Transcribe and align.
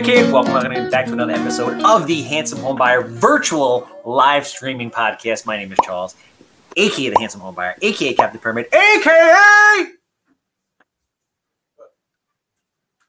Kid. 0.00 0.32
Welcome 0.32 0.90
back 0.90 1.04
to 1.04 1.12
another 1.12 1.34
episode 1.34 1.82
of 1.82 2.06
the 2.06 2.22
Handsome 2.22 2.60
Home 2.60 2.78
Buyer 2.78 3.02
virtual 3.02 3.86
live 4.06 4.46
streaming 4.46 4.90
podcast. 4.90 5.44
My 5.44 5.58
name 5.58 5.70
is 5.70 5.76
Charles, 5.84 6.16
aka 6.76 7.10
the 7.10 7.20
Handsome 7.20 7.42
Home 7.42 7.54
Buyer, 7.54 7.76
aka 7.82 8.14
Captain 8.14 8.40
Permit, 8.40 8.72
aka 8.72 9.84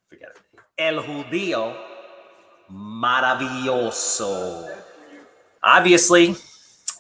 forget 0.08 0.30
it, 0.30 0.36
El 0.78 1.02
Judío 1.04 1.74
Maravilloso. 2.70 4.70
Obviously, 5.64 6.36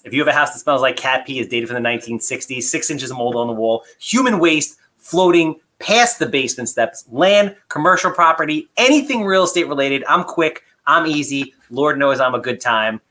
if 0.05 0.13
you 0.13 0.21
have 0.21 0.29
a 0.29 0.33
house 0.33 0.53
that 0.53 0.59
smells 0.59 0.81
like 0.81 0.95
cat 0.95 1.27
pee, 1.27 1.39
is 1.39 1.49
dated 1.49 1.67
from 1.67 1.83
the 1.83 1.89
1960s, 1.89 2.63
six 2.63 2.89
inches 2.89 3.11
of 3.11 3.17
mold 3.17 3.35
on 3.35 3.47
the 3.47 3.53
wall, 3.53 3.83
human 3.99 4.39
waste 4.39 4.77
floating 4.97 5.59
past 5.83 6.17
the 6.17 6.25
basement 6.25 6.69
steps, 6.69 7.05
land, 7.11 7.55
commercial 7.67 8.11
property, 8.11 8.69
anything 8.77 9.25
real 9.25 9.43
estate 9.43 9.67
related. 9.67 10.03
I'm 10.07 10.23
quick. 10.23 10.63
I'm 10.85 11.05
easy. 11.05 11.53
Lord 11.69 11.99
knows 11.99 12.19
I'm 12.19 12.35
a 12.35 12.39
good 12.39 12.61
time. 12.61 13.01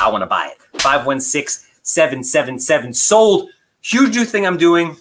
I 0.00 0.08
want 0.10 0.22
to 0.22 0.26
buy 0.26 0.52
it. 0.52 0.80
516 0.80 1.66
777 1.82 2.94
sold. 2.94 3.50
Huge 3.82 4.14
new 4.14 4.24
thing 4.24 4.46
I'm 4.46 4.56
doing. 4.56 4.96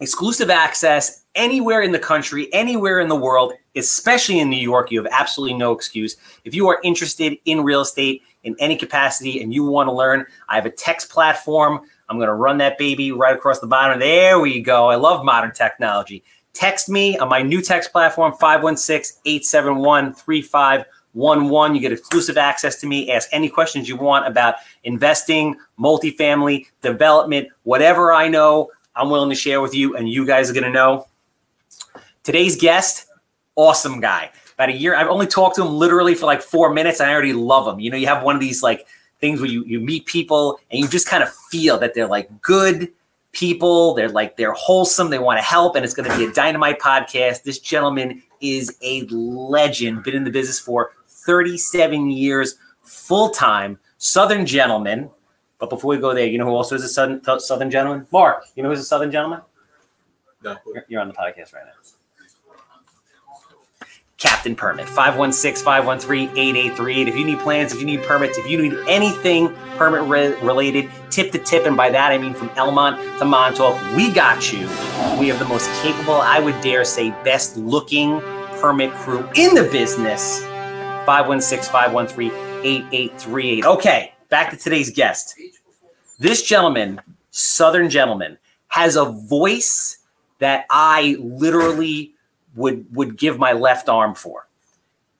Exclusive 0.00 0.48
access 0.48 1.24
anywhere 1.34 1.82
in 1.82 1.92
the 1.92 1.98
country, 1.98 2.52
anywhere 2.52 3.00
in 3.00 3.08
the 3.08 3.16
world, 3.16 3.52
especially 3.76 4.38
in 4.40 4.48
New 4.48 4.56
York. 4.56 4.90
You 4.90 5.02
have 5.02 5.12
absolutely 5.12 5.56
no 5.58 5.72
excuse. 5.72 6.16
If 6.44 6.54
you 6.54 6.68
are 6.68 6.80
interested 6.84 7.36
in 7.44 7.62
real 7.62 7.80
estate 7.80 8.22
in 8.44 8.56
any 8.58 8.76
capacity 8.76 9.42
and 9.42 9.52
you 9.52 9.64
want 9.64 9.88
to 9.88 9.92
learn, 9.92 10.24
I 10.48 10.54
have 10.54 10.66
a 10.66 10.70
text 10.70 11.10
platform. 11.10 11.80
I'm 12.08 12.16
going 12.16 12.28
to 12.28 12.34
run 12.34 12.58
that 12.58 12.78
baby 12.78 13.12
right 13.12 13.36
across 13.36 13.60
the 13.60 13.66
bottom. 13.66 13.98
There 13.98 14.40
we 14.40 14.60
go. 14.60 14.88
I 14.88 14.96
love 14.96 15.24
modern 15.24 15.52
technology. 15.52 16.24
Text 16.52 16.88
me 16.88 17.16
on 17.18 17.28
my 17.28 17.42
new 17.42 17.62
text 17.62 17.92
platform, 17.92 18.32
516 18.32 19.20
871 19.24 20.14
3511. 20.14 21.74
You 21.74 21.80
get 21.80 21.92
exclusive 21.92 22.36
access 22.36 22.80
to 22.80 22.86
me. 22.86 23.10
Ask 23.10 23.28
any 23.32 23.48
questions 23.48 23.88
you 23.88 23.96
want 23.96 24.26
about 24.26 24.56
investing, 24.84 25.56
multifamily, 25.78 26.66
development, 26.82 27.48
whatever 27.62 28.12
I 28.12 28.28
know, 28.28 28.70
I'm 28.96 29.10
willing 29.10 29.30
to 29.30 29.36
share 29.36 29.60
with 29.60 29.74
you, 29.74 29.96
and 29.96 30.08
you 30.08 30.26
guys 30.26 30.50
are 30.50 30.52
going 30.52 30.64
to 30.64 30.70
know. 30.70 31.06
Today's 32.22 32.56
guest, 32.56 33.06
awesome 33.56 34.00
guy. 34.00 34.30
About 34.54 34.68
a 34.68 34.72
year, 34.72 34.94
I've 34.94 35.08
only 35.08 35.26
talked 35.26 35.56
to 35.56 35.62
him 35.62 35.72
literally 35.72 36.14
for 36.14 36.26
like 36.26 36.42
four 36.42 36.74
minutes, 36.74 37.00
and 37.00 37.08
I 37.08 37.12
already 37.12 37.32
love 37.32 37.72
him. 37.72 37.80
You 37.80 37.90
know, 37.90 37.96
you 37.96 38.08
have 38.08 38.22
one 38.22 38.34
of 38.34 38.40
these 38.40 38.62
like 38.62 38.86
things 39.20 39.40
where 39.40 39.48
you, 39.48 39.64
you 39.64 39.80
meet 39.80 40.06
people 40.06 40.58
and 40.70 40.80
you 40.80 40.88
just 40.88 41.06
kind 41.06 41.22
of 41.22 41.32
feel 41.32 41.78
that 41.78 41.94
they're 41.94 42.08
like 42.08 42.42
good 42.42 42.90
people. 43.32 43.94
They're 43.94 44.08
like 44.08 44.36
they're 44.36 44.52
wholesome. 44.52 45.10
They 45.10 45.18
want 45.18 45.38
to 45.38 45.44
help, 45.44 45.76
and 45.76 45.84
it's 45.84 45.94
going 45.94 46.10
to 46.10 46.16
be 46.16 46.24
a 46.24 46.32
dynamite 46.32 46.80
podcast. 46.80 47.42
This 47.42 47.58
gentleman 47.58 48.22
is 48.40 48.76
a 48.82 49.02
legend. 49.06 50.02
Been 50.02 50.16
in 50.16 50.24
the 50.24 50.30
business 50.30 50.58
for 50.58 50.92
37 51.08 52.10
years, 52.10 52.56
full 52.82 53.30
time. 53.30 53.78
Southern 53.98 54.46
gentleman. 54.46 55.10
But 55.58 55.68
before 55.68 55.90
we 55.90 55.98
go 55.98 56.14
there, 56.14 56.26
you 56.26 56.38
know 56.38 56.46
who 56.46 56.54
also 56.54 56.74
is 56.74 56.82
a 56.84 56.88
southern, 56.88 57.22
southern 57.38 57.70
gentleman? 57.70 58.06
Mark. 58.10 58.44
You 58.54 58.62
know 58.62 58.70
who's 58.70 58.80
a 58.80 58.84
southern 58.84 59.12
gentleman? 59.12 59.42
No. 60.42 60.56
You're, 60.66 60.84
you're 60.88 61.00
on 61.02 61.08
the 61.08 61.14
podcast 61.14 61.52
right 61.52 61.64
now. 61.66 61.99
Captain 64.20 64.54
Permit, 64.54 64.86
516 64.86 65.64
513 65.64 66.28
8838. 66.36 67.08
If 67.08 67.16
you 67.16 67.24
need 67.24 67.38
plans, 67.38 67.72
if 67.72 67.80
you 67.80 67.86
need 67.86 68.02
permits, 68.02 68.36
if 68.36 68.46
you 68.46 68.60
need 68.60 68.78
anything 68.86 69.54
permit 69.78 70.02
re- 70.02 70.38
related, 70.42 70.90
tip 71.08 71.32
to 71.32 71.38
tip, 71.38 71.64
and 71.64 71.74
by 71.74 71.88
that 71.88 72.12
I 72.12 72.18
mean 72.18 72.34
from 72.34 72.50
Elmont 72.50 73.18
to 73.18 73.24
Montauk, 73.24 73.80
we 73.96 74.12
got 74.12 74.52
you. 74.52 74.60
We 75.18 75.28
have 75.28 75.38
the 75.38 75.46
most 75.46 75.70
capable, 75.82 76.16
I 76.16 76.38
would 76.38 76.60
dare 76.60 76.84
say, 76.84 77.10
best 77.24 77.56
looking 77.56 78.20
permit 78.60 78.92
crew 78.92 79.26
in 79.36 79.54
the 79.54 79.66
business. 79.72 80.42
516 81.06 81.72
513 81.72 82.30
8838. 82.62 83.64
Okay, 83.64 84.12
back 84.28 84.50
to 84.50 84.56
today's 84.58 84.90
guest. 84.90 85.34
This 86.18 86.42
gentleman, 86.42 87.00
Southern 87.30 87.88
gentleman, 87.88 88.36
has 88.68 88.96
a 88.96 89.06
voice 89.06 90.00
that 90.40 90.66
I 90.68 91.16
literally 91.18 92.12
would 92.60 92.94
would 92.94 93.16
give 93.16 93.38
my 93.38 93.52
left 93.52 93.88
arm 93.88 94.14
for. 94.14 94.46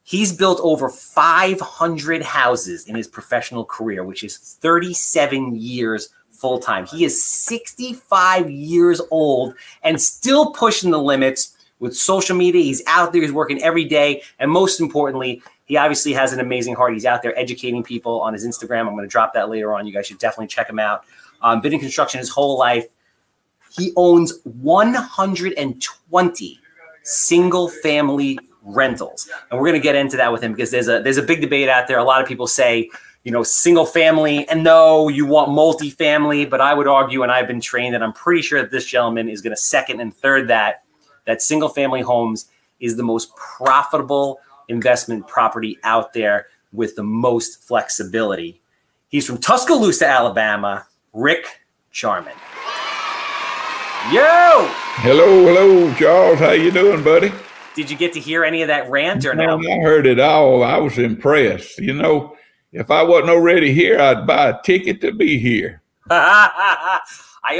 He's 0.02 0.32
built 0.32 0.60
over 0.62 0.88
500 0.88 2.22
houses 2.22 2.86
in 2.86 2.96
his 2.96 3.06
professional 3.06 3.64
career, 3.64 4.04
which 4.04 4.24
is 4.24 4.38
37 4.38 5.56
years 5.56 6.08
full 6.30 6.58
time. 6.58 6.86
He 6.86 7.04
is 7.04 7.22
65 7.22 8.50
years 8.50 9.00
old 9.10 9.54
and 9.82 10.00
still 10.00 10.52
pushing 10.52 10.90
the 10.90 10.98
limits 10.98 11.56
with 11.78 11.96
social 11.96 12.36
media. 12.36 12.62
He's 12.62 12.82
out 12.86 13.12
there, 13.12 13.22
he's 13.22 13.32
working 13.32 13.62
every 13.62 13.84
day, 13.84 14.22
and 14.38 14.50
most 14.50 14.80
importantly, 14.80 15.42
he 15.66 15.76
obviously 15.76 16.12
has 16.14 16.32
an 16.32 16.40
amazing 16.40 16.74
heart. 16.74 16.92
He's 16.92 17.06
out 17.06 17.22
there 17.22 17.38
educating 17.38 17.84
people 17.84 18.20
on 18.20 18.32
his 18.32 18.44
Instagram. 18.44 18.80
I'm 18.80 18.94
going 18.94 19.04
to 19.04 19.08
drop 19.08 19.32
that 19.34 19.48
later 19.48 19.72
on. 19.72 19.86
You 19.86 19.92
guys 19.92 20.08
should 20.08 20.18
definitely 20.18 20.48
check 20.48 20.68
him 20.68 20.80
out. 20.80 21.04
Um, 21.42 21.60
been 21.60 21.72
in 21.72 21.78
construction 21.78 22.18
his 22.18 22.28
whole 22.28 22.58
life. 22.58 22.86
He 23.76 23.92
owns 23.94 24.40
120 24.42 26.59
single 27.10 27.69
family 27.69 28.38
rentals. 28.62 29.28
And 29.50 29.59
we're 29.59 29.66
going 29.66 29.81
to 29.81 29.82
get 29.82 29.97
into 29.97 30.16
that 30.16 30.32
with 30.32 30.43
him 30.43 30.53
because 30.53 30.71
there's 30.71 30.88
a 30.88 31.03
there's 31.03 31.16
a 31.16 31.22
big 31.22 31.41
debate 31.41 31.69
out 31.69 31.88
there. 31.88 31.98
A 31.98 32.04
lot 32.04 32.21
of 32.21 32.28
people 32.28 32.47
say, 32.47 32.91
you 33.25 33.32
know, 33.32 33.43
single 33.43 33.87
family 33.87 34.48
and 34.48 34.62
no, 34.65 35.09
you 35.09 35.26
want 35.26 35.50
multi-family, 35.50 36.47
but 36.47 36.60
I 36.60 36.75
would 36.75 36.87
argue 36.87 37.22
and 37.22 37.32
I've 37.32 37.47
been 37.47 37.60
trained 37.60 37.94
that 37.94 38.03
I'm 38.03 38.12
pretty 38.12 38.43
sure 38.43 38.60
that 38.62 38.71
this 38.71 38.87
gentleman 38.87 39.28
is 39.28 39.41
going 39.41 39.54
to 39.54 39.60
second 39.60 40.00
and 40.00 40.15
third 40.15 40.48
that 40.48 40.84
that 41.26 41.43
single 41.43 41.69
family 41.69 42.00
homes 42.00 42.47
is 42.81 42.97
the 42.97 43.03
most 43.03 43.34
profitable 43.37 44.41
investment 44.69 45.27
property 45.27 45.78
out 45.82 46.12
there 46.12 46.47
with 46.72 46.97
the 46.97 47.03
most 47.03 47.62
flexibility. 47.62 48.60
He's 49.09 49.27
from 49.27 49.38
Tuscaloosa, 49.38 50.06
Alabama, 50.06 50.87
Rick 51.12 51.60
Jarman. 51.91 52.34
Yo! 54.08 54.66
Hello, 55.02 55.44
hello, 55.44 55.94
Charles. 55.94 56.38
How 56.40 56.52
you 56.52 56.72
doing, 56.72 57.04
buddy? 57.04 57.30
Did 57.76 57.90
you 57.90 57.96
get 57.96 58.14
to 58.14 58.18
hear 58.18 58.44
any 58.44 58.62
of 58.62 58.68
that 58.68 58.90
rant 58.90 59.24
or 59.26 59.34
no? 59.34 59.58
I 59.58 59.78
heard 59.80 60.06
it 60.06 60.18
all. 60.18 60.64
I 60.64 60.78
was 60.78 60.98
impressed. 60.98 61.78
You 61.78 61.92
know, 61.92 62.34
if 62.72 62.90
I 62.90 63.02
wasn't 63.02 63.28
already 63.28 63.72
here, 63.74 64.00
I'd 64.00 64.26
buy 64.26 64.48
a 64.48 64.62
ticket 64.62 65.02
to 65.02 65.12
be 65.12 65.38
here. 65.38 65.82
I 66.10 67.02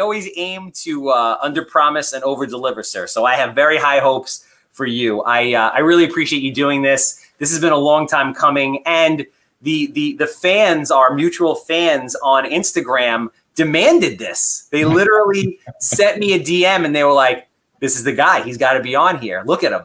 always 0.01 0.29
aim 0.35 0.73
to 0.77 1.11
uh, 1.11 1.37
under 1.43 1.65
promise 1.65 2.15
and 2.15 2.25
over 2.25 2.47
deliver, 2.47 2.83
sir. 2.83 3.07
So 3.07 3.27
I 3.27 3.37
have 3.37 3.55
very 3.55 3.77
high 3.77 4.01
hopes 4.01 4.45
for 4.73 4.87
you. 4.87 5.21
I 5.23 5.53
uh, 5.53 5.69
I 5.69 5.81
really 5.81 6.05
appreciate 6.05 6.43
you 6.43 6.55
doing 6.55 6.81
this. 6.81 7.25
This 7.39 7.51
has 7.51 7.61
been 7.61 7.73
a 7.73 7.79
long 7.79 8.09
time 8.09 8.33
coming, 8.35 8.83
and 8.87 9.27
the 9.61 9.93
the 9.93 10.15
the 10.17 10.27
fans, 10.27 10.91
our 10.91 11.15
mutual 11.15 11.55
fans 11.55 12.17
on 12.25 12.45
Instagram, 12.45 13.29
demanded 13.61 14.19
this. 14.19 14.69
They 14.73 14.87
literally 14.87 15.59
sent 15.81 16.19
me 16.19 16.33
a 16.33 16.41
DM 16.41 16.87
and 16.87 16.97
they 16.97 17.05
were 17.05 17.13
like, 17.13 17.47
"This 17.79 17.95
is 17.95 18.05
the 18.05 18.13
guy. 18.13 18.43
He's 18.43 18.57
got 18.57 18.73
to 18.73 18.81
be 18.81 18.95
on 18.95 19.19
here. 19.19 19.43
Look 19.45 19.65
at 19.65 19.73
him." 19.73 19.83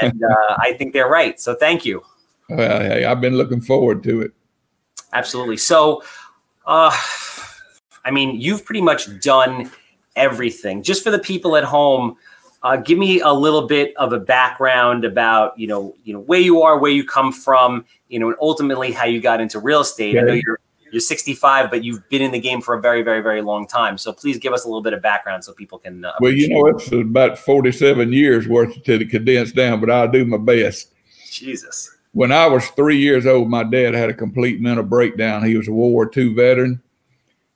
And 0.00 0.22
uh, 0.30 0.56
I 0.58 0.74
think 0.74 0.92
they're 0.92 1.08
right. 1.08 1.40
So 1.40 1.56
thank 1.56 1.84
you. 1.84 2.04
Well, 2.48 2.80
hey, 2.80 3.04
I've 3.04 3.20
been 3.20 3.36
looking 3.36 3.60
forward 3.60 4.04
to 4.04 4.22
it. 4.22 4.32
Absolutely. 5.12 5.56
So, 5.56 6.04
uh, 6.64 6.96
I 8.04 8.12
mean, 8.12 8.40
you've 8.40 8.64
pretty 8.64 8.82
much 8.82 9.20
done 9.20 9.70
everything. 10.14 10.84
Just 10.84 11.02
for 11.02 11.10
the 11.10 11.18
people 11.18 11.56
at 11.56 11.64
home, 11.64 12.16
uh, 12.62 12.76
give 12.76 12.98
me 12.98 13.20
a 13.20 13.32
little 13.32 13.66
bit 13.66 13.96
of 13.96 14.12
a 14.12 14.20
background 14.20 15.04
about 15.04 15.58
you 15.58 15.66
know 15.66 15.96
you 16.04 16.12
know 16.12 16.20
where 16.20 16.40
you 16.40 16.62
are, 16.62 16.78
where 16.78 16.92
you 16.92 17.04
come 17.04 17.32
from, 17.32 17.84
you 18.08 18.20
know, 18.20 18.28
and 18.28 18.36
ultimately 18.40 18.92
how 18.92 19.06
you 19.06 19.20
got 19.20 19.40
into 19.40 19.58
real 19.58 19.80
estate. 19.80 20.16
I 20.16 20.20
know 20.20 20.34
you're 20.34 20.60
you're 20.92 21.00
65, 21.00 21.70
but 21.70 21.82
you've 21.82 22.06
been 22.10 22.20
in 22.20 22.30
the 22.30 22.38
game 22.38 22.60
for 22.60 22.74
a 22.74 22.80
very, 22.80 23.02
very, 23.02 23.22
very 23.22 23.40
long 23.40 23.66
time. 23.66 23.96
So 23.96 24.12
please 24.12 24.38
give 24.38 24.52
us 24.52 24.64
a 24.64 24.68
little 24.68 24.82
bit 24.82 24.92
of 24.92 25.00
background 25.00 25.42
so 25.42 25.54
people 25.54 25.78
can. 25.78 26.04
Uh, 26.04 26.12
well, 26.20 26.32
you 26.32 26.50
know, 26.50 26.66
it's 26.66 26.92
about 26.92 27.38
47 27.38 28.12
years 28.12 28.46
worth 28.46 28.82
to 28.84 29.04
condense 29.06 29.52
down, 29.52 29.80
but 29.80 29.90
I'll 29.90 30.10
do 30.10 30.26
my 30.26 30.36
best. 30.36 30.92
Jesus. 31.30 31.96
When 32.12 32.30
I 32.30 32.46
was 32.46 32.68
three 32.68 32.98
years 32.98 33.26
old, 33.26 33.48
my 33.48 33.64
dad 33.64 33.94
had 33.94 34.10
a 34.10 34.14
complete 34.14 34.60
mental 34.60 34.84
breakdown. 34.84 35.42
He 35.44 35.56
was 35.56 35.66
a 35.66 35.72
World 35.72 35.92
War 35.92 36.10
II 36.14 36.34
veteran, 36.34 36.82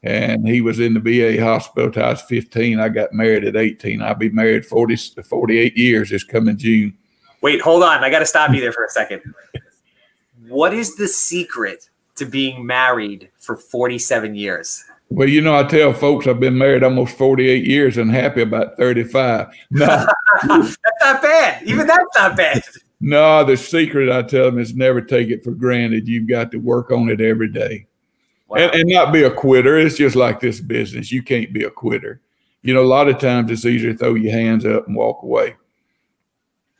and 0.03 0.49
he 0.49 0.63
was 0.63 0.81
in 0.81 0.95
the 0.95 1.01
VA 1.01 1.45
hospital 1.45 1.91
till 1.91 2.05
I 2.05 2.11
was 2.11 2.23
15. 2.23 2.81
I 2.81 2.89
got 2.89 3.13
married 3.13 3.45
at 3.45 3.55
18. 3.55 4.01
I'll 4.01 4.15
be 4.15 4.31
married 4.31 4.65
40, 4.65 4.97
48 5.23 5.77
years 5.77 6.09
this 6.09 6.25
coming 6.25 6.57
June. 6.57 6.97
Wait, 7.43 7.61
hold 7.61 7.83
on. 7.83 8.03
I 8.03 8.09
got 8.09 8.21
to 8.21 8.27
stop 8.27 8.51
you 8.55 8.63
there 8.63 8.73
for 8.73 8.87
a 8.87 8.89
second. 8.89 9.21
What 10.49 10.73
is 10.73 10.97
the 10.97 11.07
secret 11.07 11.91
to 12.17 12.27
being 12.27 12.67
married 12.67 13.31
for 13.39 13.57
47 13.57 14.35
years? 14.35 14.85
Well, 15.09 15.29
you 15.29 15.41
know, 15.41 15.57
I 15.57 15.63
tell 15.63 15.93
folks 15.93 16.27
I've 16.27 16.41
been 16.41 16.59
married 16.59 16.83
almost 16.83 17.17
48 17.17 17.65
years 17.65 17.97
and 17.97 18.11
happy 18.11 18.43
about 18.43 18.77
35. 18.77 19.49
No, 19.71 19.87
that's 20.47 20.77
not 21.01 21.23
bad. 21.23 21.63
Even 21.63 21.87
that's 21.87 22.17
not 22.17 22.37
bad. 22.37 22.63
No, 23.01 23.45
the 23.45 23.57
secret 23.57 24.11
I 24.11 24.23
tell 24.23 24.47
them 24.47 24.59
is 24.59 24.75
never 24.75 25.01
take 25.01 25.29
it 25.29 25.45
for 25.45 25.53
granted. 25.53 26.09
You've 26.09 26.29
got 26.29 26.51
to 26.51 26.59
work 26.59 26.91
on 26.91 27.09
it 27.09 27.21
every 27.21 27.53
day. 27.53 27.87
Wow. 28.49 28.59
And, 28.59 28.75
and 28.75 28.89
not 28.89 29.13
be 29.13 29.23
a 29.23 29.31
quitter. 29.31 29.79
It's 29.79 29.97
just 29.97 30.17
like 30.17 30.41
this 30.41 30.61
business. 30.61 31.13
You 31.13 31.23
can't 31.23 31.53
be 31.53 31.65
a 31.65 31.71
quitter. 31.71 32.21
You 32.63 32.75
know, 32.75 32.83
a 32.83 32.85
lot 32.85 33.09
of 33.09 33.19
times 33.19 33.51
it's 33.51 33.65
easier 33.65 33.93
to 33.93 33.99
throw 33.99 34.15
your 34.15 34.33
hands 34.33 34.65
up 34.65 34.87
and 34.87 34.97
walk 34.97 35.23
away. 35.23 35.57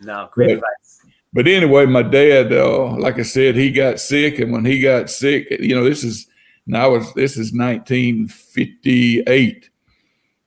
No, 0.01 0.29
great 0.33 0.47
but, 0.49 0.55
advice 0.55 0.86
but 1.37 1.47
anyway, 1.47 1.85
my 1.85 2.03
dad, 2.03 2.51
uh, 2.51 2.97
like 2.97 3.19
I 3.19 3.23
said, 3.23 3.57
he 3.57 3.71
got 3.71 4.01
sick, 4.01 4.39
and 4.39 4.51
when 4.51 4.65
he 4.65 4.81
got 4.81 5.11
sick, 5.11 5.49
you 5.51 5.75
know, 5.75 5.85
this 5.85 6.03
is 6.03 6.29
now 6.67 6.93
was 6.93 7.13
this 7.13 7.33
is 7.33 7.53
1958, 7.53 9.69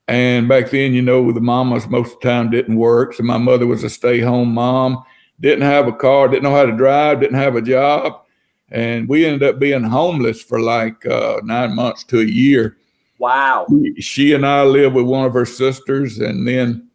and 0.08 0.50
back 0.50 0.72
then, 0.72 0.94
you 0.94 1.04
know, 1.04 1.32
the 1.32 1.42
mamas 1.42 1.88
most 1.88 2.16
of 2.16 2.22
the 2.22 2.28
time 2.28 2.50
didn't 2.50 2.76
work, 2.76 3.14
so 3.14 3.22
my 3.22 3.38
mother 3.38 3.68
was 3.68 3.84
a 3.84 3.90
stay-home 3.90 4.52
mom, 4.52 5.04
didn't 5.40 5.62
have 5.62 5.88
a 5.88 5.94
car, 5.94 6.28
didn't 6.28 6.42
know 6.42 6.56
how 6.56 6.66
to 6.66 6.76
drive, 6.76 7.20
didn't 7.20 7.38
have 7.38 7.56
a 7.56 7.62
job, 7.62 8.24
and 8.72 9.08
we 9.08 9.28
ended 9.28 9.44
up 9.44 9.60
being 9.60 9.84
homeless 9.84 10.42
for 10.42 10.60
like 10.60 11.06
uh, 11.06 11.40
nine 11.44 11.76
months 11.76 12.04
to 12.06 12.22
a 12.22 12.26
year. 12.26 12.78
Wow. 13.20 13.68
She 14.00 14.34
and 14.34 14.44
I 14.44 14.64
lived 14.64 14.96
with 14.96 15.06
one 15.06 15.28
of 15.28 15.34
her 15.34 15.46
sisters, 15.46 16.18
and 16.18 16.48
then 16.48 16.90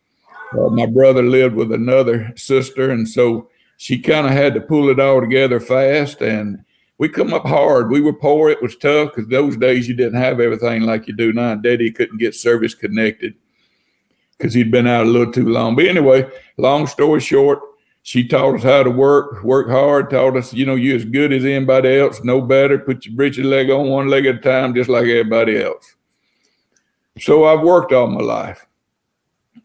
uh, 0.53 0.69
my 0.71 0.87
brother 0.87 1.23
lived 1.23 1.55
with 1.55 1.71
another 1.71 2.33
sister, 2.35 2.91
and 2.91 3.09
so 3.09 3.51
she 3.77 3.99
kind 3.99 4.27
of 4.27 4.33
had 4.33 4.55
to 4.55 4.61
pull 4.61 4.89
it 4.89 5.01
all 5.01 5.21
together 5.21 5.61
fast. 5.61 6.21
And 6.21 6.65
we 6.99 7.09
come 7.09 7.35
up 7.35 7.45
hard. 7.45 7.91
We 7.91 8.01
were 8.01 8.13
poor. 8.13 8.51
It 8.51 8.63
was 8.63 8.77
tough 8.77 9.11
because 9.15 9.29
those 9.29 9.57
days 9.57 9.89
you 9.89 9.95
didn't 9.95 10.21
have 10.21 10.41
everything 10.41 10.83
like 10.83 11.09
you 11.09 11.15
do 11.15 11.33
now. 11.33 11.55
Daddy 11.55 11.91
couldn't 11.91 12.19
get 12.19 12.35
service 12.35 12.75
connected 12.75 13.35
because 14.39 14.55
he'd 14.55 14.71
been 14.71 14.87
out 14.87 15.07
a 15.07 15.11
little 15.11 15.33
too 15.33 15.49
long. 15.49 15.77
But 15.77 15.87
anyway, 15.87 16.31
long 16.57 16.87
story 16.87 17.21
short, 17.21 17.61
she 18.03 18.27
taught 18.27 18.57
us 18.57 18.63
how 18.63 18.83
to 18.83 18.91
work, 18.91 19.43
work 19.43 19.69
hard, 19.69 20.11
taught 20.11 20.37
us, 20.37 20.53
you 20.53 20.67
know, 20.67 20.75
you're 20.75 20.97
as 20.97 21.05
good 21.05 21.33
as 21.33 21.45
anybody 21.45 21.97
else, 21.97 22.23
no 22.23 22.41
better, 22.41 22.79
put 22.79 23.07
your 23.07 23.15
britches 23.15 23.47
leg 23.47 23.71
on 23.71 23.89
one 23.89 24.09
leg 24.09 24.27
at 24.27 24.37
a 24.37 24.39
time, 24.39 24.75
just 24.75 24.91
like 24.91 25.05
everybody 25.05 25.63
else. 25.63 25.95
So 27.19 27.45
I've 27.45 27.61
worked 27.63 27.93
all 27.93 28.09
my 28.09 28.21
life. 28.21 28.67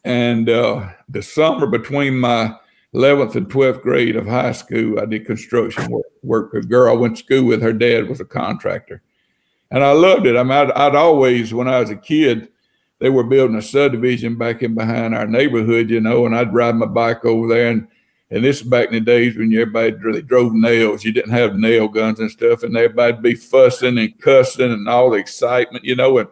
And 0.06 0.50
uh, 0.50 0.90
the 1.10 1.22
summer 1.22 1.68
between 1.68 2.18
my 2.18 2.56
11th 2.94 3.36
and 3.36 3.48
12th 3.48 3.82
grade 3.82 4.16
of 4.16 4.26
high 4.26 4.52
school, 4.52 5.00
I 5.00 5.06
did 5.06 5.26
construction 5.26 5.92
work. 5.92 6.06
work. 6.24 6.54
A 6.54 6.62
girl 6.62 6.92
I 6.92 6.98
went 6.98 7.18
to 7.18 7.24
school 7.24 7.46
with, 7.46 7.62
her 7.62 7.74
dad 7.74 8.10
was 8.10 8.20
a 8.20 8.26
contractor. 8.26 9.02
And 9.72 9.84
I 9.84 9.92
loved 9.92 10.26
it. 10.26 10.36
I 10.36 10.44
mean, 10.44 10.54
I'd, 10.54 10.72
I'd 10.72 10.96
always, 10.96 11.54
when 11.54 11.68
I 11.68 11.80
was 11.80 11.92
a 11.92 11.96
kid, 11.96 12.50
they 13.00 13.10
were 13.10 13.24
building 13.24 13.56
a 13.56 13.62
subdivision 13.62 14.38
back 14.38 14.64
in 14.64 14.74
behind 14.74 15.14
our 15.14 15.28
neighborhood, 15.28 15.90
you 15.90 16.02
know, 16.02 16.26
and 16.26 16.36
I'd 16.36 16.54
ride 16.54 16.76
my 16.76 16.88
bike 16.88 17.24
over 17.26 17.48
there. 17.48 17.70
And, 17.70 17.88
and 18.32 18.44
this 18.44 18.62
is 18.62 18.68
back 18.68 18.88
in 18.88 18.94
the 18.94 19.00
days 19.00 19.38
when 19.38 19.54
everybody 19.54 19.92
really 19.94 20.22
drove 20.22 20.54
nails. 20.54 21.04
You 21.04 21.12
didn't 21.12 21.32
have 21.32 21.56
nail 21.56 21.88
guns 21.88 22.20
and 22.20 22.30
stuff, 22.30 22.64
and 22.64 22.76
everybody'd 22.76 23.22
be 23.22 23.36
fussing 23.36 23.98
and 23.98 24.20
cussing 24.20 24.72
and 24.72 24.90
all 24.90 25.12
the 25.12 25.18
excitement, 25.18 25.86
you 25.86 25.96
know. 25.96 26.18
And 26.18 26.30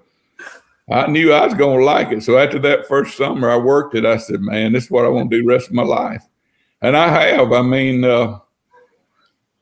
I 0.89 1.07
knew 1.07 1.33
I 1.33 1.45
was 1.45 1.53
going 1.53 1.79
to 1.79 1.85
like 1.85 2.11
it. 2.11 2.23
So 2.23 2.37
after 2.37 2.59
that 2.59 2.87
first 2.87 3.17
summer 3.17 3.49
I 3.49 3.57
worked 3.57 3.95
it, 3.95 4.05
I 4.05 4.17
said, 4.17 4.41
man, 4.41 4.73
this 4.73 4.85
is 4.85 4.91
what 4.91 5.05
I 5.05 5.09
want 5.09 5.29
to 5.31 5.37
do 5.37 5.43
the 5.43 5.49
rest 5.49 5.67
of 5.67 5.73
my 5.73 5.83
life. 5.83 6.23
And 6.81 6.95
I 6.95 7.09
have. 7.09 7.51
I 7.51 7.61
mean, 7.61 8.03
uh, 8.03 8.39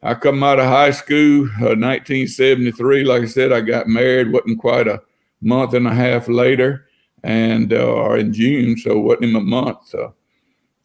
I 0.03 0.13
come 0.13 0.44
out 0.44 0.59
of 0.59 0.65
high 0.65 0.91
school, 0.91 1.45
uh, 1.62 1.73
1973. 1.75 3.03
Like 3.03 3.23
I 3.23 3.25
said, 3.25 3.51
I 3.51 3.62
got 3.62 3.88
married. 3.88 4.31
wasn't 4.31 4.59
quite 4.59 4.88
a 4.88 5.01
month 5.41 5.73
and 5.73 5.88
a 5.88 5.94
half 5.94 6.27
later, 6.27 6.88
and 7.23 7.71
uh, 7.73 7.94
or 7.94 8.17
in 8.17 8.33
June, 8.33 8.77
so 8.77 9.00
wasn't 9.00 9.23
even 9.25 9.35
a 9.38 9.41
month. 9.41 9.88
So. 9.88 10.13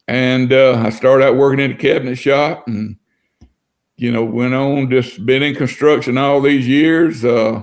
And 0.09 0.53
uh, 0.53 0.83
I 0.85 0.91
started 0.91 1.25
out 1.27 1.37
working 1.37 1.61
in 1.61 1.73
a 1.73 1.77
cabinet 1.77 2.17
shop, 2.17 2.67
and 2.67 2.97
you 3.97 4.11
know, 4.11 4.25
went 4.25 4.55
on 4.55 4.91
just 4.91 5.25
been 5.27 5.43
in 5.43 5.55
construction 5.55 6.17
all 6.17 6.41
these 6.41 6.67
years. 6.67 7.25
Uh, 7.25 7.63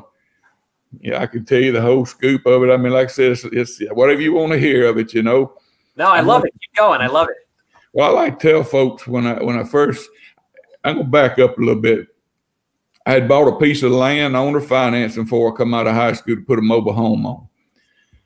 yeah, 1.02 1.22
I 1.22 1.26
could 1.26 1.48
tell 1.48 1.60
you 1.60 1.72
the 1.72 1.82
whole 1.82 2.06
scoop 2.06 2.46
of 2.46 2.64
it. 2.64 2.72
I 2.72 2.78
mean, 2.78 2.94
like 2.94 3.10
I 3.10 3.12
said, 3.12 3.32
it's, 3.32 3.44
it's 3.46 3.80
whatever 3.92 4.22
you 4.22 4.34
want 4.34 4.52
to 4.52 4.60
hear 4.60 4.86
of 4.86 4.98
it, 4.98 5.14
you 5.14 5.24
know. 5.24 5.54
No, 5.96 6.10
I 6.10 6.22
love 6.22 6.46
it. 6.46 6.54
Keep 6.62 6.76
going. 6.76 7.02
I 7.02 7.08
love 7.08 7.30
it. 7.30 7.47
Well, 7.98 8.16
I 8.16 8.22
like 8.22 8.38
to 8.38 8.52
tell 8.52 8.64
folks 8.64 9.08
when 9.08 9.26
I 9.26 9.44
when 9.44 9.58
I 9.58 9.64
first, 9.64 10.08
I'm 10.84 10.98
gonna 10.98 11.10
back 11.10 11.40
up 11.40 11.58
a 11.58 11.60
little 11.60 11.82
bit. 11.82 12.06
I 13.08 13.14
had 13.14 13.28
bought 13.28 13.48
a 13.48 13.58
piece 13.58 13.82
of 13.82 13.92
land 13.92 14.36
owner 14.36 14.62
financing 14.62 15.24
before 15.24 15.52
I 15.52 15.58
come 15.58 15.74
out 15.74 15.88
of 15.88 15.96
high 15.96 16.14
school 16.14 16.36
to 16.36 16.44
put 16.44 16.60
a 16.60 16.62
mobile 16.62 16.94
home 16.94 17.26
on. 17.26 17.48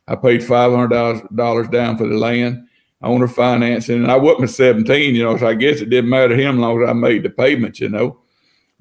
I 0.09 0.17
paid 0.17 0.43
five 0.43 0.73
hundred 0.73 0.89
dollars 1.37 1.69
down 1.69 1.97
for 1.97 2.05
the 2.05 2.17
land 2.17 2.67
owner 3.01 3.29
financing, 3.29 4.03
and 4.03 4.11
I 4.11 4.17
wasn't 4.17 4.49
17, 4.49 5.15
you 5.15 5.23
know, 5.23 5.37
so 5.37 5.47
I 5.47 5.53
guess 5.53 5.79
it 5.79 5.89
didn't 5.89 6.09
matter 6.09 6.35
to 6.35 6.43
him 6.43 6.55
as 6.55 6.59
long 6.59 6.83
as 6.83 6.89
I 6.89 6.93
made 6.93 7.23
the 7.23 7.29
payments, 7.29 7.79
you 7.79 7.87
know. 7.87 8.19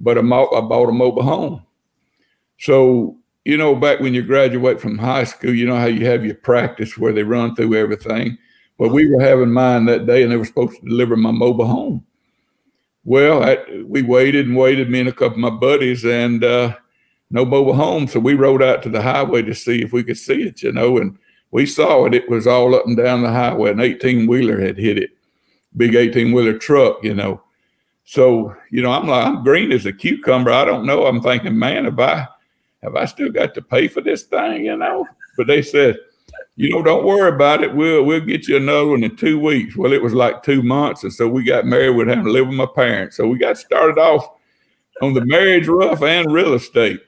But 0.00 0.18
I 0.18 0.22
bought 0.22 0.88
a 0.88 0.92
mobile 0.92 1.22
home. 1.22 1.64
So 2.58 3.16
you 3.44 3.56
know, 3.56 3.76
back 3.76 4.00
when 4.00 4.12
you 4.12 4.22
graduate 4.22 4.80
from 4.80 4.98
high 4.98 5.22
school, 5.22 5.54
you 5.54 5.66
know 5.66 5.76
how 5.76 5.86
you 5.86 6.04
have 6.06 6.24
your 6.24 6.34
practice 6.34 6.98
where 6.98 7.12
they 7.12 7.22
run 7.22 7.54
through 7.54 7.76
everything. 7.76 8.36
Well, 8.80 8.88
we 8.88 9.10
were 9.10 9.20
having 9.20 9.52
mine 9.52 9.84
that 9.84 10.06
day, 10.06 10.22
and 10.22 10.32
they 10.32 10.38
were 10.38 10.44
supposed 10.46 10.80
to 10.80 10.88
deliver 10.88 11.14
my 11.14 11.30
mobile 11.30 11.66
home. 11.66 12.02
Well, 13.04 13.44
I, 13.44 13.58
we 13.84 14.00
waited 14.00 14.46
and 14.46 14.56
waited, 14.56 14.88
me 14.88 15.00
and 15.00 15.08
a 15.10 15.12
couple 15.12 15.34
of 15.34 15.38
my 15.38 15.50
buddies, 15.50 16.06
and 16.06 16.42
uh, 16.42 16.74
no 17.30 17.44
mobile 17.44 17.74
home. 17.74 18.08
So 18.08 18.18
we 18.20 18.32
rode 18.32 18.62
out 18.62 18.82
to 18.84 18.88
the 18.88 19.02
highway 19.02 19.42
to 19.42 19.54
see 19.54 19.82
if 19.82 19.92
we 19.92 20.02
could 20.02 20.16
see 20.16 20.44
it, 20.44 20.62
you 20.62 20.72
know, 20.72 20.96
and 20.96 21.18
we 21.50 21.66
saw 21.66 22.06
it. 22.06 22.14
It 22.14 22.30
was 22.30 22.46
all 22.46 22.74
up 22.74 22.86
and 22.86 22.96
down 22.96 23.22
the 23.22 23.30
highway. 23.30 23.72
An 23.72 23.80
18 23.80 24.26
wheeler 24.26 24.58
had 24.58 24.78
hit 24.78 24.96
it, 24.96 25.10
big 25.76 25.94
18 25.94 26.32
wheeler 26.32 26.56
truck, 26.56 27.04
you 27.04 27.12
know. 27.12 27.42
So, 28.04 28.56
you 28.70 28.80
know, 28.80 28.92
I'm 28.92 29.06
like, 29.06 29.26
I'm 29.26 29.44
green 29.44 29.72
as 29.72 29.84
a 29.84 29.92
cucumber. 29.92 30.52
I 30.52 30.64
don't 30.64 30.86
know. 30.86 31.04
I'm 31.04 31.20
thinking, 31.20 31.58
man, 31.58 31.84
if 31.84 31.98
I 31.98 32.26
have 32.82 32.96
I 32.96 33.04
still 33.04 33.30
got 33.30 33.52
to 33.56 33.60
pay 33.60 33.88
for 33.88 34.00
this 34.00 34.22
thing, 34.22 34.64
you 34.64 34.76
know? 34.78 35.06
But 35.36 35.48
they 35.48 35.60
said, 35.60 35.98
you 36.56 36.70
know, 36.70 36.82
don't 36.82 37.04
worry 37.04 37.28
about 37.28 37.62
it. 37.62 37.74
We'll 37.74 38.04
we'll 38.04 38.20
get 38.20 38.48
you 38.48 38.56
another 38.56 38.88
one 38.88 39.04
in 39.04 39.16
two 39.16 39.38
weeks. 39.38 39.76
Well, 39.76 39.92
it 39.92 40.02
was 40.02 40.12
like 40.12 40.42
two 40.42 40.62
months, 40.62 41.04
and 41.04 41.12
so 41.12 41.28
we 41.28 41.44
got 41.44 41.66
married. 41.66 41.96
We'd 41.96 42.08
have 42.08 42.24
to 42.24 42.30
live 42.30 42.48
with 42.48 42.56
my 42.56 42.66
parents. 42.66 43.16
So 43.16 43.26
we 43.26 43.38
got 43.38 43.56
started 43.56 43.98
off 43.98 44.28
on 45.00 45.14
the 45.14 45.24
marriage 45.24 45.68
rough 45.68 46.02
and 46.02 46.30
real 46.32 46.54
estate. 46.54 47.00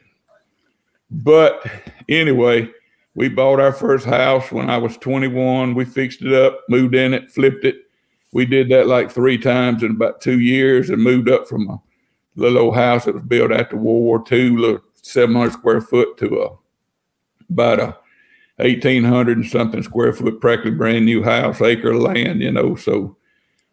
But 1.11 1.67
anyway, 2.09 2.71
we 3.15 3.29
bought 3.29 3.61
our 3.61 3.73
first 3.73 4.06
house 4.06 4.50
when 4.50 4.71
I 4.71 4.79
was 4.79 4.97
21. 4.97 5.75
We 5.75 5.85
fixed 5.85 6.23
it 6.23 6.33
up, 6.33 6.61
moved 6.69 6.95
in 6.95 7.12
it, 7.12 7.31
flipped 7.31 7.65
it. 7.65 7.77
We 8.33 8.47
did 8.47 8.71
that 8.71 8.87
like 8.87 9.11
three 9.11 9.37
times 9.37 9.83
in 9.83 9.91
about 9.91 10.23
two 10.23 10.41
years 10.41 10.88
and 10.88 11.03
moved 11.03 11.29
up 11.29 11.47
from 11.47 11.69
a 11.69 11.83
little 12.37 12.59
old 12.59 12.75
house 12.75 13.05
that 13.05 13.15
was 13.15 13.25
built 13.25 13.53
after 13.53 13.77
World 13.77 14.03
War 14.03 14.25
II, 14.33 14.56
little 14.56 14.81
700 15.03 15.53
square 15.53 15.81
foot 15.83 16.17
to 16.19 16.43
a 16.43 16.56
about 17.50 17.81
a 17.81 17.99
1800 18.56 19.38
and 19.38 19.46
something 19.46 19.82
square 19.82 20.12
foot 20.12 20.40
practically 20.40 20.70
brand 20.72 21.04
new 21.04 21.22
house 21.22 21.60
acre 21.60 21.93
of 21.93 22.02
land 22.02 22.40
you 22.40 22.50
know 22.50 22.75
so 22.75 23.16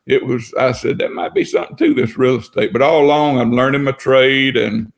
it 0.05 0.25
was 0.25 0.53
i 0.59 0.71
said 0.71 0.97
that 0.97 1.11
might 1.11 1.33
be 1.33 1.43
something 1.43 1.75
to 1.75 1.93
this 1.93 2.17
real 2.17 2.37
estate 2.37 2.71
but 2.71 2.81
all 2.81 3.03
along 3.03 3.39
i'm 3.39 3.53
learning 3.53 3.83
my 3.83 3.91
trade 3.91 4.55
and 4.55 4.91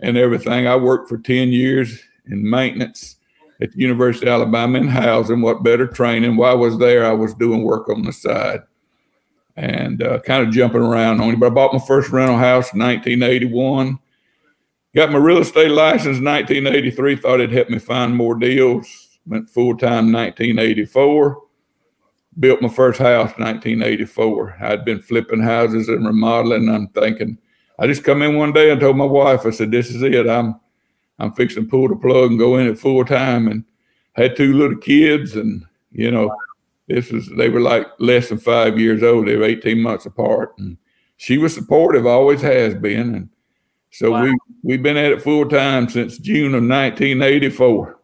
and 0.00 0.16
everything 0.16 0.66
i 0.66 0.76
worked 0.76 1.08
for 1.08 1.18
10 1.18 1.48
years 1.48 2.00
in 2.26 2.48
maintenance 2.48 3.16
at 3.60 3.72
the 3.72 3.80
university 3.80 4.26
of 4.26 4.32
alabama 4.32 4.78
in 4.78 4.88
housing 4.88 5.42
what 5.42 5.64
better 5.64 5.86
training 5.86 6.36
while 6.36 6.52
i 6.52 6.54
was 6.54 6.78
there 6.78 7.04
i 7.04 7.12
was 7.12 7.34
doing 7.34 7.62
work 7.62 7.88
on 7.88 8.02
the 8.02 8.12
side 8.12 8.60
and 9.56 10.02
uh, 10.02 10.20
kind 10.20 10.46
of 10.46 10.52
jumping 10.52 10.82
around 10.82 11.20
on 11.20 11.30
it 11.30 11.40
but 11.40 11.46
i 11.46 11.54
bought 11.54 11.72
my 11.72 11.80
first 11.80 12.10
rental 12.10 12.38
house 12.38 12.72
in 12.72 12.78
1981 12.78 13.98
Got 14.96 15.12
my 15.12 15.18
real 15.18 15.42
estate 15.42 15.72
license 15.72 16.16
in 16.16 16.24
1983. 16.24 17.16
Thought 17.16 17.40
it'd 17.40 17.52
help 17.52 17.68
me 17.68 17.78
find 17.78 18.16
more 18.16 18.34
deals. 18.34 19.05
Went 19.26 19.50
full 19.50 19.76
time 19.76 20.12
1984. 20.12 21.42
Built 22.38 22.62
my 22.62 22.68
first 22.68 22.98
house 22.98 23.30
1984. 23.38 24.56
I'd 24.60 24.84
been 24.84 25.00
flipping 25.00 25.40
houses 25.40 25.88
and 25.88 26.04
remodeling. 26.04 26.68
I'm 26.68 26.88
thinking, 26.88 27.38
I 27.78 27.86
just 27.86 28.04
come 28.04 28.22
in 28.22 28.36
one 28.36 28.52
day 28.52 28.70
and 28.70 28.80
told 28.80 28.96
my 28.96 29.04
wife, 29.04 29.46
I 29.46 29.50
said, 29.50 29.70
"This 29.70 29.90
is 29.90 30.02
it. 30.02 30.28
I'm, 30.28 30.60
I'm 31.18 31.32
fixing 31.32 31.64
to 31.64 31.70
pull 31.70 31.88
the 31.88 31.96
plug 31.96 32.30
and 32.30 32.38
go 32.38 32.58
in 32.58 32.66
it 32.66 32.78
full 32.78 33.04
time." 33.04 33.48
And 33.48 33.64
had 34.16 34.36
two 34.36 34.54
little 34.54 34.78
kids, 34.78 35.36
and 35.36 35.64
you 35.92 36.10
know, 36.10 36.34
this 36.88 37.10
was 37.10 37.28
they 37.36 37.48
were 37.48 37.60
like 37.60 37.86
less 37.98 38.28
than 38.28 38.38
five 38.38 38.78
years 38.78 39.02
old. 39.02 39.26
They 39.26 39.36
were 39.36 39.44
18 39.44 39.80
months 39.80 40.06
apart, 40.06 40.54
and 40.58 40.76
she 41.16 41.38
was 41.38 41.54
supportive, 41.54 42.06
always 42.06 42.40
has 42.42 42.74
been, 42.74 43.14
and 43.14 43.28
so 43.90 44.10
wow. 44.10 44.22
we 44.22 44.36
we've 44.62 44.82
been 44.82 44.96
at 44.96 45.12
it 45.12 45.22
full 45.22 45.48
time 45.48 45.88
since 45.88 46.18
June 46.18 46.54
of 46.54 46.62
1984. 46.62 48.00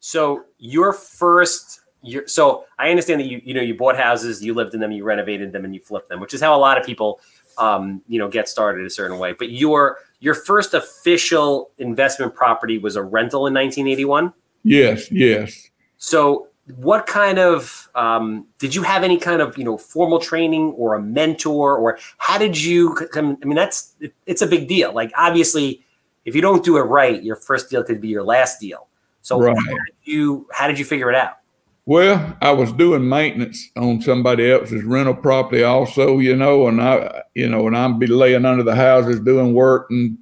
So 0.00 0.44
your 0.60 0.92
first 0.92 1.80
year, 2.02 2.24
so 2.26 2.64
I 2.78 2.90
understand 2.90 3.20
that 3.20 3.26
you 3.26 3.40
you 3.44 3.54
know 3.54 3.60
you 3.60 3.74
bought 3.74 3.96
houses, 3.96 4.42
you 4.42 4.54
lived 4.54 4.74
in 4.74 4.80
them, 4.80 4.92
you 4.92 5.04
renovated 5.04 5.52
them, 5.52 5.64
and 5.64 5.74
you 5.74 5.80
flipped 5.80 6.08
them, 6.08 6.20
which 6.20 6.34
is 6.34 6.40
how 6.40 6.54
a 6.54 6.58
lot 6.58 6.78
of 6.78 6.86
people 6.86 7.20
um, 7.58 8.02
you 8.06 8.18
know 8.18 8.28
get 8.28 8.48
started 8.48 8.86
a 8.86 8.90
certain 8.90 9.18
way. 9.18 9.32
But 9.32 9.50
your 9.50 9.98
your 10.20 10.34
first 10.34 10.74
official 10.74 11.70
investment 11.78 12.34
property 12.34 12.78
was 12.78 12.96
a 12.96 13.02
rental 13.02 13.46
in 13.46 13.54
1981. 13.54 14.32
Yes, 14.62 15.10
yes. 15.10 15.68
So 15.96 16.48
what 16.76 17.06
kind 17.06 17.38
of 17.38 17.88
um, 17.94 18.46
did 18.58 18.74
you 18.74 18.82
have 18.82 19.02
any 19.02 19.18
kind 19.18 19.42
of 19.42 19.56
you 19.58 19.64
know 19.64 19.76
formal 19.76 20.18
training 20.18 20.72
or 20.76 20.94
a 20.94 21.02
mentor 21.02 21.76
or 21.76 21.98
how 22.18 22.38
did 22.38 22.60
you 22.60 22.94
come 23.12 23.36
i 23.42 23.44
mean 23.44 23.56
that's 23.56 23.94
it's 24.26 24.42
a 24.42 24.46
big 24.46 24.68
deal 24.68 24.92
like 24.92 25.10
obviously 25.16 25.82
if 26.24 26.34
you 26.34 26.40
don't 26.40 26.64
do 26.64 26.76
it 26.76 26.82
right 26.82 27.22
your 27.22 27.36
first 27.36 27.70
deal 27.70 27.82
could 27.82 28.00
be 28.00 28.08
your 28.08 28.22
last 28.22 28.60
deal 28.60 28.86
so 29.22 29.38
right. 29.38 29.56
how 29.56 29.64
did 29.64 29.94
you 30.04 30.46
how 30.52 30.66
did 30.66 30.78
you 30.78 30.84
figure 30.84 31.10
it 31.10 31.16
out 31.16 31.38
Well, 31.86 32.36
I 32.40 32.52
was 32.52 32.72
doing 32.72 33.08
maintenance 33.08 33.68
on 33.76 34.00
somebody 34.00 34.50
else's 34.50 34.84
rental 34.84 35.14
property 35.14 35.62
also, 35.62 36.18
you 36.18 36.36
know, 36.36 36.68
and 36.68 36.80
I, 36.80 37.22
you 37.34 37.48
know, 37.48 37.66
and 37.66 37.76
I'd 37.76 37.98
be 37.98 38.06
laying 38.06 38.44
under 38.44 38.62
the 38.62 38.74
houses 38.74 39.20
doing 39.20 39.54
work 39.54 39.90
and 39.90 40.18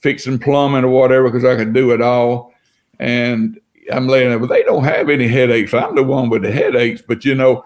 fixing 0.00 0.38
plumbing 0.38 0.84
or 0.84 0.88
whatever 0.88 1.30
because 1.30 1.44
I 1.44 1.56
could 1.56 1.72
do 1.72 1.90
it 1.92 2.00
all. 2.00 2.52
And 2.98 3.58
I'm 3.92 4.08
laying 4.08 4.30
there, 4.30 4.38
but 4.38 4.48
they 4.48 4.62
don't 4.62 4.84
have 4.84 5.08
any 5.08 5.26
headaches. 5.26 5.74
I'm 5.74 5.94
the 5.94 6.02
one 6.02 6.28
with 6.28 6.42
the 6.42 6.52
headaches. 6.52 7.02
But 7.06 7.24
you 7.24 7.34
know, 7.34 7.64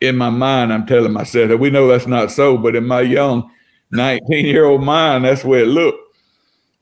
in 0.00 0.16
my 0.16 0.30
mind, 0.30 0.72
I'm 0.72 0.86
telling 0.86 1.12
myself 1.12 1.48
that 1.48 1.58
we 1.58 1.70
know 1.70 1.88
that's 1.88 2.06
not 2.06 2.30
so. 2.30 2.56
But 2.56 2.76
in 2.76 2.86
my 2.86 3.00
young 3.00 3.50
19 3.92 4.46
year 4.46 4.64
old 4.64 4.82
mind, 4.82 5.24
that's 5.24 5.44
where 5.44 5.60
it 5.60 5.68
looked. 5.68 5.98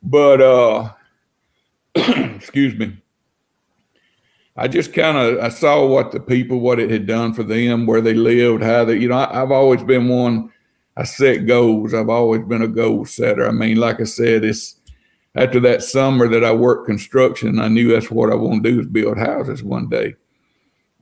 But 0.03 0.41
uh, 0.41 0.93
excuse 2.39 2.75
me. 2.75 2.97
I 4.57 4.67
just 4.67 4.93
kind 4.93 5.17
of 5.17 5.39
I 5.39 5.51
saw 5.51 5.87
what 5.87 6.11
the 6.11 6.19
people, 6.19 6.59
what 6.59 6.81
it 6.81 6.91
had 6.91 7.07
done 7.07 7.33
for 7.33 7.45
them, 7.45 7.87
where 7.87 8.01
they 8.01 8.15
lived, 8.15 8.63
how 8.63 8.85
they, 8.85 8.97
you 8.97 9.09
know, 9.09 9.19
I, 9.19 9.35
have 9.35 9.53
always 9.53 9.83
been 9.85 10.09
one. 10.09 10.51
I 10.97 11.05
set 11.05 11.47
goals. 11.47 11.95
I've 11.95 12.09
always 12.09 12.43
been 12.43 12.63
a 12.63 12.69
goal 12.69 13.05
setter. 13.05 13.47
I 13.47 13.53
mean, 13.53 13.77
like 13.77 14.01
I 14.01 14.05
said, 14.05 14.45
it's 14.45 14.81
after 15.37 15.61
that 15.61 15.85
summer 15.85 16.27
that 16.29 16.45
I 16.45 16.51
worked 16.51 16.87
construction. 16.87 17.61
I 17.61 17.69
knew 17.69 17.93
that's 17.93 18.11
what 18.11 18.33
I 18.33 18.35
want 18.35 18.65
to 18.65 18.71
do 18.73 18.81
is 18.81 18.87
build 18.89 19.17
houses 19.17 19.63
one 19.63 19.89
day, 19.89 20.17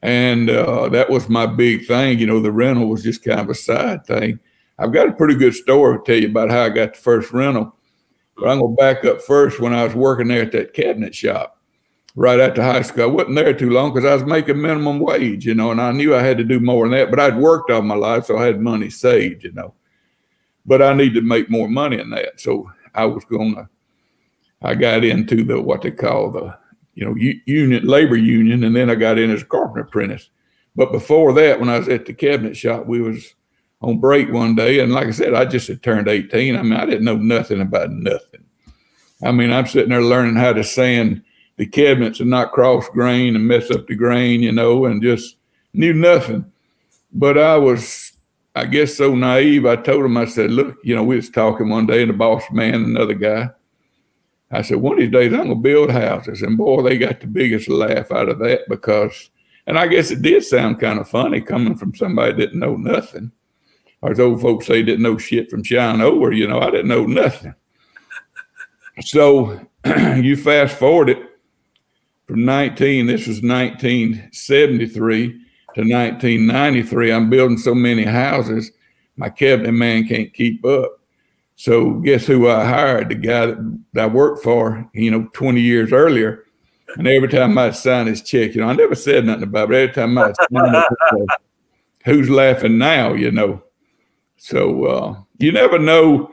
and 0.02 0.50
uh, 0.50 0.90
that 0.90 1.08
was 1.08 1.30
my 1.30 1.46
big 1.46 1.86
thing. 1.86 2.18
You 2.18 2.26
know, 2.26 2.40
the 2.40 2.52
rental 2.52 2.88
was 2.88 3.02
just 3.02 3.24
kind 3.24 3.40
of 3.40 3.48
a 3.48 3.54
side 3.54 4.04
thing. 4.04 4.38
I've 4.78 4.92
got 4.92 5.08
a 5.08 5.12
pretty 5.12 5.34
good 5.34 5.54
story 5.54 5.96
to 5.96 6.04
tell 6.04 6.20
you 6.20 6.28
about 6.28 6.50
how 6.50 6.64
I 6.64 6.68
got 6.68 6.92
the 6.92 7.00
first 7.00 7.32
rental, 7.32 7.74
but 8.36 8.48
I'm 8.48 8.60
gonna 8.60 8.74
back 8.74 9.04
up 9.04 9.22
first 9.22 9.60
when 9.60 9.72
I 9.72 9.84
was 9.84 9.94
working 9.94 10.28
there 10.28 10.42
at 10.42 10.52
that 10.52 10.74
cabinet 10.74 11.14
shop 11.14 11.60
right 12.16 12.40
after 12.40 12.62
high 12.62 12.82
school. 12.82 13.04
I 13.04 13.06
wasn't 13.06 13.36
there 13.36 13.54
too 13.54 13.70
long 13.70 13.92
because 13.92 14.08
I 14.08 14.14
was 14.14 14.24
making 14.24 14.60
minimum 14.60 14.98
wage, 14.98 15.46
you 15.46 15.54
know, 15.54 15.70
and 15.70 15.80
I 15.80 15.92
knew 15.92 16.14
I 16.14 16.22
had 16.22 16.38
to 16.38 16.44
do 16.44 16.58
more 16.60 16.88
than 16.88 16.98
that. 16.98 17.10
But 17.10 17.20
I'd 17.20 17.36
worked 17.38 17.70
all 17.70 17.82
my 17.82 17.94
life, 17.94 18.26
so 18.26 18.38
I 18.38 18.46
had 18.46 18.60
money 18.60 18.90
saved, 18.90 19.44
you 19.44 19.52
know. 19.52 19.74
But 20.64 20.82
I 20.82 20.94
needed 20.94 21.20
to 21.20 21.20
make 21.20 21.48
more 21.48 21.68
money 21.68 21.98
than 21.98 22.10
that, 22.10 22.40
so 22.40 22.70
I 22.94 23.04
was 23.04 23.24
gonna. 23.24 23.68
I 24.62 24.74
got 24.74 25.04
into 25.04 25.44
the 25.44 25.60
what 25.60 25.82
they 25.82 25.90
call 25.90 26.32
the, 26.32 26.58
you 26.94 27.04
know, 27.04 27.14
union 27.14 27.86
labor 27.86 28.16
union, 28.16 28.64
and 28.64 28.74
then 28.74 28.90
I 28.90 28.94
got 28.94 29.18
in 29.18 29.30
as 29.30 29.42
a 29.42 29.46
carpenter 29.46 29.82
apprentice. 29.82 30.30
But 30.74 30.92
before 30.92 31.32
that, 31.34 31.60
when 31.60 31.68
I 31.68 31.78
was 31.78 31.88
at 31.88 32.06
the 32.06 32.14
cabinet 32.14 32.56
shop, 32.56 32.86
we 32.86 33.00
was 33.00 33.34
on 33.82 33.98
break 33.98 34.32
one 34.32 34.54
day, 34.54 34.80
and 34.80 34.92
like 34.92 35.08
I 35.08 35.10
said, 35.10 35.34
I 35.34 35.44
just 35.44 35.68
had 35.68 35.82
turned 35.82 36.08
18. 36.08 36.56
I 36.56 36.62
mean, 36.62 36.72
I 36.72 36.86
didn't 36.86 37.04
know 37.04 37.16
nothing 37.16 37.60
about 37.60 37.90
nothing. 37.90 38.44
I 39.22 39.32
mean, 39.32 39.52
I'm 39.52 39.66
sitting 39.66 39.90
there 39.90 40.02
learning 40.02 40.36
how 40.36 40.52
to 40.52 40.64
sand 40.64 41.22
the 41.56 41.66
cabinets 41.66 42.20
and 42.20 42.30
not 42.30 42.52
cross 42.52 42.88
grain 42.88 43.34
and 43.34 43.46
mess 43.46 43.70
up 43.70 43.86
the 43.86 43.94
grain, 43.94 44.42
you 44.42 44.52
know, 44.52 44.86
and 44.86 45.02
just 45.02 45.36
knew 45.72 45.92
nothing. 45.92 46.44
But 47.12 47.38
I 47.38 47.56
was, 47.56 48.12
I 48.54 48.66
guess, 48.66 48.94
so 48.94 49.14
naive. 49.14 49.64
I 49.64 49.76
told 49.76 50.04
him, 50.04 50.16
I 50.16 50.26
said, 50.26 50.50
look, 50.50 50.76
you 50.82 50.94
know, 50.94 51.04
we 51.04 51.16
was 51.16 51.30
talking 51.30 51.68
one 51.68 51.86
day, 51.86 52.02
and 52.02 52.10
the 52.10 52.14
boss 52.14 52.44
man, 52.50 52.74
another 52.74 53.14
guy. 53.14 53.50
I 54.50 54.62
said, 54.62 54.78
one 54.78 54.94
of 54.94 55.00
these 55.00 55.10
days 55.10 55.32
I'm 55.32 55.48
gonna 55.48 55.56
build 55.56 55.90
houses, 55.90 56.42
and 56.42 56.56
boy, 56.56 56.82
they 56.82 56.98
got 56.98 57.20
the 57.20 57.26
biggest 57.26 57.68
laugh 57.68 58.12
out 58.12 58.28
of 58.28 58.38
that 58.40 58.68
because, 58.68 59.30
and 59.66 59.78
I 59.78 59.86
guess 59.88 60.10
it 60.10 60.22
did 60.22 60.44
sound 60.44 60.78
kind 60.78 61.00
of 61.00 61.08
funny 61.08 61.40
coming 61.40 61.76
from 61.76 61.94
somebody 61.94 62.32
that 62.32 62.38
didn't 62.38 62.60
know 62.60 62.76
nothing, 62.76 63.32
as 64.10 64.20
old 64.20 64.40
folks 64.40 64.66
say, 64.66 64.82
didn't 64.82 65.02
know 65.02 65.18
shit 65.18 65.50
from 65.50 65.62
Shinola. 65.62 66.36
You 66.36 66.48
know, 66.48 66.60
I 66.60 66.70
didn't 66.70 66.88
know 66.88 67.06
nothing. 67.06 67.54
So 69.00 69.60
you 70.16 70.36
fast 70.36 70.78
forward 70.78 71.10
it 71.10 71.18
from 72.26 72.44
19, 72.44 73.06
this 73.06 73.26
was 73.26 73.42
1973 73.42 75.28
to 75.28 75.80
1993. 75.80 77.12
I'm 77.12 77.30
building 77.30 77.58
so 77.58 77.74
many 77.74 78.04
houses, 78.04 78.72
my 79.16 79.28
cabinet 79.28 79.72
man 79.72 80.06
can't 80.06 80.32
keep 80.32 80.64
up. 80.64 81.00
So 81.56 81.92
guess 82.00 82.26
who 82.26 82.48
I 82.48 82.64
hired? 82.64 83.08
The 83.08 83.14
guy 83.14 83.46
that, 83.46 84.02
I 84.02 84.06
worked 84.06 84.42
for, 84.42 84.88
you 84.92 85.10
know, 85.10 85.28
20 85.32 85.60
years 85.60 85.92
earlier. 85.92 86.44
And 86.96 87.06
every 87.06 87.28
time 87.28 87.56
I'd 87.56 87.76
sign 87.76 88.06
his 88.06 88.22
check, 88.22 88.54
you 88.54 88.60
know, 88.60 88.68
I 88.68 88.74
never 88.74 88.94
said 88.94 89.24
nothing 89.24 89.44
about 89.44 89.70
it. 89.70 89.74
Every 89.74 89.94
time 89.94 90.18
I'd 90.18 90.36
sign 90.36 90.74
it, 90.74 91.28
who's 92.04 92.28
laughing 92.28 92.78
now, 92.78 93.14
you 93.14 93.30
know? 93.30 93.62
So 94.36 94.84
uh, 94.84 95.20
you 95.38 95.52
never 95.52 95.78
know. 95.78 96.32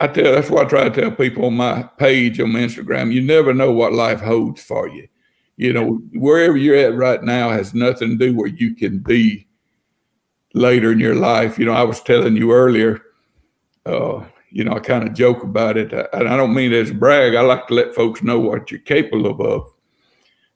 I 0.00 0.06
tell 0.08 0.32
that's 0.32 0.48
what 0.48 0.66
I 0.66 0.68
try 0.68 0.88
to 0.88 1.00
tell 1.00 1.10
people 1.10 1.44
on 1.44 1.54
my 1.54 1.82
page 1.98 2.40
on 2.40 2.52
Instagram. 2.52 3.12
You 3.12 3.20
never 3.20 3.52
know 3.52 3.70
what 3.70 3.92
life 3.92 4.20
holds 4.20 4.62
for 4.62 4.88
you 4.88 5.08
you 5.60 5.74
know, 5.74 6.00
wherever 6.14 6.56
you're 6.56 6.74
at 6.74 6.96
right 6.96 7.22
now 7.22 7.50
has 7.50 7.74
nothing 7.74 8.16
to 8.16 8.16
do 8.16 8.34
where 8.34 8.48
you 8.48 8.74
can 8.74 8.98
be 8.98 9.46
later 10.54 10.90
in 10.90 10.98
your 10.98 11.14
life. 11.14 11.58
You 11.58 11.66
know, 11.66 11.74
I 11.74 11.82
was 11.82 12.00
telling 12.00 12.34
you 12.34 12.50
earlier, 12.54 13.02
uh, 13.84 14.24
you 14.50 14.64
know, 14.64 14.72
I 14.72 14.78
kind 14.78 15.06
of 15.06 15.12
joke 15.12 15.42
about 15.42 15.76
it, 15.76 15.92
and 15.92 16.26
I 16.26 16.34
don't 16.38 16.54
mean 16.54 16.72
as 16.72 16.90
brag. 16.92 17.34
I 17.34 17.42
like 17.42 17.66
to 17.66 17.74
let 17.74 17.94
folks 17.94 18.22
know 18.22 18.40
what 18.40 18.70
you're 18.70 18.80
capable 18.80 19.26
of. 19.26 19.70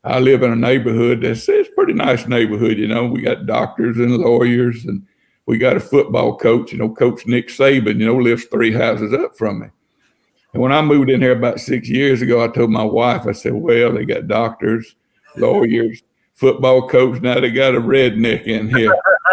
I 0.05 0.21
live 0.21 0.43
in 0.43 0.53
a 0.53 0.57
neighborhood 0.57 1.21
that's 1.21 1.47
it's 1.51 1.69
a 1.69 1.73
pretty 1.73 1.93
nice 1.93 2.27
neighborhood. 2.27 2.79
You 2.79 2.89
know, 2.89 3.05
we 3.05 3.21
got 3.21 3.45
doctors 3.45 3.99
and 3.99 4.17
lawyers, 4.17 4.87
and 4.87 5.07
we 5.47 5.59
got 5.59 5.77
a 5.77 5.81
football 5.81 6.37
coach. 6.37 6.73
You 6.73 6.79
know, 6.79 6.89
Coach 6.89 7.27
Nick 7.27 7.49
Saban. 7.49 7.99
You 7.99 8.07
know, 8.07 8.17
lives 8.17 8.45
three 8.45 8.73
houses 8.73 9.13
up 9.13 9.37
from 9.37 9.61
me. 9.61 9.67
And 10.53 10.63
when 10.63 10.73
I 10.73 10.83
moved 10.83 11.11
in 11.11 11.21
here 11.21 11.37
about 11.37 11.61
six 11.61 11.89
years 11.89 12.23
ago, 12.23 12.43
I 12.43 12.49
told 12.49 12.71
my 12.71 12.85
wife, 12.85 13.27
I 13.27 13.33
said, 13.33 13.55
well, 13.55 13.93
they 13.93 14.05
got 14.05 14.29
doctors, 14.29 14.95
lawyers, 15.37 16.03
football 16.35 16.89
coach. 16.89 17.21
Now 17.21 17.41
they 17.41 17.51
got 17.51 17.75
a 17.75 17.81
redneck 17.81 18.45
in 18.45 18.75
here. 18.75 18.95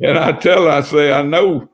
and 0.00 0.18
I 0.18 0.32
tell 0.32 0.64
her, 0.64 0.70
I 0.70 0.80
say, 0.80 1.12
I 1.12 1.22
know 1.22 1.68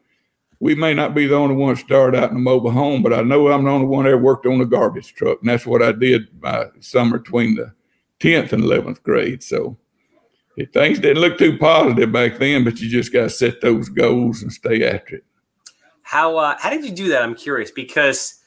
we 0.61 0.75
may 0.75 0.93
not 0.93 1.15
be 1.15 1.27
the 1.27 1.37
only 1.37 1.55
one 1.55 1.75
started 1.77 2.19
out 2.19 2.31
in 2.31 2.37
a 2.37 2.41
mobile 2.41 2.71
home, 2.71 3.03
but 3.03 3.15
I 3.15 3.23
know 3.23 3.49
I'm 3.49 3.65
the 3.65 3.71
only 3.71 3.87
one 3.87 4.05
that 4.05 4.19
worked 4.19 4.47
on 4.47 4.61
a 4.61 4.67
garbage 4.67 5.15
truck. 5.15 5.39
And 5.41 5.49
that's 5.49 5.67
what 5.67 5.83
I 5.83 5.93
did 5.93 6.29
my 6.41 6.67
summer 6.81 7.19
between 7.19 7.55
the 7.55 7.73
10th 8.21 8.53
and 8.53 8.63
11th 8.63 9.03
grade. 9.03 9.43
So 9.43 9.77
things 10.73 10.99
didn't 10.99 11.21
look 11.21 11.39
too 11.39 11.59
positive 11.59 12.13
back 12.13 12.39
then, 12.39 12.65
but 12.65 12.81
you 12.81 12.89
just 12.89 13.13
got 13.13 13.23
to 13.23 13.31
set 13.31 13.61
those 13.61 13.89
goals 13.89 14.43
and 14.43 14.53
stay 14.53 14.89
after 14.89 15.17
it. 15.17 15.25
How 16.03 16.37
uh, 16.37 16.57
how 16.59 16.71
did 16.71 16.85
you 16.85 16.93
do 16.93 17.09
that? 17.09 17.23
I'm 17.23 17.35
curious 17.35 17.71
because, 17.71 18.41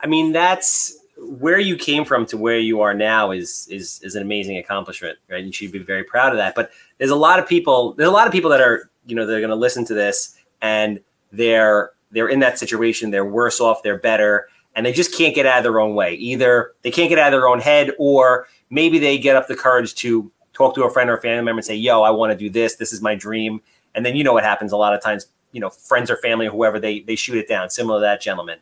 I 0.00 0.06
mean, 0.06 0.32
that's 0.32 0.98
where 1.16 1.60
you 1.60 1.76
came 1.76 2.04
from 2.04 2.26
to 2.26 2.36
where 2.36 2.58
you 2.58 2.80
are 2.80 2.92
now 2.92 3.30
is 3.30 3.68
is 3.70 4.00
is 4.02 4.14
an 4.14 4.22
amazing 4.22 4.58
accomplishment, 4.58 5.18
right? 5.30 5.38
And 5.38 5.46
You 5.46 5.52
should 5.52 5.72
be 5.72 5.78
very 5.78 6.04
proud 6.04 6.32
of 6.32 6.38
that. 6.38 6.54
But 6.54 6.70
there's 6.98 7.10
a 7.10 7.16
lot 7.16 7.38
of 7.38 7.48
people. 7.48 7.94
There's 7.94 8.08
a 8.08 8.12
lot 8.12 8.26
of 8.26 8.32
people 8.32 8.50
that 8.50 8.60
are 8.60 8.90
you 9.06 9.14
know 9.14 9.26
they're 9.26 9.40
going 9.40 9.50
to 9.50 9.56
listen 9.56 9.84
to 9.86 9.94
this 9.94 10.36
and 10.60 11.00
they're 11.32 11.92
they're 12.10 12.28
in 12.28 12.40
that 12.40 12.58
situation. 12.58 13.10
They're 13.10 13.24
worse 13.24 13.60
off. 13.60 13.82
They're 13.82 13.98
better, 13.98 14.48
and 14.74 14.84
they 14.84 14.92
just 14.92 15.16
can't 15.16 15.34
get 15.34 15.46
out 15.46 15.58
of 15.58 15.64
their 15.64 15.80
own 15.80 15.94
way. 15.94 16.14
Either 16.14 16.72
they 16.82 16.90
can't 16.90 17.08
get 17.08 17.18
out 17.18 17.32
of 17.32 17.38
their 17.38 17.48
own 17.48 17.60
head, 17.60 17.92
or 17.98 18.46
maybe 18.70 18.98
they 18.98 19.18
get 19.18 19.36
up 19.36 19.46
the 19.46 19.56
courage 19.56 19.94
to 19.96 20.30
talk 20.54 20.74
to 20.76 20.84
a 20.84 20.90
friend 20.90 21.10
or 21.10 21.16
a 21.16 21.20
family 21.20 21.44
member 21.44 21.58
and 21.58 21.64
say, 21.64 21.76
"Yo, 21.76 22.02
I 22.02 22.10
want 22.10 22.32
to 22.32 22.38
do 22.38 22.48
this. 22.48 22.76
This 22.76 22.92
is 22.92 23.02
my 23.02 23.14
dream." 23.14 23.60
And 23.94 24.04
then 24.04 24.16
you 24.16 24.24
know 24.24 24.32
what 24.32 24.44
happens 24.44 24.72
a 24.72 24.76
lot 24.76 24.94
of 24.94 25.02
times 25.02 25.26
you 25.54 25.60
know 25.60 25.70
friends 25.70 26.10
or 26.10 26.16
family 26.16 26.46
or 26.46 26.50
whoever 26.50 26.78
they 26.78 27.00
they 27.00 27.14
shoot 27.14 27.38
it 27.38 27.48
down 27.48 27.70
similar 27.70 28.00
to 28.00 28.02
that 28.02 28.20
gentleman 28.20 28.58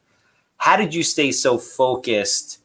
how 0.58 0.76
did 0.76 0.94
you 0.94 1.02
stay 1.02 1.32
so 1.32 1.58
focused 1.58 2.60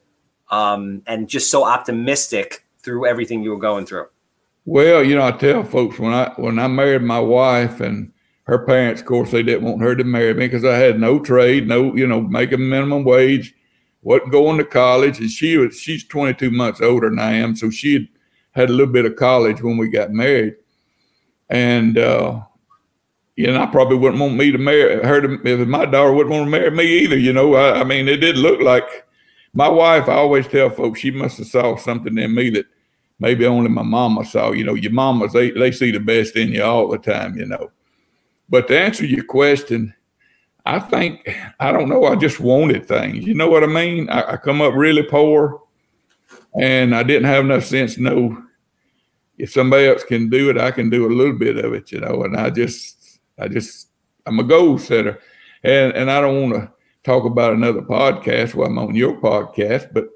um, 0.50 1.02
and 1.08 1.28
just 1.28 1.50
so 1.50 1.66
optimistic 1.66 2.66
through 2.80 3.08
everything 3.08 3.42
you 3.42 3.50
were 3.50 3.58
going 3.58 3.86
through 3.86 4.06
well 4.66 5.02
you 5.02 5.16
know 5.16 5.26
i 5.26 5.32
tell 5.32 5.64
folks 5.64 5.98
when 5.98 6.14
i 6.14 6.32
when 6.36 6.60
i 6.60 6.68
married 6.68 7.02
my 7.02 7.20
wife 7.20 7.80
and 7.80 8.12
her 8.44 8.66
parents 8.66 9.02
of 9.02 9.08
course 9.08 9.32
they 9.32 9.42
didn't 9.42 9.64
want 9.64 9.82
her 9.82 9.96
to 9.96 10.04
marry 10.04 10.34
me 10.34 10.46
because 10.46 10.66
i 10.66 10.76
had 10.76 11.00
no 11.00 11.20
trade 11.20 11.68
no 11.68 11.96
you 11.96 12.06
know 12.06 12.22
making 12.22 12.70
minimum 12.70 13.04
wage 13.04 13.56
wasn't 14.04 14.32
going 14.32 14.58
to 14.58 14.66
college 14.66 15.20
and 15.20 15.32
she 15.32 15.58
was 15.58 15.80
she's 15.80 16.04
22 16.04 16.52
months 16.52 16.82
older 16.82 17.10
than 17.10 17.20
i 17.20 17.32
am 17.32 17.56
so 17.56 17.70
she 17.70 17.94
had 17.94 18.08
had 18.58 18.70
a 18.70 18.74
little 18.74 18.92
bit 18.92 19.06
of 19.06 19.16
college 19.16 19.62
when 19.62 19.78
we 19.78 19.88
got 19.88 20.12
married 20.12 20.56
and 21.50 21.98
uh, 21.98 22.42
you 23.36 23.48
know, 23.48 23.62
I 23.62 23.68
probably 23.68 23.98
wouldn't 23.98 24.20
want 24.20 24.36
me 24.36 24.52
to 24.52 24.58
marry 24.58 25.02
her. 25.04 25.22
To, 25.22 25.40
if 25.46 25.68
my 25.68 25.86
daughter 25.86 26.12
wouldn't 26.12 26.34
want 26.34 26.46
to 26.46 26.50
marry 26.52 26.72
me 26.72 26.86
either. 27.00 27.18
You 27.18 27.34
know, 27.34 27.54
I, 27.54 27.82
I 27.82 27.84
mean, 27.84 28.08
it 28.08 28.18
did 28.18 28.38
look 28.38 28.60
like 28.62 29.06
my 29.54 29.70
wife. 29.70 30.10
I 30.10 30.14
always 30.14 30.48
tell 30.48 30.70
folks 30.70 31.00
she 31.00 31.12
must 31.12 31.38
have 31.38 31.48
saw 31.48 31.78
something 31.78 32.18
in 32.18 32.34
me 32.34 32.50
that 32.52 32.66
maybe 33.20 33.46
only 33.46 33.70
my 33.70 33.84
mama 33.84 34.26
saw. 34.26 34.52
You 34.52 34.64
know, 34.64 34.74
your 34.74 34.92
mamas 34.92 35.34
they 35.34 35.52
they 35.52 35.72
see 35.72 35.92
the 35.92 36.00
best 36.00 36.36
in 36.36 36.52
you 36.52 36.64
all 36.64 36.90
the 36.90 36.98
time. 36.98 37.38
You 37.38 37.46
know, 37.46 37.72
but 38.50 38.68
to 38.70 38.80
answer 38.80 39.06
your 39.06 39.24
question, 39.24 39.94
I 40.66 40.80
think 40.80 41.30
I 41.60 41.72
don't 41.72 41.90
know. 41.90 42.06
I 42.06 42.16
just 42.16 42.40
wanted 42.40 42.88
things. 42.88 43.26
You 43.26 43.36
know 43.36 43.50
what 43.50 43.64
I 43.64 43.68
mean? 43.68 44.10
I, 44.10 44.34
I 44.34 44.38
come 44.38 44.62
up 44.62 44.74
really 44.74 45.04
poor, 45.04 45.62
and 46.60 46.96
I 46.96 47.04
didn't 47.04 47.26
have 47.26 47.46
enough 47.46 47.66
sense 47.66 47.96
to 47.96 48.02
know 48.02 48.47
if 49.38 49.52
somebody 49.52 49.88
else 49.88 50.04
can 50.04 50.30
do 50.30 50.50
it, 50.50 50.58
I 50.58 50.72
can 50.72 50.90
do 50.90 51.08
a 51.08 51.14
little 51.14 51.38
bit 51.38 51.58
of 51.58 51.74
it. 51.74 51.92
You 51.92 52.02
know, 52.02 52.24
and 52.24 52.36
I 52.36 52.50
just 52.50 53.20
I 53.40 53.48
just 53.48 53.90
I'm 54.26 54.40
a 54.40 54.44
goal 54.44 54.78
setter, 54.78 55.20
and 55.64 55.94
and 55.94 56.12
I 56.12 56.22
don't 56.22 56.50
want 56.50 56.56
to 56.56 56.72
talk 57.04 57.26
about 57.26 57.54
another 57.54 57.82
podcast 57.82 58.54
while 58.54 58.68
I'm 58.68 58.80
on 58.80 58.96
your 58.96 59.20
podcast, 59.20 59.94
but 59.94 60.10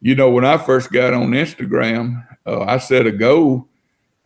you 0.00 0.14
know 0.14 0.30
when 0.30 0.44
I 0.44 0.58
first 0.58 0.92
got 0.92 1.14
on 1.14 1.30
Instagram, 1.30 2.26
uh, 2.46 2.62
I 2.62 2.78
set 2.78 3.06
a 3.06 3.12
goal. 3.12 3.68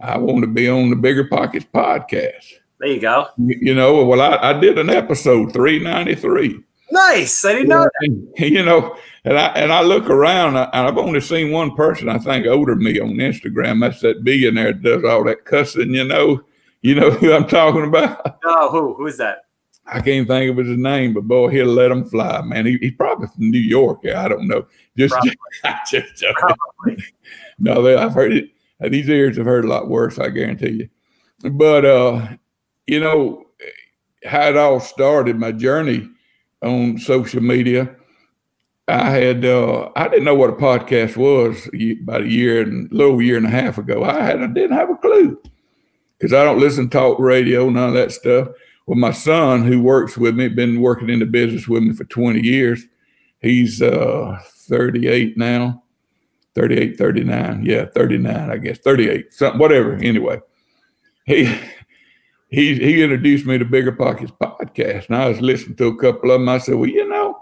I 0.00 0.16
want 0.16 0.42
to 0.42 0.46
be 0.46 0.68
on 0.68 0.90
the 0.90 0.96
Bigger 0.96 1.24
Pockets 1.24 1.66
podcast. 1.74 2.54
There 2.78 2.88
you 2.88 3.00
go. 3.00 3.26
You, 3.36 3.58
you 3.60 3.74
know, 3.74 4.04
well, 4.04 4.20
I, 4.20 4.50
I 4.50 4.60
did 4.60 4.78
an 4.78 4.90
episode 4.90 5.52
393. 5.52 6.62
Nice. 6.90 7.44
I 7.44 7.52
didn't 7.52 7.68
know. 7.68 7.88
And, 8.00 8.28
you 8.38 8.64
know, 8.64 8.96
and 9.24 9.38
I 9.38 9.48
and 9.48 9.72
I 9.72 9.82
look 9.82 10.08
around, 10.08 10.56
and 10.56 10.68
I've 10.72 10.98
only 10.98 11.20
seen 11.20 11.50
one 11.50 11.74
person 11.74 12.08
I 12.08 12.18
think 12.18 12.46
older 12.46 12.74
than 12.74 12.84
me 12.84 13.00
on 13.00 13.10
Instagram. 13.10 13.80
That's 13.80 14.00
that 14.00 14.24
billionaire 14.24 14.72
that 14.72 14.82
does 14.82 15.04
all 15.04 15.24
that 15.24 15.44
cussing. 15.44 15.94
You 15.94 16.04
know, 16.04 16.42
you 16.82 16.94
know 16.94 17.10
who 17.12 17.32
I'm 17.32 17.46
talking 17.46 17.84
about. 17.84 18.38
Oh, 18.44 18.70
who? 18.70 18.94
Who 18.94 19.06
is 19.06 19.18
that? 19.18 19.42
I 19.90 20.00
can't 20.00 20.28
think 20.28 20.50
of 20.50 20.66
his 20.66 20.76
name, 20.76 21.14
but 21.14 21.24
boy, 21.24 21.48
he'll 21.48 21.66
let 21.66 21.90
him 21.90 22.04
fly, 22.04 22.42
man. 22.42 22.66
He, 22.66 22.76
he's 22.78 22.92
probably 22.92 23.26
from 23.28 23.50
New 23.50 23.58
York. 23.58 24.00
I 24.06 24.28
don't 24.28 24.46
know. 24.46 24.66
Just, 24.98 25.14
just, 25.90 26.16
just 26.16 26.36
no, 27.58 27.82
they, 27.82 27.96
I've 27.96 28.12
heard 28.12 28.32
it. 28.32 28.50
These 28.80 29.08
ears 29.08 29.38
have 29.38 29.46
heard 29.46 29.64
a 29.64 29.68
lot 29.68 29.88
worse. 29.88 30.18
I 30.18 30.28
guarantee 30.28 30.88
you. 31.42 31.50
But 31.50 31.84
uh, 31.86 32.28
you 32.86 33.00
know 33.00 33.46
how 34.24 34.48
it 34.48 34.56
all 34.56 34.78
started. 34.78 35.36
My 35.36 35.52
journey 35.52 36.10
on 36.62 36.98
social 36.98 37.42
media. 37.42 37.94
I 38.88 39.10
had 39.10 39.44
uh, 39.44 39.90
I 39.96 40.08
didn't 40.08 40.24
know 40.24 40.34
what 40.34 40.50
a 40.50 40.54
podcast 40.54 41.16
was 41.16 41.68
about 42.02 42.22
a 42.22 42.28
year 42.28 42.62
and 42.62 42.90
a 42.90 42.94
little 42.94 43.20
year 43.20 43.36
and 43.36 43.46
a 43.46 43.50
half 43.50 43.76
ago. 43.76 44.02
I 44.02 44.22
had 44.22 44.42
I 44.42 44.46
didn't 44.46 44.76
have 44.76 44.90
a 44.90 44.96
clue 44.96 45.40
because 46.18 46.32
I 46.32 46.42
don't 46.42 46.60
listen 46.60 46.88
to 46.88 46.98
talk 46.98 47.18
radio, 47.18 47.68
none 47.68 47.90
of 47.90 47.94
that 47.94 48.12
stuff. 48.12 48.48
Well, 48.86 48.96
my 48.96 49.12
son, 49.12 49.66
who 49.66 49.82
works 49.82 50.16
with 50.16 50.34
me, 50.34 50.48
been 50.48 50.80
working 50.80 51.10
in 51.10 51.18
the 51.18 51.26
business 51.26 51.68
with 51.68 51.82
me 51.82 51.92
for 51.92 52.04
20 52.04 52.40
years. 52.40 52.82
He's 53.40 53.82
uh, 53.82 54.38
38 54.68 55.36
now, 55.36 55.82
38, 56.54 56.96
39. 56.96 57.64
Yeah, 57.66 57.84
39, 57.94 58.50
I 58.50 58.56
guess, 58.56 58.78
38, 58.78 59.34
something, 59.34 59.60
whatever. 59.60 59.96
Anyway, 59.96 60.40
he 61.26 61.44
he 62.48 62.76
he 62.76 63.02
introduced 63.02 63.44
me 63.44 63.58
to 63.58 63.64
Bigger 63.66 63.92
Pockets 63.92 64.32
and 64.76 65.16
I 65.16 65.28
was 65.28 65.40
listening 65.40 65.76
to 65.76 65.86
a 65.86 65.96
couple 65.96 66.30
of 66.30 66.40
them. 66.40 66.48
I 66.48 66.58
said, 66.58 66.74
"Well, 66.74 66.88
you 66.88 67.08
know, 67.08 67.40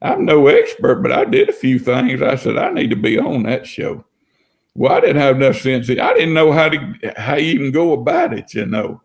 I'm 0.00 0.24
no 0.24 0.46
expert, 0.46 1.02
but 1.02 1.12
I 1.12 1.24
did 1.24 1.48
a 1.48 1.52
few 1.52 1.78
things." 1.78 2.22
I 2.22 2.36
said, 2.36 2.56
"I 2.56 2.70
need 2.70 2.90
to 2.90 2.96
be 2.96 3.18
on 3.18 3.42
that 3.44 3.66
show." 3.66 4.04
Well, 4.74 4.92
I 4.92 5.00
didn't 5.00 5.22
have 5.22 5.36
enough 5.36 5.56
sense. 5.56 5.88
I 5.90 6.14
didn't 6.14 6.34
know 6.34 6.52
how 6.52 6.68
to 6.68 7.12
how 7.16 7.36
even 7.36 7.72
go 7.72 7.92
about 7.92 8.32
it, 8.32 8.54
you 8.54 8.66
know 8.66 9.00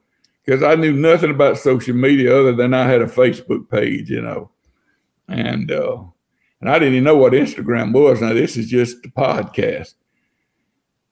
because 0.46 0.64
I 0.64 0.76
knew 0.76 0.94
nothing 0.94 1.32
about 1.32 1.58
social 1.58 1.96
media 1.96 2.38
other 2.38 2.54
than 2.54 2.74
I 2.74 2.86
had 2.86 3.02
a 3.02 3.06
Facebook 3.06 3.70
page, 3.70 4.10
you 4.10 4.22
know, 4.22 4.52
and 5.28 5.72
uh, 5.72 6.04
and 6.60 6.70
I 6.70 6.80
didn't 6.80 6.96
even 6.96 7.04
know 7.04 7.18
what 7.18 7.34
Instagram 7.34 7.94
was. 7.94 8.22
Now 8.22 8.34
this 8.34 8.58
is 8.58 8.70
just 8.70 9.06
a 9.06 9.10
podcast. 9.10 9.94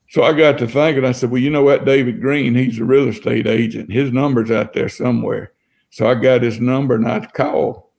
So 0.10 0.24
I 0.24 0.34
got 0.34 0.58
to 0.58 0.68
thinking. 0.68 1.06
I 1.06 1.12
said, 1.12 1.30
well, 1.30 1.42
you 1.42 1.52
know 1.52 1.64
what, 1.64 1.86
David 1.86 2.20
Greene, 2.20 2.56
he's 2.56 2.80
a 2.80 2.84
real 2.84 3.08
estate 3.08 3.46
agent. 3.46 3.92
His 3.92 4.12
number's 4.12 4.50
out 4.50 4.74
there 4.74 4.90
somewhere. 4.90 5.54
So 5.90 6.08
I 6.08 6.16
got 6.16 6.44
his 6.44 6.60
number 6.60 6.96
and 6.96 7.08
I'd 7.08 7.34
call. 7.34 7.92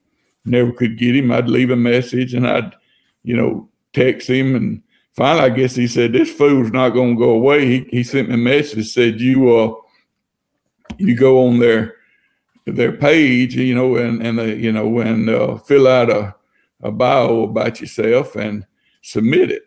Never 0.45 0.71
could 0.71 0.97
get 0.97 1.15
him. 1.15 1.31
I'd 1.31 1.49
leave 1.49 1.69
a 1.69 1.75
message 1.75 2.33
and 2.33 2.47
I'd, 2.47 2.73
you 3.23 3.35
know, 3.35 3.69
text 3.93 4.29
him. 4.29 4.55
And 4.55 4.81
finally, 5.13 5.45
I 5.45 5.49
guess 5.49 5.75
he 5.75 5.87
said, 5.87 6.13
this 6.13 6.31
fool's 6.31 6.71
not 6.71 6.89
going 6.89 7.15
to 7.15 7.19
go 7.19 7.31
away. 7.31 7.65
He, 7.65 7.87
he 7.89 8.03
sent 8.03 8.29
me 8.29 8.35
a 8.35 8.37
message, 8.37 8.91
said, 8.91 9.19
you, 9.19 9.55
uh, 9.55 9.75
you 10.97 11.15
go 11.15 11.47
on 11.47 11.59
their 11.59 11.95
their 12.65 12.91
page, 12.91 13.55
you 13.55 13.75
know, 13.75 13.95
and 13.95 14.21
and 14.25 14.37
the, 14.37 14.55
you 14.55 14.71
know, 14.71 14.99
and 14.99 15.29
uh, 15.29 15.57
fill 15.57 15.87
out 15.87 16.09
a 16.09 16.35
a 16.83 16.91
bio 16.91 17.43
about 17.43 17.79
yourself 17.79 18.35
and 18.35 18.65
submit 19.01 19.51
it. 19.51 19.63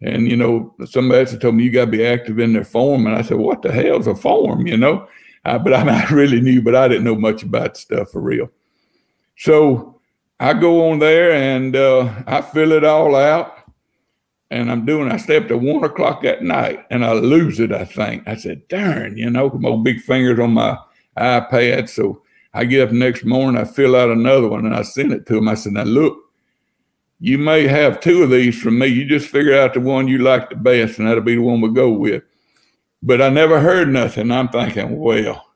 And 0.00 0.28
you 0.28 0.36
know, 0.36 0.74
somebody 0.84 1.20
else 1.20 1.36
told 1.36 1.54
me 1.54 1.64
you 1.64 1.70
got 1.70 1.86
to 1.86 1.90
be 1.90 2.04
active 2.04 2.38
in 2.38 2.52
their 2.52 2.64
form, 2.64 3.06
and 3.06 3.14
I 3.14 3.22
said, 3.22 3.36
"What 3.36 3.62
the 3.62 3.72
hell's 3.72 4.06
a 4.06 4.14
form?" 4.14 4.66
You 4.66 4.76
know, 4.76 5.06
uh, 5.44 5.58
but 5.58 5.72
I, 5.72 6.04
I 6.04 6.08
really 6.10 6.40
knew, 6.40 6.62
but 6.62 6.74
I 6.74 6.88
didn't 6.88 7.04
know 7.04 7.16
much 7.16 7.42
about 7.42 7.76
stuff 7.76 8.10
for 8.10 8.20
real. 8.20 8.50
So 9.36 10.00
I 10.40 10.54
go 10.54 10.90
on 10.90 10.98
there 10.98 11.32
and 11.32 11.74
uh, 11.76 12.12
I 12.26 12.42
fill 12.42 12.72
it 12.72 12.84
all 12.84 13.14
out 13.14 13.58
and 14.50 14.70
I'm 14.70 14.84
doing, 14.84 15.10
I 15.10 15.16
slept 15.16 15.50
at 15.50 15.60
one 15.60 15.82
o'clock 15.82 16.24
at 16.24 16.42
night 16.42 16.84
and 16.90 17.04
I 17.04 17.12
lose 17.12 17.58
it, 17.58 17.72
I 17.72 17.84
think. 17.84 18.26
I 18.26 18.36
said, 18.36 18.68
darn, 18.68 19.16
you 19.16 19.30
know, 19.30 19.50
my 19.50 19.74
big 19.76 20.00
fingers 20.00 20.38
on 20.38 20.52
my 20.52 20.78
iPad. 21.16 21.88
So 21.88 22.22
I 22.52 22.64
get 22.64 22.88
up 22.88 22.92
next 22.92 23.24
morning, 23.24 23.60
I 23.60 23.64
fill 23.64 23.96
out 23.96 24.10
another 24.10 24.48
one 24.48 24.66
and 24.66 24.74
I 24.74 24.82
send 24.82 25.12
it 25.12 25.26
to 25.26 25.38
him. 25.38 25.48
I 25.48 25.54
said, 25.54 25.72
now 25.72 25.84
look, 25.84 26.18
you 27.18 27.38
may 27.38 27.66
have 27.66 28.00
two 28.00 28.24
of 28.24 28.30
these 28.30 28.60
from 28.60 28.78
me. 28.78 28.88
You 28.88 29.04
just 29.06 29.28
figure 29.28 29.58
out 29.58 29.74
the 29.74 29.80
one 29.80 30.08
you 30.08 30.18
like 30.18 30.50
the 30.50 30.56
best 30.56 30.98
and 30.98 31.08
that'll 31.08 31.22
be 31.22 31.36
the 31.36 31.42
one 31.42 31.60
we 31.60 31.72
go 31.72 31.90
with. 31.90 32.22
But 33.02 33.20
I 33.20 33.28
never 33.28 33.60
heard 33.60 33.88
nothing. 33.88 34.30
I'm 34.30 34.48
thinking, 34.48 34.98
well, 34.98 35.52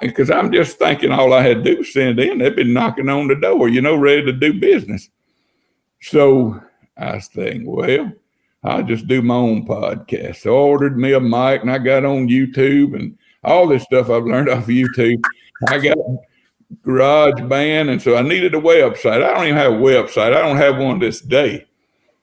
because 0.00 0.30
I'm 0.30 0.52
just 0.52 0.78
thinking 0.78 1.10
all 1.10 1.32
I 1.32 1.42
had 1.42 1.64
to 1.64 1.74
do 1.74 1.78
was 1.78 1.92
send 1.92 2.20
in. 2.20 2.38
They've 2.38 2.54
been 2.54 2.72
knocking 2.72 3.08
on 3.08 3.28
the 3.28 3.34
door, 3.34 3.68
you 3.68 3.80
know, 3.80 3.96
ready 3.96 4.24
to 4.26 4.32
do 4.32 4.60
business. 4.60 5.08
So 6.02 6.60
I 6.96 7.14
was 7.16 7.28
thinking, 7.28 7.64
well, 7.66 8.12
I'll 8.64 8.84
just 8.84 9.08
do 9.08 9.22
my 9.22 9.34
own 9.34 9.66
podcast. 9.66 10.36
So 10.36 10.54
I 10.54 10.58
ordered 10.58 10.98
me 10.98 11.12
a 11.12 11.20
mic 11.20 11.62
and 11.62 11.70
I 11.70 11.78
got 11.78 12.04
on 12.04 12.28
YouTube 12.28 12.94
and 12.94 13.18
all 13.42 13.66
this 13.66 13.82
stuff 13.82 14.10
I've 14.10 14.24
learned 14.24 14.48
off 14.50 14.64
of 14.64 14.68
YouTube. 14.68 15.22
I 15.68 15.78
got 15.78 15.96
Garage 16.82 17.40
Band, 17.48 17.90
and 17.90 18.00
so 18.00 18.16
I 18.16 18.22
needed 18.22 18.54
a 18.54 18.60
website. 18.60 19.22
I 19.22 19.34
don't 19.34 19.44
even 19.44 19.56
have 19.56 19.72
a 19.72 19.76
website. 19.76 20.34
I 20.34 20.42
don't 20.42 20.56
have 20.56 20.78
one 20.78 20.98
this 20.98 21.20
day. 21.20 21.66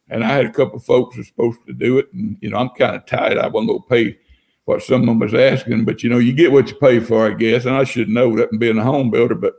And 0.10 0.24
I 0.24 0.28
had 0.28 0.46
a 0.46 0.52
couple 0.52 0.78
of 0.78 0.84
folks 0.84 1.16
who 1.16 1.22
were 1.22 1.26
supposed 1.26 1.60
to 1.68 1.74
do 1.74 2.00
it, 2.00 2.12
and 2.14 2.38
you 2.42 2.50
know 2.50 2.58
I'm 2.58 2.70
kind 2.70 2.96
of 2.96 3.06
tired. 3.06 3.38
I 3.38 3.48
wasn't 3.48 3.70
going 3.70 3.82
to 3.82 3.88
pay 3.88 4.20
what 4.66 4.84
someone 4.84 5.20
was 5.20 5.34
asking, 5.34 5.86
but 5.86 6.04
you 6.04 6.10
know 6.10 6.18
you 6.18 6.34
get 6.34 6.52
what 6.52 6.70
you 6.70 6.76
pay 6.76 7.00
for, 7.00 7.28
I 7.28 7.34
guess. 7.34 7.66
And 7.66 7.76
I 7.76 7.84
should 7.84 8.10
know 8.10 8.36
that 8.36 8.52
and 8.52 8.60
being 8.60 8.78
a 8.78 8.84
home 8.84 9.12
builder, 9.12 9.36
but 9.36 9.56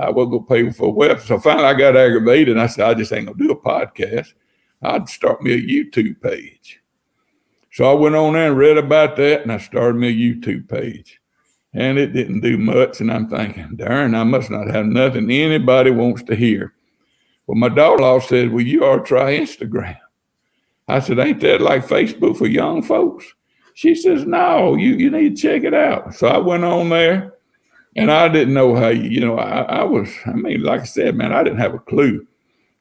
I 0.00 0.10
wasn't 0.10 0.46
going 0.48 0.64
to 0.64 0.70
pay 0.70 0.76
for 0.76 0.88
a 0.88 0.92
website. 0.92 1.26
So 1.26 1.38
finally 1.38 1.66
I 1.66 1.74
got 1.74 1.96
aggravated, 1.96 2.50
and 2.50 2.60
I 2.60 2.66
said 2.66 2.86
I 2.86 2.94
just 2.94 3.12
ain't 3.12 3.26
going 3.26 3.38
to 3.38 3.44
do 3.44 3.52
a 3.52 3.60
podcast. 3.60 4.32
I'd 4.82 5.08
start 5.08 5.42
me 5.42 5.52
a 5.52 5.58
YouTube 5.58 6.20
page. 6.20 6.80
So 7.70 7.90
I 7.90 7.94
went 7.94 8.14
on 8.14 8.34
there 8.34 8.48
and 8.48 8.58
read 8.58 8.76
about 8.76 9.16
that, 9.16 9.42
and 9.42 9.52
I 9.52 9.58
started 9.58 9.98
me 9.98 10.08
a 10.08 10.12
YouTube 10.12 10.68
page. 10.68 11.20
And 11.74 11.98
it 11.98 12.08
didn't 12.08 12.40
do 12.40 12.58
much. 12.58 13.00
And 13.00 13.10
I'm 13.10 13.30
thinking, 13.30 13.76
darn, 13.76 14.14
I 14.14 14.24
must 14.24 14.50
not 14.50 14.68
have 14.68 14.84
nothing 14.84 15.30
anybody 15.30 15.90
wants 15.90 16.22
to 16.24 16.34
hear. 16.34 16.74
Well, 17.46 17.56
my 17.56 17.68
daughter-in-law 17.68 18.20
said, 18.20 18.52
well, 18.52 18.64
you 18.64 18.84
ought 18.84 18.98
to 18.98 19.04
try 19.04 19.36
Instagram. 19.36 19.98
I 20.88 21.00
said, 21.00 21.18
ain't 21.18 21.40
that 21.40 21.60
like 21.60 21.86
Facebook 21.86 22.36
for 22.36 22.46
young 22.46 22.82
folks? 22.82 23.26
She 23.74 23.94
says, 23.94 24.26
no, 24.26 24.74
you, 24.74 24.94
you 24.94 25.10
need 25.10 25.36
to 25.36 25.42
check 25.42 25.64
it 25.64 25.74
out. 25.74 26.14
So 26.14 26.28
I 26.28 26.38
went 26.38 26.64
on 26.64 26.88
there 26.88 27.34
and 27.96 28.10
I 28.10 28.28
didn't 28.28 28.54
know 28.54 28.74
how, 28.74 28.88
you 28.88 29.20
know, 29.20 29.38
I, 29.38 29.62
I 29.62 29.84
was, 29.84 30.08
I 30.26 30.32
mean, 30.32 30.62
like 30.62 30.82
I 30.82 30.84
said, 30.84 31.16
man, 31.16 31.32
I 31.32 31.42
didn't 31.42 31.60
have 31.60 31.74
a 31.74 31.78
clue 31.78 32.26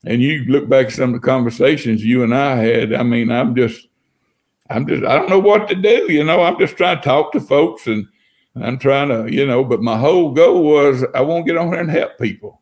and 0.06 0.22
you 0.22 0.46
look 0.46 0.68
back 0.68 0.88
at 0.88 0.94
some 0.94 1.14
of 1.14 1.22
the 1.22 1.26
conversations 1.26 2.04
you 2.04 2.24
and 2.24 2.34
I 2.34 2.56
had, 2.56 2.94
I 2.94 3.04
mean, 3.04 3.32
I'm 3.32 3.56
just, 3.56 3.88
I'm 4.70 4.88
just, 4.88 5.04
I 5.04 5.16
don't 5.16 5.30
know 5.30 5.40
what 5.40 5.68
to 5.68 5.76
do. 5.76 6.12
You 6.12 6.24
know, 6.24 6.42
I'm 6.42 6.58
just 6.58 6.78
trying 6.78 6.98
to 6.98 7.04
talk 7.04 7.32
to 7.34 7.40
folks 7.40 7.88
and 7.88 8.08
I'm 8.56 8.78
trying 8.78 9.10
to, 9.10 9.32
you 9.32 9.46
know, 9.46 9.64
but 9.64 9.82
my 9.82 9.98
whole 9.98 10.32
goal 10.32 10.64
was 10.64 11.04
I 11.14 11.22
want 11.22 11.46
to 11.46 11.52
get 11.52 11.60
on 11.60 11.68
here 11.68 11.82
and 11.82 11.92
help 11.92 12.18
people. 12.20 12.61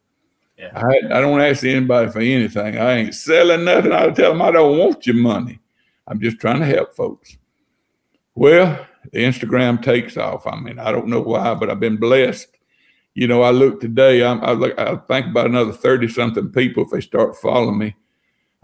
Yeah. 0.59 0.71
I, 0.75 1.17
I 1.17 1.21
don't 1.21 1.39
ask 1.39 1.63
anybody 1.63 2.11
for 2.11 2.19
anything. 2.19 2.77
I 2.77 2.97
ain't 2.97 3.15
selling 3.15 3.63
nothing. 3.63 3.93
I 3.93 4.09
tell 4.09 4.33
them 4.33 4.41
I 4.41 4.51
don't 4.51 4.77
want 4.77 5.07
your 5.07 5.15
money. 5.15 5.59
I'm 6.05 6.19
just 6.19 6.39
trying 6.39 6.59
to 6.59 6.65
help 6.65 6.93
folks. 6.93 7.37
Well, 8.35 8.85
the 9.13 9.19
Instagram 9.19 9.81
takes 9.81 10.17
off. 10.17 10.45
I 10.45 10.59
mean, 10.59 10.77
I 10.77 10.91
don't 10.91 11.07
know 11.07 11.21
why, 11.21 11.53
but 11.53 11.69
I've 11.69 11.79
been 11.79 11.97
blessed 11.97 12.47
you 13.19 13.27
know, 13.27 13.41
I 13.41 13.51
look 13.51 13.81
today, 13.81 14.23
I'm, 14.23 14.41
I, 14.43 14.53
look, 14.53 14.79
I 14.79 14.95
think 14.95 15.27
about 15.27 15.47
another 15.47 15.73
30 15.73 16.07
something 16.07 16.49
people 16.51 16.83
if 16.83 16.91
they 16.91 17.01
start 17.01 17.35
following 17.35 17.77
me. 17.77 17.95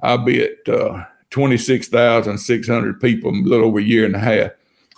I'll 0.01 0.19
be 0.19 0.43
at 0.43 0.69
uh, 0.69 1.03
26,600 1.31 3.01
people 3.01 3.31
in 3.31 3.45
a 3.45 3.49
little 3.49 3.65
over 3.65 3.79
a 3.79 3.83
year 3.83 4.05
and 4.05 4.15
a 4.15 4.19
half, 4.19 4.51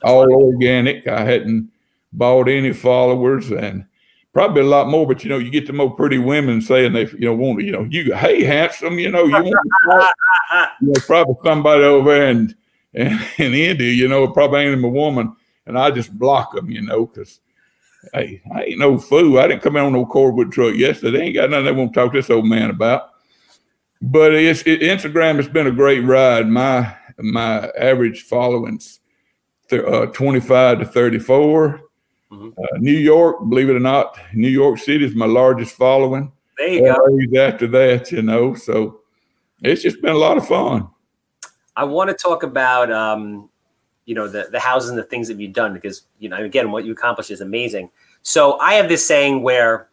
all 0.03 0.31
organic. 0.31 1.07
I 1.07 1.23
hadn't 1.23 1.71
bought 2.13 2.49
any 2.49 2.71
followers 2.71 3.49
and 3.51 3.86
probably 4.38 4.62
a 4.62 4.65
lot 4.65 4.88
more, 4.88 5.08
but 5.08 5.23
you 5.23 5.32
know, 5.32 5.39
you 5.39 5.50
get 5.50 5.65
the 5.65 5.73
more 5.73 5.89
pretty 5.89 6.19
women 6.19 6.62
saying 6.62 6.93
they, 6.93 7.08
you 7.08 7.21
know, 7.21 7.34
want 7.34 7.58
to, 7.58 7.65
you 7.65 7.71
know, 7.71 7.88
you, 7.89 8.13
hey, 8.13 8.43
handsome, 8.43 9.00
you 9.00 9.10
know, 9.10 9.26
you 9.26 9.34
want 9.34 9.47
you 10.80 10.89
know, 10.89 11.02
probably 11.08 11.34
somebody 11.43 11.82
over 11.82 12.13
there 12.13 12.30
in, 12.30 12.56
in, 12.93 13.08
in 13.39 13.56
India, 13.56 13.91
you 13.91 14.08
know, 14.08 14.28
probably 14.28 14.60
ain't 14.60 14.73
even 14.73 14.84
a 14.86 14.89
woman. 14.89 15.36
And 15.65 15.76
I 15.76 15.89
just 15.89 16.15
block 16.15 16.54
them, 16.54 16.69
you 16.69 16.84
know, 16.84 17.08
because 17.08 17.39
Hey, 18.13 18.39
I 18.54 18.65
ain't 18.65 18.80
no 18.80 19.00
fool. 19.00 19.39
I 19.39 19.47
didn't 19.47 19.63
come 19.63 19.76
in 19.76 19.84
on 19.84 19.93
no 19.93 20.06
cordwood 20.06 20.52
truck 20.52 20.76
yesterday. 20.76 21.17
They 21.17 21.23
ain't 21.26 21.36
got 21.36 21.50
nothing 21.50 21.65
they 21.65 21.71
want 21.71 21.93
to 21.93 22.00
talk 22.00 22.12
to 22.12 22.19
this 22.19 22.30
old 22.30 22.45
man 22.45 22.69
about. 22.69 23.10
But 24.04 24.36
it's 24.36 24.62
it, 24.67 24.82
Instagram 24.82 25.38
has 25.38 25.47
been 25.47 25.65
a 25.65 25.71
great 25.71 26.02
ride. 26.02 26.47
My 26.47 26.95
my 27.17 27.69
average 27.69 28.21
followings, 28.21 29.00
uh, 29.71 30.06
25 30.06 30.80
to 30.80 30.86
34. 30.86 31.87
Mm-hmm. 32.32 32.50
Uh, 32.58 32.78
New 32.80 32.92
York, 32.92 33.38
believe 33.50 33.70
it 33.70 33.76
or 33.76 33.80
not, 33.80 34.18
New 34.34 34.50
York 34.50 34.80
City 34.80 35.06
is 35.06 35.16
my 35.16 35.26
largest 35.26 35.76
following. 35.76 36.32
There 36.58 36.68
you 36.68 36.82
go. 36.82 37.40
After 37.40 37.68
that, 37.68 38.12
you 38.12 38.22
know, 38.22 38.54
so 38.54 39.02
it's 39.62 39.82
just 39.82 40.02
been 40.02 40.13
a 40.13 40.18
lot 40.18 40.38
of 40.38 40.48
fun. 40.48 40.90
I 41.76 41.84
want 41.84 42.10
to 42.10 42.16
talk 42.16 42.44
about 42.44 42.92
um, 42.92 43.50
you 44.06 44.16
know 44.16 44.28
the 44.28 44.48
the 44.52 44.60
houses 44.60 44.90
and 44.90 44.98
the 44.98 45.04
things 45.04 45.28
that 45.28 45.40
you've 45.40 45.54
done 45.54 45.74
because 45.74 46.04
you 46.18 46.28
know 46.28 46.44
again 46.44 46.72
what 46.72 46.86
you 46.86 46.92
accomplished 46.92 47.32
is 47.32 47.42
amazing. 47.42 47.92
So 48.24 48.58
I 48.60 48.74
have 48.74 48.90
this 48.90 49.06
saying 49.06 49.44
where 49.44 49.90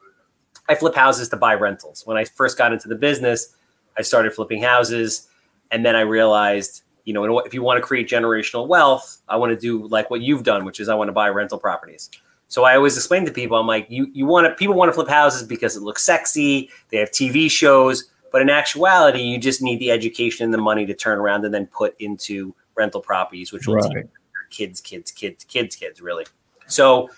I 0.68 0.74
flip 0.74 0.94
houses 0.94 1.28
to 1.28 1.36
buy 1.36 1.54
rentals. 1.54 2.02
When 2.06 2.16
I 2.16 2.24
first 2.24 2.56
got 2.56 2.72
into 2.72 2.88
the 2.88 2.94
business, 2.94 3.54
I 3.98 4.02
started 4.02 4.32
flipping 4.32 4.62
houses, 4.62 5.28
and 5.70 5.84
then 5.84 5.94
I 5.94 6.00
realized 6.00 6.82
you 7.04 7.12
know 7.12 7.38
if 7.40 7.54
you 7.54 7.62
want 7.62 7.78
to 7.78 7.82
create 7.82 8.08
generational 8.08 8.66
wealth, 8.66 9.22
I 9.28 9.36
want 9.36 9.50
to 9.50 9.56
do 9.58 9.86
like 9.88 10.10
what 10.10 10.20
you've 10.20 10.42
done, 10.42 10.64
which 10.64 10.80
is 10.80 10.88
I 10.88 10.94
want 10.94 11.08
to 11.08 11.12
buy 11.12 11.28
rental 11.28 11.58
properties. 11.58 12.10
So 12.48 12.64
I 12.64 12.76
always 12.76 12.96
explain 12.96 13.24
to 13.24 13.32
people, 13.32 13.56
I'm 13.56 13.66
like, 13.66 13.86
you 13.88 14.08
you 14.12 14.26
want 14.26 14.46
to 14.46 14.54
people 14.54 14.74
want 14.74 14.88
to 14.88 14.92
flip 14.92 15.08
houses 15.08 15.42
because 15.42 15.76
it 15.76 15.82
looks 15.82 16.02
sexy, 16.02 16.70
they 16.90 16.98
have 16.98 17.10
TV 17.10 17.50
shows, 17.50 18.10
but 18.30 18.42
in 18.42 18.50
actuality, 18.50 19.22
you 19.22 19.38
just 19.38 19.62
need 19.62 19.78
the 19.80 19.90
education 19.90 20.44
and 20.44 20.52
the 20.52 20.58
money 20.58 20.86
to 20.86 20.94
turn 20.94 21.18
around 21.18 21.44
and 21.44 21.54
then 21.54 21.66
put 21.66 21.94
into 22.00 22.54
rental 22.74 23.00
properties, 23.00 23.52
which 23.52 23.66
will 23.66 23.76
right. 23.76 24.08
kids, 24.50 24.80
kids, 24.80 25.10
kids, 25.10 25.44
kids, 25.44 25.76
kids, 25.76 26.00
really. 26.00 26.26
So 26.66 27.10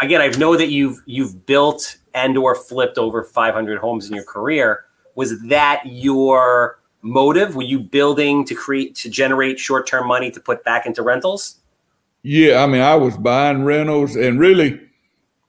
again, 0.00 0.20
I 0.20 0.28
know 0.38 0.56
that 0.56 0.68
you've 0.68 1.00
you've 1.06 1.46
built 1.46 1.98
and 2.14 2.36
or 2.36 2.54
flipped 2.54 2.98
over 2.98 3.24
500 3.24 3.78
homes 3.78 4.08
in 4.08 4.14
your 4.14 4.24
career. 4.24 4.84
Was 5.14 5.40
that 5.48 5.82
your 5.84 6.78
motive? 7.02 7.54
Were 7.54 7.62
you 7.62 7.80
building 7.80 8.44
to 8.46 8.54
create 8.54 8.94
to 8.96 9.10
generate 9.10 9.58
short 9.58 9.86
term 9.86 10.08
money 10.08 10.30
to 10.30 10.40
put 10.40 10.64
back 10.64 10.86
into 10.86 11.02
rentals? 11.02 11.58
Yeah, 12.22 12.62
I 12.62 12.66
mean, 12.66 12.80
I 12.80 12.94
was 12.94 13.16
buying 13.16 13.64
rentals, 13.64 14.14
and 14.14 14.38
really, 14.38 14.80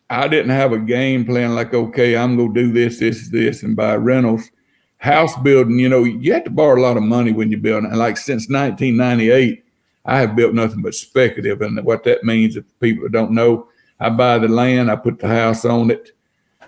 I 0.09 0.27
didn't 0.27 0.51
have 0.51 0.73
a 0.73 0.79
game 0.79 1.23
plan 1.23 1.55
like, 1.55 1.73
okay, 1.73 2.17
I'm 2.17 2.35
gonna 2.35 2.53
do 2.53 2.71
this, 2.71 2.99
this, 2.99 3.29
this, 3.29 3.63
and 3.63 3.75
buy 3.75 3.95
rentals. 3.95 4.49
House 4.97 5.35
building, 5.41 5.79
you 5.79 5.89
know, 5.89 6.03
you 6.03 6.33
have 6.33 6.45
to 6.45 6.49
borrow 6.49 6.79
a 6.79 6.81
lot 6.81 6.97
of 6.97 7.03
money 7.03 7.31
when 7.31 7.51
you 7.51 7.57
build. 7.57 7.83
And 7.83 7.97
like 7.97 8.17
since 8.17 8.49
1998, 8.49 9.63
I 10.05 10.19
have 10.19 10.35
built 10.35 10.53
nothing 10.53 10.81
but 10.81 10.95
speculative, 10.95 11.61
and 11.61 11.83
what 11.85 12.03
that 12.05 12.23
means, 12.23 12.57
if 12.57 12.65
people 12.79 13.07
don't 13.09 13.31
know, 13.31 13.67
I 13.99 14.09
buy 14.09 14.39
the 14.39 14.47
land, 14.47 14.89
I 14.89 14.95
put 14.95 15.19
the 15.19 15.27
house 15.27 15.65
on 15.65 15.91
it, 15.91 16.11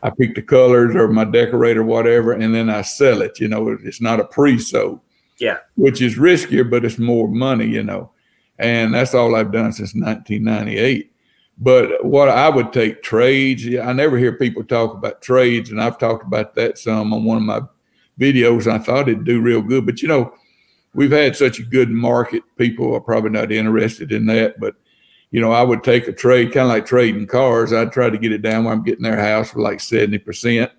I 0.04 0.10
pick 0.10 0.36
the 0.36 0.42
colors 0.42 0.96
or 0.96 1.08
my 1.08 1.26
decorator, 1.26 1.84
whatever, 1.84 2.34
and 2.34 2.54
then 2.54 2.70
I 2.70 2.82
sell 2.82 3.22
it. 3.22 3.40
You 3.40 3.48
know, 3.48 3.78
it's 3.84 4.02
not 4.02 4.20
a 4.20 4.26
pre-sold. 4.26 5.00
Yeah. 5.38 5.58
Which 5.76 6.02
is 6.02 6.16
riskier, 6.16 6.70
but 6.70 6.86
it's 6.86 6.98
more 6.98 7.28
money, 7.28 7.68
you 7.68 7.84
know. 7.84 8.12
And 8.58 8.94
that's 8.94 9.14
all 9.14 9.36
I've 9.36 9.52
done 9.52 9.74
since 9.74 9.94
1998. 9.94 11.12
But 11.58 12.06
what 12.06 12.30
I 12.30 12.50
would 12.50 12.74
take 12.74 13.04
trades, 13.04 13.66
I 13.66 13.94
never 13.94 14.18
hear 14.18 14.34
people 14.34 14.64
talk 14.64 14.94
about 14.94 15.22
trades, 15.22 15.72
and 15.72 15.82
I've 15.82 15.98
talked 15.98 16.26
about 16.26 16.56
that 16.56 16.78
some 16.78 17.14
on 17.14 17.24
one 17.24 17.38
of 17.38 17.44
my 17.44 17.62
videos. 18.20 18.68
I 18.68 18.78
thought 18.78 19.10
it'd 19.10 19.26
do 19.26 19.42
real 19.42 19.62
good. 19.62 19.86
But 19.86 20.02
you 20.02 20.08
know, 20.08 20.34
we've 20.94 21.12
had 21.12 21.36
such 21.36 21.60
a 21.60 21.64
good 21.64 21.90
market, 21.90 22.44
people 22.58 22.94
are 22.94 23.02
probably 23.02 23.30
not 23.30 23.52
interested 23.52 24.12
in 24.12 24.26
that. 24.28 24.60
But 24.60 24.76
you 25.36 25.42
know, 25.42 25.52
I 25.52 25.64
would 25.64 25.84
take 25.84 26.08
a 26.08 26.14
trade, 26.14 26.54
kind 26.54 26.64
of 26.64 26.70
like 26.70 26.86
trading 26.86 27.28
cars. 27.28 27.74
I'd 27.74 27.92
try 27.92 28.10
to 28.10 28.18
get 28.18 28.32
it 28.32 28.42
down 28.42 28.64
where 28.64 28.74
I'm 28.74 28.86
getting 28.86 29.04
their 29.04 29.20
house 29.20 29.52
for 29.52 29.60
like 29.60 29.80
70%. 29.80 30.72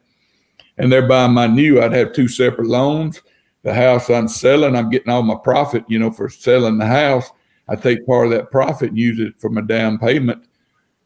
And 0.78 0.90
they're 0.90 1.06
buying 1.06 1.34
my 1.34 1.46
new, 1.46 1.82
I'd 1.82 1.92
have 1.92 2.14
two 2.14 2.26
separate 2.26 2.66
loans. 2.66 3.20
The 3.64 3.74
house 3.74 4.08
I'm 4.08 4.28
selling, 4.28 4.74
I'm 4.74 4.88
getting 4.88 5.10
all 5.10 5.22
my 5.22 5.36
profit, 5.44 5.84
you 5.88 5.98
know, 5.98 6.10
for 6.10 6.30
selling 6.30 6.78
the 6.78 6.86
house. 6.86 7.30
I 7.68 7.76
take 7.76 8.06
part 8.06 8.28
of 8.28 8.32
that 8.32 8.50
profit 8.50 8.88
and 8.88 8.98
use 8.98 9.20
it 9.20 9.38
for 9.38 9.50
my 9.50 9.60
down 9.60 9.98
payment, 9.98 10.42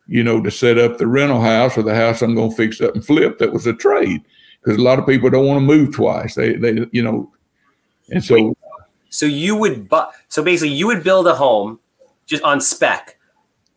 you 0.06 0.22
know, 0.22 0.40
to 0.40 0.50
set 0.52 0.78
up 0.78 0.98
the 0.98 1.08
rental 1.08 1.40
house 1.40 1.76
or 1.76 1.82
the 1.82 1.92
house 1.92 2.22
I'm 2.22 2.36
going 2.36 2.50
to 2.50 2.56
fix 2.56 2.80
up 2.80 2.94
and 2.94 3.04
flip. 3.04 3.38
That 3.38 3.52
was 3.52 3.66
a 3.66 3.72
trade 3.72 4.22
because 4.62 4.78
a 4.78 4.84
lot 4.84 5.00
of 5.00 5.08
people 5.08 5.28
don't 5.28 5.46
want 5.46 5.58
to 5.58 5.66
move 5.66 5.92
twice. 5.92 6.36
They, 6.36 6.54
they, 6.54 6.86
you 6.92 7.02
know, 7.02 7.32
and 8.12 8.22
so. 8.22 8.36
Wait, 8.36 8.56
so 9.08 9.26
you 9.26 9.56
would, 9.56 9.88
bu- 9.88 10.12
so 10.28 10.44
basically, 10.44 10.72
you 10.72 10.86
would 10.86 11.02
build 11.02 11.26
a 11.26 11.34
home 11.34 11.80
just 12.26 12.44
on 12.44 12.60
spec 12.60 13.16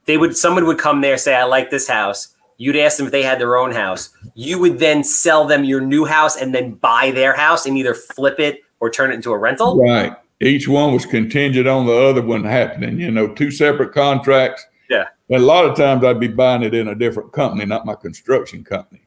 they 0.06 0.18
would 0.18 0.36
someone 0.36 0.66
would 0.66 0.78
come 0.78 1.02
there 1.02 1.18
say 1.18 1.36
i 1.36 1.44
like 1.44 1.70
this 1.70 1.88
house. 1.88 2.30
You'd 2.58 2.76
ask 2.76 2.98
them 2.98 3.08
if 3.08 3.12
they 3.12 3.24
had 3.24 3.40
their 3.40 3.58
own 3.58 3.72
house. 3.72 4.12
You 4.36 4.60
would 4.60 4.80
then 4.80 5.04
sell 5.04 5.46
them 5.46 5.64
your 5.64 5.82
new 5.82 6.06
house 6.06 6.38
and 6.38 6.54
then 6.54 6.76
buy 6.76 7.12
their 7.12 7.36
house 7.36 7.66
and 7.66 7.78
either 7.78 7.96
flip 7.96 8.40
it 8.40 8.62
or 8.80 8.90
turn 8.90 9.12
it 9.12 9.16
into 9.16 9.32
a 9.32 9.38
rental? 9.38 9.78
Right. 9.78 10.14
Each 10.40 10.68
one 10.68 10.94
was 10.94 11.06
contingent 11.06 11.68
on 11.68 11.86
the 11.86 11.94
other 11.94 12.22
one 12.22 12.44
happening 12.44 13.00
you 13.00 13.12
know 13.12 13.28
two 13.28 13.52
separate 13.52 13.94
contracts. 13.94 14.66
Yeah. 14.90 15.06
And 15.30 15.42
a 15.42 15.46
lot 15.46 15.66
of 15.66 15.76
times 15.76 16.04
i'd 16.04 16.20
be 16.20 16.28
buying 16.28 16.64
it 16.64 16.74
in 16.74 16.90
a 16.90 16.96
different 16.96 17.32
company 17.32 17.66
not 17.66 17.86
my 17.86 17.96
construction 17.96 18.64
company. 18.64 19.02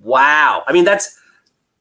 Wow. 0.00 0.64
I 0.66 0.72
mean 0.72 0.84
that's 0.84 1.18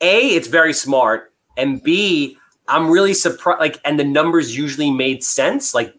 a 0.01 0.27
it's 0.35 0.47
very 0.47 0.73
smart 0.73 1.33
and 1.57 1.81
b 1.81 2.37
i'm 2.67 2.89
really 2.89 3.13
surprised 3.13 3.59
like 3.59 3.79
and 3.85 3.99
the 3.99 4.03
numbers 4.03 4.55
usually 4.55 4.91
made 4.91 5.23
sense 5.23 5.73
like 5.73 5.95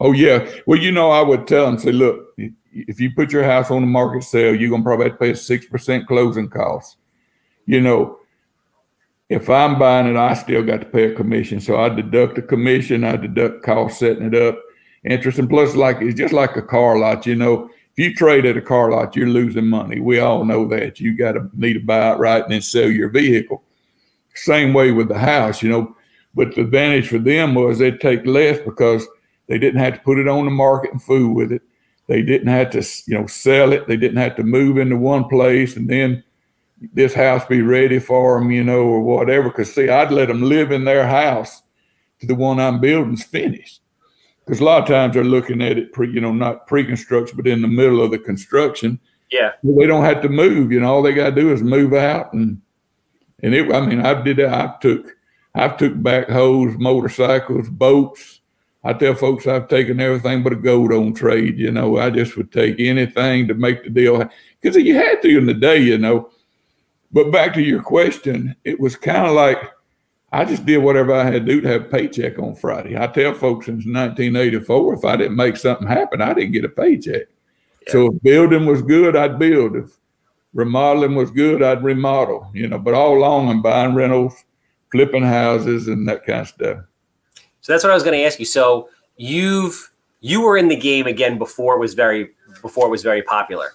Oh 0.00 0.12
yeah. 0.12 0.48
Well, 0.66 0.78
you 0.78 0.92
know, 0.92 1.10
I 1.10 1.20
would 1.20 1.46
tell 1.46 1.66
them, 1.66 1.78
say, 1.78 1.92
look, 1.92 2.34
if 2.72 2.98
you 2.98 3.10
put 3.14 3.32
your 3.32 3.44
house 3.44 3.70
on 3.70 3.82
the 3.82 3.86
market 3.86 4.24
sale, 4.24 4.54
you're 4.54 4.70
gonna 4.70 4.82
probably 4.82 5.06
have 5.06 5.14
to 5.14 5.18
pay 5.18 5.30
a 5.30 5.36
six 5.36 5.66
percent 5.66 6.06
closing 6.08 6.48
cost. 6.48 6.96
You 7.66 7.80
know, 7.80 8.18
if 9.28 9.50
I'm 9.50 9.78
buying 9.78 10.06
it, 10.06 10.16
I 10.16 10.34
still 10.34 10.62
got 10.62 10.80
to 10.80 10.86
pay 10.86 11.12
a 11.12 11.14
commission. 11.14 11.60
So 11.60 11.78
I 11.78 11.88
deduct 11.90 12.38
a 12.38 12.42
commission, 12.42 13.04
I 13.04 13.16
deduct 13.16 13.62
cost 13.62 13.98
setting 13.98 14.24
it 14.24 14.34
up, 14.34 14.58
interest, 15.04 15.38
and 15.38 15.48
plus, 15.48 15.76
like 15.76 15.98
it's 16.00 16.18
just 16.18 16.32
like 16.32 16.56
a 16.56 16.62
car 16.62 16.98
lot. 16.98 17.26
You 17.26 17.36
know, 17.36 17.66
if 17.66 17.98
you 17.98 18.14
trade 18.14 18.46
at 18.46 18.56
a 18.56 18.62
car 18.62 18.90
lot, 18.90 19.14
you're 19.14 19.28
losing 19.28 19.66
money. 19.66 20.00
We 20.00 20.18
all 20.20 20.44
know 20.44 20.66
that. 20.68 20.98
You 20.98 21.16
got 21.16 21.32
to 21.32 21.50
need 21.52 21.74
to 21.74 21.80
buy 21.80 22.12
it 22.12 22.18
right 22.18 22.42
and 22.42 22.52
then 22.52 22.62
sell 22.62 22.88
your 22.88 23.10
vehicle. 23.10 23.62
Same 24.34 24.72
way 24.72 24.92
with 24.92 25.08
the 25.08 25.18
house, 25.18 25.62
you 25.62 25.68
know. 25.68 25.94
But 26.34 26.54
the 26.54 26.62
advantage 26.62 27.08
for 27.08 27.18
them 27.18 27.54
was 27.54 27.78
they'd 27.78 28.00
take 28.00 28.24
less 28.24 28.58
because 28.60 29.06
they 29.50 29.58
didn't 29.58 29.80
have 29.80 29.94
to 29.94 30.00
put 30.00 30.20
it 30.20 30.28
on 30.28 30.44
the 30.44 30.50
market 30.52 30.92
and 30.92 31.02
fool 31.02 31.34
with 31.34 31.50
it. 31.50 31.62
They 32.06 32.22
didn't 32.22 32.46
have 32.46 32.70
to, 32.70 32.86
you 33.06 33.18
know, 33.18 33.26
sell 33.26 33.72
it. 33.72 33.88
They 33.88 33.96
didn't 33.96 34.18
have 34.18 34.36
to 34.36 34.44
move 34.44 34.78
into 34.78 34.96
one 34.96 35.28
place 35.28 35.76
and 35.76 35.90
then 35.90 36.22
this 36.92 37.12
house 37.12 37.44
be 37.46 37.60
ready 37.60 37.98
for 37.98 38.38
them, 38.38 38.52
you 38.52 38.62
know, 38.62 38.82
or 38.82 39.00
whatever. 39.00 39.48
Because 39.48 39.74
see, 39.74 39.88
I'd 39.88 40.12
let 40.12 40.28
them 40.28 40.42
live 40.42 40.70
in 40.70 40.84
their 40.84 41.04
house 41.04 41.62
to 42.20 42.28
the 42.28 42.34
one 42.36 42.60
I'm 42.60 42.80
building's 42.80 43.24
finished. 43.24 43.80
Because 44.44 44.60
a 44.60 44.64
lot 44.64 44.82
of 44.82 44.88
times 44.88 45.14
they're 45.14 45.24
looking 45.24 45.60
at 45.62 45.78
it 45.78 45.92
pre, 45.92 46.08
you 46.12 46.20
know, 46.20 46.32
not 46.32 46.68
pre-construction, 46.68 47.36
but 47.36 47.48
in 47.48 47.60
the 47.60 47.68
middle 47.68 48.00
of 48.00 48.12
the 48.12 48.18
construction. 48.20 49.00
Yeah, 49.32 49.52
they 49.64 49.86
don't 49.86 50.04
have 50.04 50.22
to 50.22 50.28
move. 50.28 50.70
You 50.70 50.80
know, 50.80 50.94
all 50.94 51.02
they 51.02 51.12
got 51.12 51.34
to 51.34 51.40
do 51.40 51.52
is 51.52 51.62
move 51.62 51.92
out 51.92 52.32
and 52.32 52.60
and 53.42 53.52
it. 53.52 53.72
I 53.72 53.84
mean, 53.84 54.00
I 54.00 54.20
did 54.22 54.36
that. 54.38 54.52
I 54.52 54.76
took 54.80 55.16
I've 55.56 55.76
took 55.76 55.94
backhoes, 55.94 56.78
motorcycles, 56.78 57.68
boats, 57.68 58.39
I 58.82 58.94
tell 58.94 59.14
folks 59.14 59.46
I've 59.46 59.68
taken 59.68 60.00
everything 60.00 60.42
but 60.42 60.54
a 60.54 60.56
gold 60.56 60.92
on 60.92 61.12
trade. 61.12 61.58
You 61.58 61.70
know, 61.70 61.98
I 61.98 62.10
just 62.10 62.36
would 62.36 62.50
take 62.50 62.76
anything 62.78 63.46
to 63.48 63.54
make 63.54 63.84
the 63.84 63.90
deal 63.90 64.28
because 64.60 64.76
you 64.82 64.94
had 64.94 65.20
to 65.22 65.38
in 65.38 65.46
the 65.46 65.54
day, 65.54 65.78
you 65.78 65.98
know. 65.98 66.30
But 67.12 67.30
back 67.30 67.52
to 67.54 67.62
your 67.62 67.82
question, 67.82 68.56
it 68.64 68.78
was 68.80 68.96
kind 68.96 69.26
of 69.26 69.34
like 69.34 69.58
I 70.32 70.44
just 70.44 70.64
did 70.64 70.78
whatever 70.78 71.12
I 71.12 71.24
had 71.24 71.32
to 71.32 71.40
do 71.40 71.60
to 71.60 71.68
have 71.68 71.82
a 71.82 71.88
paycheck 71.88 72.38
on 72.38 72.54
Friday. 72.54 72.96
I 72.96 73.08
tell 73.08 73.34
folks 73.34 73.66
since 73.66 73.84
1984, 73.84 74.94
if 74.94 75.04
I 75.04 75.16
didn't 75.16 75.36
make 75.36 75.56
something 75.56 75.88
happen, 75.88 76.22
I 76.22 76.32
didn't 76.34 76.52
get 76.52 76.64
a 76.64 76.68
paycheck. 76.68 77.22
Yeah. 77.86 77.92
So 77.92 78.06
if 78.06 78.22
building 78.22 78.64
was 78.64 78.80
good, 78.80 79.16
I'd 79.16 79.38
build. 79.38 79.74
If 79.76 79.90
remodeling 80.54 81.16
was 81.16 81.32
good, 81.32 81.62
I'd 81.62 81.82
remodel. 81.82 82.48
You 82.54 82.68
know, 82.68 82.78
but 82.78 82.94
all 82.94 83.18
along 83.18 83.48
I'm 83.48 83.60
buying 83.60 83.94
rentals, 83.94 84.44
flipping 84.92 85.24
houses, 85.24 85.88
and 85.88 86.08
that 86.08 86.24
kind 86.24 86.42
of 86.42 86.48
stuff. 86.48 86.78
So 87.60 87.72
that's 87.72 87.84
what 87.84 87.90
I 87.90 87.94
was 87.94 88.02
going 88.02 88.18
to 88.18 88.24
ask 88.24 88.38
you. 88.38 88.46
So 88.46 88.88
you've 89.16 89.90
you 90.20 90.42
were 90.42 90.56
in 90.56 90.68
the 90.68 90.76
game 90.76 91.06
again 91.06 91.38
before 91.38 91.74
it 91.74 91.78
was 91.78 91.94
very 91.94 92.30
before 92.62 92.86
it 92.86 92.90
was 92.90 93.02
very 93.02 93.22
popular. 93.22 93.72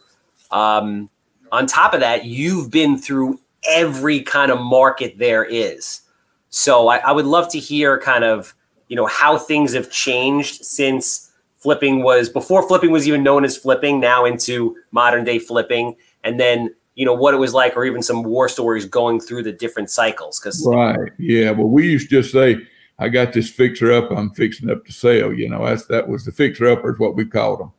Um, 0.52 1.10
on 1.52 1.66
top 1.66 1.94
of 1.94 2.00
that, 2.00 2.26
you've 2.26 2.72
been 2.72 2.98
through 2.98 3.40
every 3.68 4.22
kind 4.22 4.52
of 4.52 4.60
market 4.60 5.18
there 5.18 5.44
is. 5.44 6.02
So 6.50 6.88
I, 6.88 6.98
I 6.98 7.12
would 7.12 7.26
love 7.26 7.50
to 7.52 7.60
hear 7.60 8.00
kind 8.00 8.24
of 8.24 8.56
you 8.88 8.96
know 8.96 9.08
how 9.08 9.38
things 9.38 9.74
have 9.74 9.90
changed 9.92 10.64
since 10.64 11.32
flipping 11.58 12.04
was 12.04 12.30
before 12.30 12.68
flipping 12.68 12.92
was 12.92 13.08
even 13.08 13.24
known 13.24 13.44
as 13.44 13.58
flipping 13.58 14.00
now 14.00 14.26
into 14.26 14.76
modern 14.92 15.24
day 15.24 15.40
flipping 15.40 15.96
and 16.24 16.40
then 16.40 16.74
you 16.94 17.04
know 17.04 17.14
what 17.14 17.34
it 17.34 17.38
was 17.38 17.54
like 17.54 17.76
or 17.76 17.86
even 17.86 18.04
some 18.04 18.22
war 18.24 18.48
stories 18.48 18.86
going 18.86 19.20
through 19.20 19.42
the 19.42 19.52
different 19.52 19.90
cycles 19.90 20.40
because 20.40 20.64
right 20.68 21.12
yeah 21.18 21.50
well 21.50 21.68
we 21.68 21.88
used 21.88 22.10
to 22.10 22.22
just 22.22 22.32
say 22.32 22.56
I 22.98 23.10
got 23.10 23.34
this 23.34 23.50
fixer 23.50 23.92
up. 23.92 24.12
I'm 24.12 24.32
fixing 24.32 24.70
up 24.70 24.86
to 24.86 24.94
sell. 24.94 25.34
You 25.34 25.50
know, 25.50 25.66
that's 25.66 25.86
that 25.88 26.08
was 26.08 26.26
the 26.26 26.32
fixer 26.32 26.68
uppers, 26.68 27.00
what 27.00 27.16
we 27.16 27.26
called 27.26 27.60
them. 27.60 27.72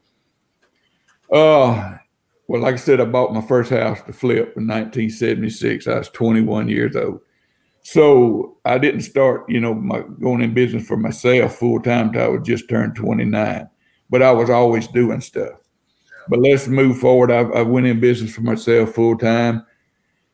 Uh, 1.32 1.96
well, 2.48 2.62
like 2.62 2.74
I 2.74 2.78
said, 2.78 3.00
I 3.00 3.04
bought 3.06 3.34
my 3.34 3.40
first 3.40 3.70
house 3.70 4.00
to 4.02 4.12
flip 4.12 4.56
in 4.56 4.66
1976. 4.66 5.86
I 5.86 5.98
was 5.98 6.08
21 6.10 6.68
years 6.68 6.94
old. 6.94 7.20
So 7.82 8.58
I 8.64 8.78
didn't 8.78 9.02
start, 9.02 9.48
you 9.48 9.60
know, 9.60 9.74
my 9.74 10.02
going 10.20 10.42
in 10.42 10.54
business 10.54 10.86
for 10.86 10.96
myself 10.96 11.56
full 11.56 11.80
time 11.80 12.08
until 12.08 12.22
I 12.22 12.28
was 12.28 12.46
just 12.46 12.68
turned 12.68 12.96
29. 12.96 13.68
But 14.10 14.22
I 14.22 14.32
was 14.32 14.50
always 14.50 14.86
doing 14.88 15.20
stuff. 15.20 15.60
But 16.28 16.40
let's 16.40 16.66
move 16.66 16.98
forward. 16.98 17.30
I, 17.30 17.42
I 17.42 17.62
went 17.62 17.86
in 17.86 18.00
business 18.00 18.34
for 18.34 18.40
myself 18.42 18.94
full 18.94 19.16
time. 19.16 19.64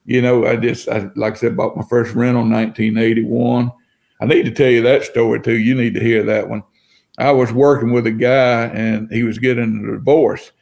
You 0.04 0.22
know, 0.22 0.46
I 0.46 0.56
just, 0.56 0.88
I, 0.88 1.10
like 1.14 1.34
I 1.34 1.36
said, 1.36 1.56
bought 1.56 1.76
my 1.76 1.84
first 1.88 2.14
rental 2.14 2.42
in 2.42 2.50
1981. 2.50 3.70
I 4.22 4.24
need 4.24 4.44
to 4.44 4.52
tell 4.52 4.70
you 4.70 4.82
that 4.82 5.02
story 5.02 5.40
too. 5.40 5.58
You 5.58 5.74
need 5.74 5.94
to 5.94 6.00
hear 6.00 6.22
that 6.22 6.48
one. 6.48 6.62
I 7.18 7.32
was 7.32 7.52
working 7.52 7.90
with 7.92 8.06
a 8.06 8.12
guy 8.12 8.66
and 8.66 9.10
he 9.10 9.24
was 9.24 9.40
getting 9.40 9.84
a 9.84 9.96
divorce 9.96 10.52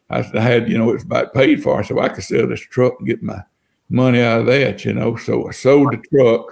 I 0.09 0.21
had, 0.21 0.69
you 0.69 0.77
know, 0.77 0.89
it 0.91 0.93
was 0.93 1.03
about 1.03 1.33
paid 1.33 1.61
for. 1.61 1.83
So 1.83 1.99
I 1.99 2.07
could 2.07 2.23
sell 2.23 2.47
this 2.47 2.61
truck 2.61 2.93
and 2.99 3.07
get 3.07 3.21
my 3.21 3.43
money 3.89 4.21
out 4.21 4.39
of 4.39 4.45
that, 4.45 4.85
you 4.85 4.93
know. 4.93 5.17
So 5.17 5.49
I 5.49 5.51
sold 5.51 5.91
the 5.91 5.97
truck. 5.97 6.45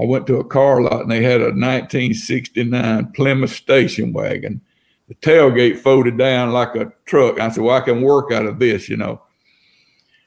I 0.00 0.04
went 0.04 0.28
to 0.28 0.38
a 0.38 0.44
car 0.44 0.82
lot 0.82 1.00
and 1.00 1.10
they 1.10 1.24
had 1.24 1.40
a 1.40 1.46
1969 1.46 3.10
Plymouth 3.10 3.50
station 3.50 4.12
wagon. 4.12 4.60
The 5.08 5.16
tailgate 5.16 5.80
folded 5.80 6.16
down 6.16 6.52
like 6.52 6.76
a 6.76 6.92
truck. 7.06 7.40
I 7.40 7.48
said, 7.48 7.64
well, 7.64 7.76
I 7.76 7.80
can 7.80 8.02
work 8.02 8.30
out 8.30 8.46
of 8.46 8.60
this, 8.60 8.88
you 8.88 8.96
know. 8.96 9.20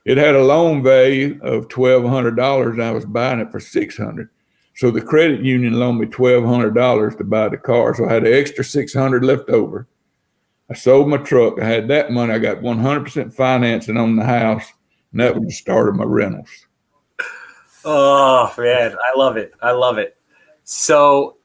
It 0.03 0.17
had 0.17 0.35
a 0.35 0.43
loan 0.43 0.83
value 0.83 1.39
of 1.41 1.69
$1,200 1.69 2.71
and 2.71 2.83
I 2.83 2.91
was 2.91 3.05
buying 3.05 3.39
it 3.39 3.51
for 3.51 3.61
600 3.61 4.29
so 4.77 4.91
the 4.91 5.01
credit 5.01 5.43
union 5.43 5.73
loaned 5.73 5.99
me 5.99 6.05
twelve 6.05 6.45
hundred 6.45 6.75
dollars 6.75 7.15
to 7.15 7.23
buy 7.23 7.49
the 7.49 7.57
car. 7.57 7.95
So 7.95 8.07
I 8.07 8.13
had 8.13 8.27
an 8.27 8.33
extra 8.33 8.63
six 8.63 8.93
hundred 8.93 9.25
left 9.25 9.49
over. 9.49 9.87
I 10.69 10.75
sold 10.75 11.09
my 11.09 11.17
truck. 11.17 11.59
I 11.59 11.65
had 11.65 11.87
that 11.87 12.11
money. 12.11 12.31
I 12.31 12.37
got 12.37 12.61
one 12.61 12.77
hundred 12.77 13.05
percent 13.05 13.33
financing 13.33 13.97
on 13.97 14.15
the 14.15 14.23
house, 14.23 14.71
and 15.11 15.19
that 15.19 15.33
was 15.33 15.45
the 15.45 15.51
start 15.51 15.89
of 15.89 15.95
my 15.95 16.03
rentals. 16.03 16.67
Oh 17.83 18.53
man, 18.55 18.95
I 19.03 19.17
love 19.17 19.35
it. 19.35 19.51
I 19.63 19.71
love 19.71 19.97
it. 19.97 20.15
So, 20.63 21.37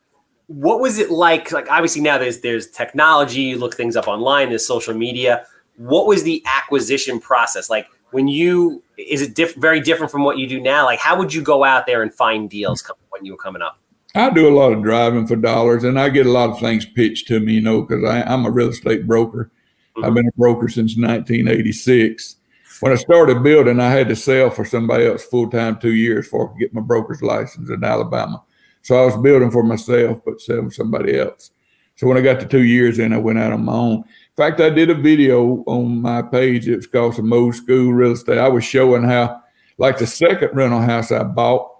what 0.49 0.81
was 0.81 0.99
it 0.99 1.11
like? 1.11 1.51
Like 1.53 1.71
obviously 1.71 2.03
now 2.03 2.19
there's 2.19 2.41
there's 2.41 2.69
technology. 2.69 3.41
You 3.41 3.59
look 3.59 3.75
things 3.75 3.97
up 3.97 4.09
online. 4.09 4.51
There's 4.51 4.67
social 4.67 4.93
media. 4.93 5.47
What 5.79 6.07
was 6.07 6.23
the 6.23 6.43
acquisition 6.45 7.19
process 7.19 7.71
like? 7.71 7.87
when 8.11 8.29
you 8.29 8.83
is 8.99 9.23
it 9.23 9.35
diff- 9.35 9.55
very 9.55 9.81
different 9.81 10.13
from 10.13 10.23
what 10.23 10.37
you 10.37 10.47
do 10.47 10.61
now 10.61 10.85
like 10.85 10.99
how 10.99 11.17
would 11.17 11.33
you 11.33 11.41
go 11.41 11.65
out 11.65 11.87
there 11.87 12.03
and 12.03 12.13
find 12.13 12.51
deals 12.51 12.83
when 13.13 13.25
you 13.25 13.33
were 13.33 13.39
coming 13.39 13.63
up 13.63 13.79
i 14.15 14.29
do 14.31 14.49
a 14.49 14.57
lot 14.57 14.73
of 14.73 14.83
driving 14.83 15.27
for 15.27 15.37
dollars 15.37 15.85
and 15.85 15.99
i 15.99 16.09
get 16.09 16.27
a 16.27 16.31
lot 16.31 16.51
of 16.51 16.59
things 16.59 16.85
pitched 16.85 17.29
to 17.29 17.41
me 17.41 17.55
you 17.55 17.61
know 17.61 17.83
because 17.83 18.05
i'm 18.27 18.45
a 18.47 18.51
real 18.51 18.69
estate 18.69 19.07
broker 19.07 19.51
mm-hmm. 19.97 20.05
i've 20.05 20.15
been 20.15 20.29
a 20.29 20.39
broker 20.39 20.69
since 20.69 20.97
1986 20.97 22.37
when 22.81 22.93
i 22.93 22.97
started 22.97 23.43
building 23.43 23.81
i 23.81 23.91
had 23.91 24.09
to 24.09 24.17
sell 24.17 24.51
for 24.51 24.65
somebody 24.65 25.07
else 25.07 25.25
full-time 25.25 25.79
two 25.79 25.95
years 25.95 26.27
before 26.27 26.49
i 26.49 26.53
could 26.53 26.61
get 26.61 26.75
my 26.75 26.81
broker's 26.81 27.23
license 27.23 27.71
in 27.71 27.85
alabama 27.85 28.43
so 28.83 29.01
i 29.01 29.05
was 29.05 29.17
building 29.19 29.51
for 29.51 29.63
myself 29.63 30.19
but 30.25 30.41
selling 30.41 30.71
somebody 30.71 31.19
else 31.19 31.53
so 31.97 32.07
when 32.07 32.17
i 32.17 32.21
got 32.21 32.41
to 32.41 32.47
two 32.47 32.65
years 32.65 32.99
in 32.99 33.13
i 33.13 33.19
went 33.19 33.39
out 33.39 33.53
on 33.53 33.65
my 33.65 33.73
own 33.73 34.05
in 34.33 34.37
fact, 34.37 34.63
I 34.63 34.71
did 34.71 34.89
a 34.89 34.95
video 34.95 35.63
on 35.67 36.01
my 36.01 36.23
page. 36.23 36.67
It's 36.67 36.87
called 36.87 37.17
some 37.17 37.31
old 37.35 37.55
school 37.55 37.93
real 37.93 38.13
estate. 38.13 38.39
I 38.39 38.49
was 38.49 38.65
showing 38.65 39.03
how, 39.03 39.43
like 39.77 39.99
the 39.99 40.07
second 40.07 40.49
rental 40.55 40.81
house 40.81 41.13
I 41.13 41.23
bought, 41.23 41.71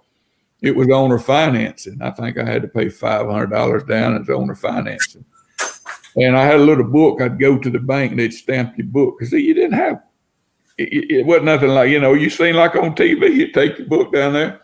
it 0.63 0.75
was 0.75 0.89
owner 0.89 1.19
financing. 1.19 2.01
I 2.01 2.11
think 2.11 2.37
I 2.37 2.45
had 2.45 2.61
to 2.61 2.67
pay 2.67 2.89
five 2.89 3.27
hundred 3.27 3.51
dollars 3.51 3.83
down 3.83 4.19
as 4.19 4.29
owner 4.29 4.55
financing. 4.55 5.25
And 6.15 6.37
I 6.37 6.45
had 6.45 6.55
a 6.55 6.63
little 6.63 6.83
book. 6.83 7.21
I'd 7.21 7.39
go 7.39 7.57
to 7.57 7.69
the 7.69 7.79
bank 7.79 8.11
and 8.11 8.19
they'd 8.19 8.33
stamp 8.33 8.77
your 8.77 8.87
book 8.87 9.15
because 9.17 9.31
you 9.33 9.53
didn't 9.53 9.73
have. 9.73 10.01
It, 10.77 11.11
it, 11.11 11.25
wasn't 11.25 11.45
nothing 11.45 11.69
like 11.69 11.89
you 11.89 11.99
know 11.99 12.13
you 12.13 12.29
seen 12.29 12.55
like 12.55 12.75
on 12.75 12.95
TV. 12.95 13.33
You 13.33 13.51
take 13.51 13.77
your 13.77 13.87
book 13.87 14.13
down 14.13 14.33
there. 14.33 14.61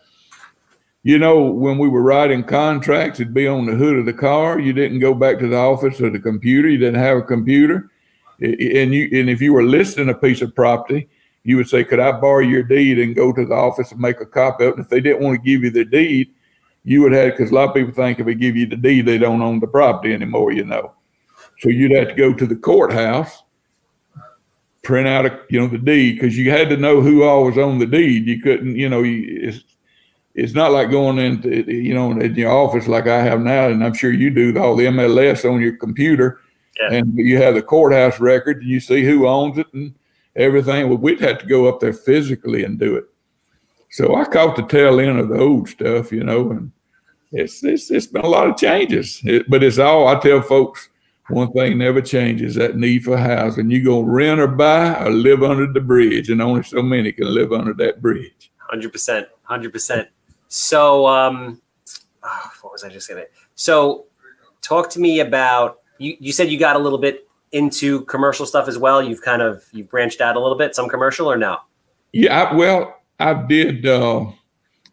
You 1.02 1.18
know 1.18 1.44
when 1.44 1.78
we 1.78 1.88
were 1.88 2.02
writing 2.02 2.44
contracts, 2.44 3.20
it'd 3.20 3.32
be 3.32 3.46
on 3.46 3.66
the 3.66 3.74
hood 3.74 3.96
of 3.96 4.06
the 4.06 4.12
car. 4.12 4.58
You 4.58 4.72
didn't 4.72 5.00
go 5.00 5.14
back 5.14 5.38
to 5.38 5.48
the 5.48 5.56
office 5.56 6.00
or 6.00 6.10
the 6.10 6.18
computer. 6.18 6.68
You 6.68 6.78
didn't 6.78 7.00
have 7.00 7.18
a 7.18 7.22
computer 7.22 7.90
and 8.40 8.94
you 8.94 9.08
and 9.12 9.28
if 9.28 9.40
you 9.40 9.52
were 9.52 9.62
listing 9.62 10.08
a 10.08 10.14
piece 10.14 10.40
of 10.40 10.54
property, 10.54 11.08
you 11.44 11.56
would 11.56 11.68
say, 11.68 11.84
"Could 11.84 12.00
I 12.00 12.12
borrow 12.12 12.40
your 12.40 12.62
deed 12.62 12.98
and 12.98 13.14
go 13.14 13.32
to 13.32 13.44
the 13.44 13.54
office 13.54 13.92
and 13.92 14.00
make 14.00 14.20
a 14.20 14.26
copy 14.26 14.64
of 14.64 14.70
it?" 14.70 14.76
And 14.76 14.84
if 14.84 14.90
they 14.90 15.00
didn't 15.00 15.22
want 15.22 15.36
to 15.36 15.50
give 15.50 15.64
you 15.64 15.70
the 15.70 15.84
deed, 15.84 16.30
you 16.84 17.02
would 17.02 17.12
have 17.12 17.36
because 17.36 17.50
a 17.50 17.54
lot 17.54 17.68
of 17.68 17.74
people 17.74 17.92
think 17.92 18.18
if 18.18 18.26
they 18.26 18.34
give 18.34 18.56
you 18.56 18.66
the 18.66 18.76
deed, 18.76 19.06
they 19.06 19.18
don't 19.18 19.42
own 19.42 19.60
the 19.60 19.66
property 19.66 20.12
anymore. 20.12 20.52
You 20.52 20.64
know, 20.64 20.92
so 21.58 21.68
you'd 21.68 21.92
have 21.92 22.08
to 22.08 22.14
go 22.14 22.32
to 22.32 22.46
the 22.46 22.56
courthouse, 22.56 23.42
print 24.82 25.08
out 25.08 25.26
a 25.26 25.40
you 25.50 25.60
know 25.60 25.68
the 25.68 25.78
deed 25.78 26.14
because 26.14 26.36
you 26.36 26.50
had 26.50 26.68
to 26.70 26.76
know 26.76 27.00
who 27.00 27.22
all 27.22 27.44
was 27.44 27.58
on 27.58 27.78
the 27.78 27.86
deed. 27.86 28.26
You 28.26 28.40
couldn't, 28.42 28.76
you 28.76 28.88
know, 28.88 29.02
it's 29.04 29.64
it's 30.34 30.54
not 30.54 30.72
like 30.72 30.90
going 30.90 31.18
into 31.18 31.70
you 31.70 31.94
know 31.94 32.12
in 32.12 32.34
your 32.34 32.52
office 32.52 32.86
like 32.86 33.06
I 33.06 33.22
have 33.22 33.40
now, 33.40 33.68
and 33.68 33.84
I'm 33.84 33.94
sure 33.94 34.12
you 34.12 34.30
do 34.30 34.58
all 34.58 34.76
the 34.76 34.86
MLS 34.86 35.50
on 35.50 35.60
your 35.60 35.76
computer 35.76 36.40
yeah. 36.80 36.98
and 36.98 37.16
you 37.16 37.38
have 37.38 37.54
the 37.54 37.62
courthouse 37.62 38.20
record 38.20 38.62
and 38.62 38.70
you 38.70 38.80
see 38.80 39.04
who 39.04 39.26
owns 39.26 39.58
it 39.58 39.66
and 39.72 39.94
everything. 40.36 40.88
Well, 40.88 40.98
we'd 40.98 41.20
have 41.20 41.38
to 41.38 41.46
go 41.46 41.68
up 41.68 41.80
there 41.80 41.92
physically 41.92 42.64
and 42.64 42.78
do 42.78 42.96
it. 42.96 43.04
So 43.90 44.14
I 44.14 44.24
caught 44.24 44.56
the 44.56 44.62
tail 44.62 45.00
end 45.00 45.18
of 45.18 45.28
the 45.28 45.38
old 45.38 45.68
stuff, 45.68 46.12
you 46.12 46.22
know, 46.22 46.50
and 46.52 46.70
it's 47.32 47.62
it's, 47.64 47.90
it's 47.90 48.06
been 48.06 48.24
a 48.24 48.28
lot 48.28 48.48
of 48.48 48.56
changes. 48.56 49.20
It, 49.24 49.48
but 49.48 49.62
it's 49.62 49.78
all 49.78 50.08
I 50.08 50.18
tell 50.20 50.42
folks. 50.42 50.88
One 51.28 51.52
thing 51.52 51.78
never 51.78 52.00
changes: 52.00 52.56
that 52.56 52.76
need 52.76 53.04
for 53.04 53.16
housing. 53.16 53.70
You 53.70 53.84
gonna 53.84 54.02
rent 54.02 54.40
or 54.40 54.48
buy 54.48 55.04
or 55.04 55.10
live 55.10 55.44
under 55.44 55.72
the 55.72 55.80
bridge, 55.80 56.28
and 56.28 56.42
only 56.42 56.64
so 56.64 56.82
many 56.82 57.12
can 57.12 57.32
live 57.32 57.52
under 57.52 57.72
that 57.74 58.02
bridge. 58.02 58.50
Hundred 58.58 58.92
percent, 58.92 59.28
hundred 59.44 59.72
percent. 59.72 60.08
So, 60.48 61.06
um, 61.06 61.62
oh, 62.24 62.50
what 62.62 62.72
was 62.72 62.82
I 62.82 62.88
just 62.88 63.08
gonna? 63.08 63.26
So, 63.54 64.06
talk 64.60 64.90
to 64.90 65.00
me 65.00 65.20
about 65.20 65.80
you, 65.98 66.16
you 66.18 66.32
said 66.32 66.50
you 66.50 66.58
got 66.58 66.74
a 66.74 66.78
little 66.80 66.98
bit 66.98 67.28
into 67.52 68.02
commercial 68.02 68.46
stuff 68.46 68.68
as 68.68 68.78
well. 68.78 69.02
You've 69.02 69.22
kind 69.22 69.42
of 69.42 69.64
you've 69.72 69.88
branched 69.88 70.20
out 70.20 70.36
a 70.36 70.40
little 70.40 70.58
bit, 70.58 70.74
some 70.74 70.88
commercial 70.88 71.30
or 71.30 71.36
no? 71.36 71.58
Yeah, 72.12 72.44
I, 72.44 72.54
well, 72.54 73.00
I 73.18 73.34
did. 73.34 73.86
Uh, 73.86 74.26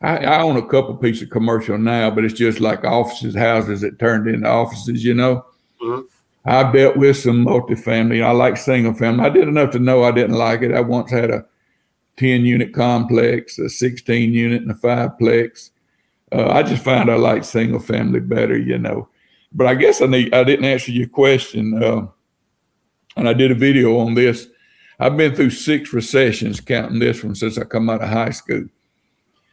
I, 0.02 0.18
I, 0.18 0.42
own 0.42 0.58
a 0.58 0.68
couple 0.68 0.96
pieces 0.96 1.24
of 1.24 1.30
commercial 1.32 1.78
now, 1.78 2.12
but 2.12 2.24
it's 2.24 2.34
just 2.34 2.60
like 2.60 2.84
offices, 2.84 3.36
houses 3.36 3.82
that 3.82 3.98
turned 3.98 4.28
into 4.28 4.48
offices. 4.48 5.04
You 5.04 5.16
know, 5.16 5.46
mm-hmm. 5.82 6.02
I've 6.46 6.74
dealt 6.74 6.98
with 6.98 7.18
some 7.18 7.46
multifamily. 7.46 8.24
I 8.24 8.32
like 8.32 8.58
single 8.58 8.94
family. 8.94 9.26
I 9.26 9.30
did 9.30 9.48
enough 9.48 9.72
to 9.72 9.80
know 9.80 10.04
I 10.04 10.12
didn't 10.12 10.36
like 10.36 10.62
it. 10.62 10.74
I 10.74 10.82
once 10.82 11.12
had 11.12 11.32
a 11.32 11.46
ten 12.18 12.46
unit 12.46 12.74
complex, 12.74 13.58
a 13.58 13.70
sixteen 13.70 14.34
unit, 14.34 14.62
and 14.62 14.72
a 14.72 14.76
fiveplex. 14.76 15.72
Uh, 16.32 16.50
I 16.50 16.62
just 16.62 16.84
found 16.84 17.10
I 17.10 17.16
like 17.16 17.44
single 17.44 17.80
family 17.80 18.20
better. 18.20 18.58
You 18.58 18.78
know, 18.78 19.10
but 19.52 19.66
I 19.66 19.76
guess 19.76 20.02
I 20.02 20.06
need 20.06 20.34
I 20.34 20.44
didn't 20.44 20.66
answer 20.66 20.92
your 20.92 21.08
question, 21.08 21.82
uh, 21.82 22.08
and 23.18 23.28
I 23.28 23.34
did 23.34 23.52
a 23.52 23.56
video 23.56 23.98
on 23.98 24.14
this. 24.14 24.48
I've 25.00 25.18
been 25.18 25.36
through 25.36 25.52
six 25.52 25.94
recessions, 25.94 26.60
counting 26.60 27.00
this 27.00 27.24
one 27.24 27.36
since 27.36 27.58
I 27.58 27.64
come 27.64 27.90
out 27.90 28.02
of 28.02 28.10
high 28.10 28.32
school. 28.32 28.66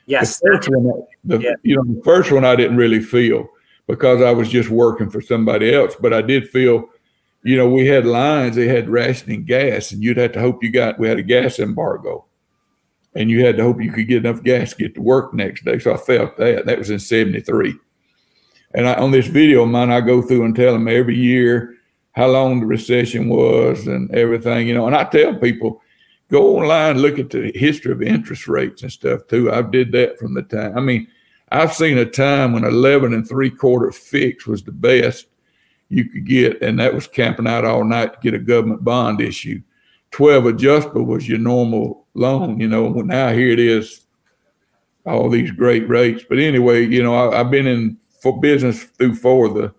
Yes, 0.06 0.38
the 0.38 0.48
first 0.48 0.68
one, 0.68 1.02
the, 1.24 1.38
yeah. 1.38 1.54
you 1.62 1.76
know, 1.76 1.84
the 1.84 2.02
first 2.02 2.30
one 2.30 2.44
I 2.44 2.56
didn't 2.56 2.76
really 2.76 3.00
feel 3.00 3.48
because 3.86 4.22
I 4.22 4.30
was 4.32 4.48
just 4.50 4.68
working 4.68 5.10
for 5.10 5.20
somebody 5.20 5.74
else, 5.74 5.94
but 5.98 6.12
I 6.12 6.22
did 6.22 6.48
feel, 6.48 6.88
you 7.42 7.56
know, 7.56 7.68
we 7.68 7.86
had 7.86 8.06
lines, 8.06 8.56
they 8.56 8.68
had 8.68 8.88
rationing 8.88 9.44
gas, 9.44 9.92
and 9.92 10.02
you'd 10.02 10.16
have 10.16 10.32
to 10.32 10.40
hope 10.40 10.62
you 10.62 10.70
got. 10.70 10.98
We 10.98 11.08
had 11.08 11.18
a 11.18 11.22
gas 11.22 11.58
embargo, 11.58 12.26
and 13.14 13.30
you 13.30 13.44
had 13.44 13.56
to 13.56 13.62
hope 13.62 13.82
you 13.82 13.92
could 13.92 14.08
get 14.08 14.24
enough 14.24 14.42
gas 14.42 14.70
to 14.70 14.76
get 14.76 14.94
to 14.94 15.02
work 15.02 15.32
next 15.34 15.64
day. 15.64 15.78
So 15.78 15.94
I 15.94 15.96
felt 15.96 16.36
that. 16.36 16.66
That 16.66 16.78
was 16.78 16.90
in 16.90 16.98
'73. 16.98 17.74
And 18.74 18.88
I, 18.88 18.94
on 18.94 19.10
this 19.10 19.26
video 19.26 19.62
of 19.62 19.68
mine, 19.68 19.90
I 19.90 20.00
go 20.00 20.20
through 20.20 20.44
and 20.44 20.56
tell 20.56 20.72
them 20.72 20.88
every 20.88 21.16
year 21.16 21.73
how 22.14 22.28
long 22.28 22.60
the 22.60 22.66
recession 22.66 23.28
was 23.28 23.86
and 23.86 24.12
everything, 24.14 24.68
you 24.68 24.74
know. 24.74 24.86
And 24.86 24.96
I 24.96 25.04
tell 25.04 25.34
people, 25.34 25.82
go 26.30 26.58
online, 26.58 26.98
look 26.98 27.18
at 27.18 27.30
the 27.30 27.52
history 27.54 27.92
of 27.92 28.02
interest 28.02 28.48
rates 28.48 28.82
and 28.82 28.90
stuff 28.90 29.26
too. 29.28 29.52
I 29.52 29.62
did 29.62 29.92
that 29.92 30.18
from 30.18 30.34
the 30.34 30.42
time. 30.42 30.76
I 30.76 30.80
mean, 30.80 31.08
I've 31.50 31.74
seen 31.74 31.98
a 31.98 32.06
time 32.06 32.52
when 32.52 32.64
11 32.64 33.14
and 33.14 33.28
three 33.28 33.50
quarter 33.50 33.92
fixed 33.92 34.46
was 34.46 34.62
the 34.62 34.72
best 34.72 35.26
you 35.88 36.04
could 36.08 36.26
get, 36.26 36.62
and 36.62 36.78
that 36.78 36.94
was 36.94 37.06
camping 37.06 37.46
out 37.46 37.64
all 37.64 37.84
night 37.84 38.14
to 38.14 38.18
get 38.22 38.34
a 38.34 38.38
government 38.38 38.84
bond 38.84 39.20
issue. 39.20 39.60
12 40.12 40.46
adjustable 40.46 41.04
was 41.04 41.28
your 41.28 41.38
normal 41.38 42.06
loan, 42.14 42.60
you 42.60 42.68
know. 42.68 42.84
Well, 42.84 43.04
now 43.04 43.32
here 43.32 43.50
it 43.50 43.58
is, 43.58 44.06
all 45.04 45.28
these 45.28 45.50
great 45.50 45.88
rates. 45.88 46.24
But 46.28 46.38
anyway, 46.38 46.86
you 46.86 47.02
know, 47.02 47.32
I, 47.32 47.38
have 47.38 47.50
been 47.50 47.66
in 47.66 47.98
for 48.22 48.40
business 48.40 48.84
through 48.84 49.16
four 49.16 49.46
of 49.46 49.54
the 49.54 49.74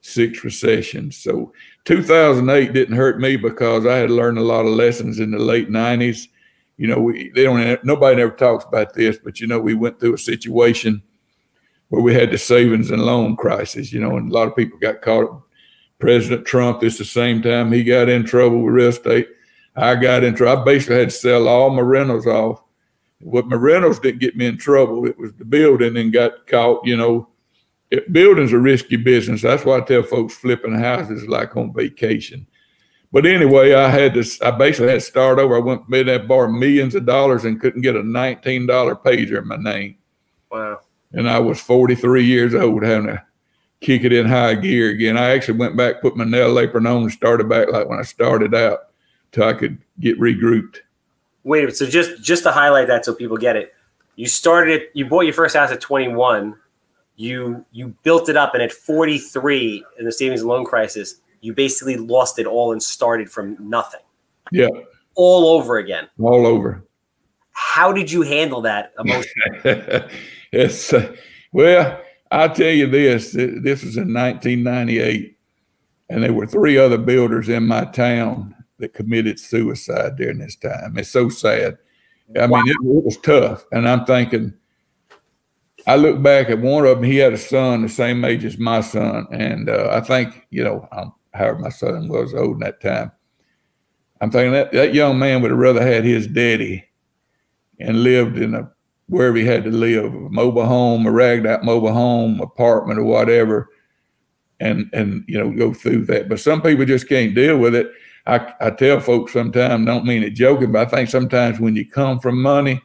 six 0.00 0.42
recessions. 0.44 1.16
So 1.16 1.52
2008 1.84 2.72
didn't 2.72 2.96
hurt 2.96 3.20
me 3.20 3.36
because 3.36 3.86
I 3.86 3.96
had 3.96 4.10
learned 4.10 4.38
a 4.38 4.42
lot 4.42 4.66
of 4.66 4.72
lessons 4.72 5.20
in 5.20 5.30
the 5.30 5.38
late 5.38 5.68
90s. 5.68 6.28
You 6.76 6.88
know, 6.88 6.98
we 6.98 7.30
they 7.30 7.44
don't 7.44 7.84
nobody 7.84 8.22
ever 8.22 8.32
talks 8.32 8.64
about 8.64 8.94
this, 8.94 9.18
but 9.22 9.40
you 9.40 9.46
know, 9.46 9.60
we 9.60 9.74
went 9.74 10.00
through 10.00 10.14
a 10.14 10.18
situation 10.18 11.02
where 11.88 12.02
we 12.02 12.14
had 12.14 12.30
the 12.30 12.38
savings 12.38 12.90
and 12.90 13.02
loan 13.02 13.36
crisis. 13.36 13.92
You 13.92 14.00
know, 14.00 14.16
and 14.16 14.30
a 14.30 14.34
lot 14.34 14.48
of 14.48 14.56
people 14.56 14.78
got 14.78 15.02
caught. 15.02 15.42
President 16.00 16.44
Trump, 16.44 16.80
this 16.80 16.98
the 16.98 17.04
same 17.04 17.40
time 17.40 17.70
he 17.70 17.84
got 17.84 18.08
in 18.08 18.24
trouble 18.24 18.62
with 18.62 18.74
real 18.74 18.88
estate. 18.88 19.28
I 19.76 19.94
got 19.94 20.24
in 20.24 20.34
trouble. 20.34 20.60
I 20.60 20.64
basically 20.64 20.96
had 20.96 21.10
to 21.10 21.16
sell 21.16 21.48
all 21.48 21.70
my 21.70 21.82
rentals 21.82 22.26
off. 22.26 22.62
What 23.20 23.46
my 23.46 23.56
rentals 23.56 24.00
didn't 24.00 24.20
get 24.20 24.36
me 24.36 24.46
in 24.46 24.58
trouble. 24.58 25.06
It 25.06 25.18
was 25.18 25.32
the 25.34 25.44
building 25.44 25.96
and 25.96 26.12
got 26.12 26.46
caught, 26.46 26.84
you 26.84 26.96
know, 26.96 27.28
it, 27.98 28.12
building's 28.12 28.52
a 28.52 28.58
risky 28.58 28.96
business. 28.96 29.42
That's 29.42 29.64
why 29.64 29.78
I 29.78 29.80
tell 29.80 30.02
folks 30.02 30.34
flipping 30.34 30.74
houses 30.74 31.26
like 31.26 31.56
on 31.56 31.72
vacation. 31.72 32.46
But 33.12 33.26
anyway, 33.26 33.74
I 33.74 33.88
had 33.88 34.14
to, 34.14 34.24
I 34.42 34.50
basically 34.50 34.88
had 34.88 34.94
to 34.94 35.00
start 35.00 35.38
over. 35.38 35.56
I 35.56 35.60
went 35.60 35.88
made 35.88 36.08
that 36.08 36.26
bar 36.26 36.48
millions 36.48 36.94
of 36.96 37.06
dollars 37.06 37.44
and 37.44 37.60
couldn't 37.60 37.82
get 37.82 37.94
a 37.94 38.02
$19 38.02 38.66
pager 39.02 39.38
in 39.38 39.48
my 39.48 39.56
name. 39.56 39.96
Wow. 40.50 40.80
And 41.12 41.30
I 41.30 41.38
was 41.38 41.60
43 41.60 42.24
years 42.24 42.54
old 42.54 42.82
having 42.82 43.06
to 43.06 43.22
kick 43.80 44.02
it 44.02 44.12
in 44.12 44.26
high 44.26 44.54
gear 44.54 44.90
again. 44.90 45.16
I 45.16 45.30
actually 45.30 45.58
went 45.58 45.76
back, 45.76 46.02
put 46.02 46.16
my 46.16 46.24
nail 46.24 46.58
apron 46.58 46.86
on 46.86 47.02
and 47.02 47.12
started 47.12 47.48
back 47.48 47.70
like 47.70 47.88
when 47.88 48.00
I 48.00 48.02
started 48.02 48.54
out 48.54 48.88
till 49.30 49.44
I 49.44 49.52
could 49.52 49.78
get 50.00 50.18
regrouped. 50.18 50.78
Wait, 51.44 51.76
so 51.76 51.86
just 51.86 52.22
just 52.22 52.42
to 52.44 52.50
highlight 52.50 52.88
that 52.88 53.04
so 53.04 53.14
people 53.14 53.36
get 53.36 53.54
it, 53.54 53.74
you 54.16 54.26
started 54.26 54.80
it, 54.80 54.90
you 54.94 55.04
bought 55.06 55.20
your 55.20 55.34
first 55.34 55.54
house 55.54 55.70
at 55.70 55.80
21 55.80 56.56
you 57.16 57.64
you 57.72 57.94
built 58.02 58.28
it 58.28 58.36
up 58.36 58.54
and 58.54 58.62
at 58.62 58.72
43 58.72 59.84
in 59.98 60.04
the 60.04 60.12
savings 60.12 60.40
and 60.40 60.48
loan 60.48 60.64
crisis 60.64 61.20
you 61.40 61.52
basically 61.52 61.96
lost 61.96 62.38
it 62.38 62.46
all 62.46 62.72
and 62.72 62.82
started 62.82 63.30
from 63.30 63.56
nothing. 63.60 64.00
Yeah. 64.50 64.68
All 65.14 65.46
over 65.46 65.76
again. 65.76 66.08
All 66.18 66.46
over. 66.46 66.86
How 67.52 67.92
did 67.92 68.10
you 68.10 68.22
handle 68.22 68.62
that 68.62 68.92
emotionally? 68.98 70.08
It's 70.56 70.92
uh, 70.92 71.12
well 71.52 72.00
i'll 72.30 72.54
tell 72.54 72.70
you 72.70 72.86
this 72.86 73.32
this 73.32 73.82
was 73.82 73.96
in 73.96 74.14
1998 74.14 75.36
and 76.08 76.22
there 76.22 76.32
were 76.32 76.46
three 76.46 76.78
other 76.78 76.96
builders 76.96 77.48
in 77.48 77.66
my 77.66 77.86
town 77.86 78.54
that 78.78 78.94
committed 78.94 79.40
suicide 79.40 80.14
during 80.16 80.38
this 80.38 80.54
time. 80.54 80.96
It's 80.96 81.10
so 81.10 81.28
sad. 81.28 81.78
I 82.38 82.46
wow. 82.46 82.62
mean 82.62 82.68
it, 82.68 82.76
it 82.98 83.04
was 83.04 83.16
tough 83.16 83.64
and 83.72 83.88
i'm 83.88 84.04
thinking 84.04 84.54
I 85.86 85.96
look 85.96 86.22
back 86.22 86.48
at 86.48 86.60
one 86.60 86.86
of 86.86 86.96
them. 86.96 87.04
He 87.04 87.16
had 87.18 87.32
a 87.32 87.38
son 87.38 87.82
the 87.82 87.88
same 87.88 88.24
age 88.24 88.44
as 88.44 88.58
my 88.58 88.80
son, 88.80 89.26
and 89.30 89.68
uh, 89.68 89.88
I 89.90 90.00
think 90.00 90.46
you 90.50 90.64
know, 90.64 90.88
um, 90.92 91.12
however 91.34 91.58
my 91.58 91.68
son 91.68 92.08
was 92.08 92.34
old 92.34 92.54
in 92.54 92.60
that 92.60 92.80
time. 92.80 93.12
I'm 94.20 94.30
thinking 94.30 94.52
that 94.52 94.72
that 94.72 94.94
young 94.94 95.18
man 95.18 95.42
would 95.42 95.50
have 95.50 95.60
rather 95.60 95.82
had 95.86 96.04
his 96.04 96.26
daddy 96.26 96.84
and 97.78 98.02
lived 98.02 98.38
in 98.38 98.54
a 98.54 98.70
wherever 99.08 99.36
he 99.36 99.44
had 99.44 99.64
to 99.64 99.70
live, 99.70 100.14
a 100.14 100.30
mobile 100.30 100.64
home, 100.64 101.06
a 101.06 101.10
ragged 101.10 101.46
out 101.46 101.64
mobile 101.64 101.92
home, 101.92 102.40
apartment, 102.40 102.98
or 102.98 103.04
whatever, 103.04 103.68
and 104.60 104.88
and 104.94 105.24
you 105.28 105.38
know 105.38 105.50
go 105.50 105.74
through 105.74 106.06
that. 106.06 106.28
But 106.28 106.40
some 106.40 106.62
people 106.62 106.86
just 106.86 107.08
can't 107.08 107.34
deal 107.34 107.58
with 107.58 107.74
it. 107.74 107.90
I, 108.26 108.54
I 108.58 108.70
tell 108.70 109.00
folks 109.00 109.34
sometimes, 109.34 109.84
don't 109.84 110.06
mean 110.06 110.22
it 110.22 110.30
joking, 110.30 110.72
but 110.72 110.86
I 110.86 110.90
think 110.90 111.10
sometimes 111.10 111.60
when 111.60 111.76
you 111.76 111.86
come 111.86 112.20
from 112.20 112.40
money 112.40 112.80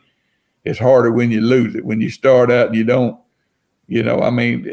it's 0.66 0.80
harder 0.80 1.12
when 1.12 1.32
you 1.32 1.42
lose 1.42 1.76
it. 1.76 1.86
When 1.86 2.02
you 2.02 2.10
start 2.10 2.52
out 2.52 2.68
and 2.68 2.76
you 2.76 2.84
don't, 2.84 3.18
you 3.88 4.04
know, 4.04 4.22
I 4.22 4.30
mean, 4.30 4.70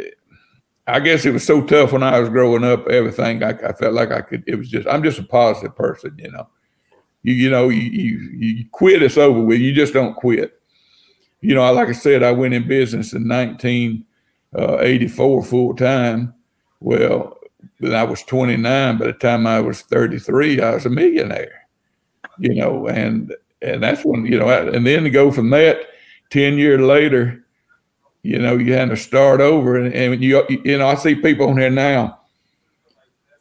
I 0.87 1.01
guess 1.01 1.25
it 1.25 1.33
was 1.33 1.44
so 1.44 1.64
tough 1.64 1.92
when 1.92 2.03
I 2.03 2.20
was 2.20 2.29
growing 2.29 2.64
up. 2.64 2.87
Everything 2.88 3.42
I, 3.42 3.51
I 3.51 3.72
felt 3.72 3.94
like 3.94 4.12
I 4.12 4.20
could. 4.20 4.44
It 4.46 4.57
was 4.57 4.68
just 4.68 4.87
I'm 4.88 5.03
just 5.03 5.18
a 5.18 5.25
positive 5.25 5.75
person, 5.75 6.16
you 6.18 6.31
know. 6.31 6.49
You 7.22 7.35
you 7.35 7.51
know 7.51 7.68
you 7.68 7.83
you, 7.83 8.18
you 8.38 8.64
quit. 8.70 9.03
It's 9.03 9.16
over 9.16 9.40
with. 9.40 9.61
You 9.61 9.72
just 9.72 9.92
don't 9.92 10.14
quit. 10.14 10.61
You 11.40 11.55
know, 11.55 11.72
like 11.72 11.88
I 11.88 11.92
said, 11.92 12.22
I 12.22 12.33
went 12.33 12.55
in 12.55 12.68
business 12.68 13.12
in 13.12 13.29
1984 13.29 15.38
uh, 15.38 15.42
full 15.42 15.75
time. 15.75 16.35
Well, 16.81 17.37
when 17.79 17.94
I 17.94 18.05
was 18.05 18.22
29. 18.22 18.99
By 18.99 19.07
the 19.07 19.12
time 19.12 19.46
I 19.46 19.61
was 19.61 19.83
33, 19.83 20.61
I 20.61 20.75
was 20.75 20.87
a 20.87 20.90
millionaire. 20.90 21.68
You 22.38 22.55
know, 22.55 22.87
and 22.87 23.35
and 23.62 23.83
that's 23.83 24.05
when 24.05 24.27
you 24.27 24.38
know, 24.38 24.49
and 24.49 24.87
then 24.87 25.05
to 25.05 25.11
go 25.11 25.31
from 25.31 25.51
that 25.51 25.79
ten 26.31 26.59
years 26.59 26.81
later, 26.81 27.45
you 28.23 28.38
know, 28.38 28.57
you 28.57 28.73
had 28.73 28.90
to 28.90 28.97
start 28.97 29.40
over, 29.40 29.79
and, 29.79 29.95
and 29.95 30.23
you 30.23 30.45
you 30.49 30.79
know, 30.79 30.88
I 30.88 30.95
see 30.95 31.14
people 31.14 31.49
on 31.49 31.59
here 31.59 31.71
now 31.71 32.21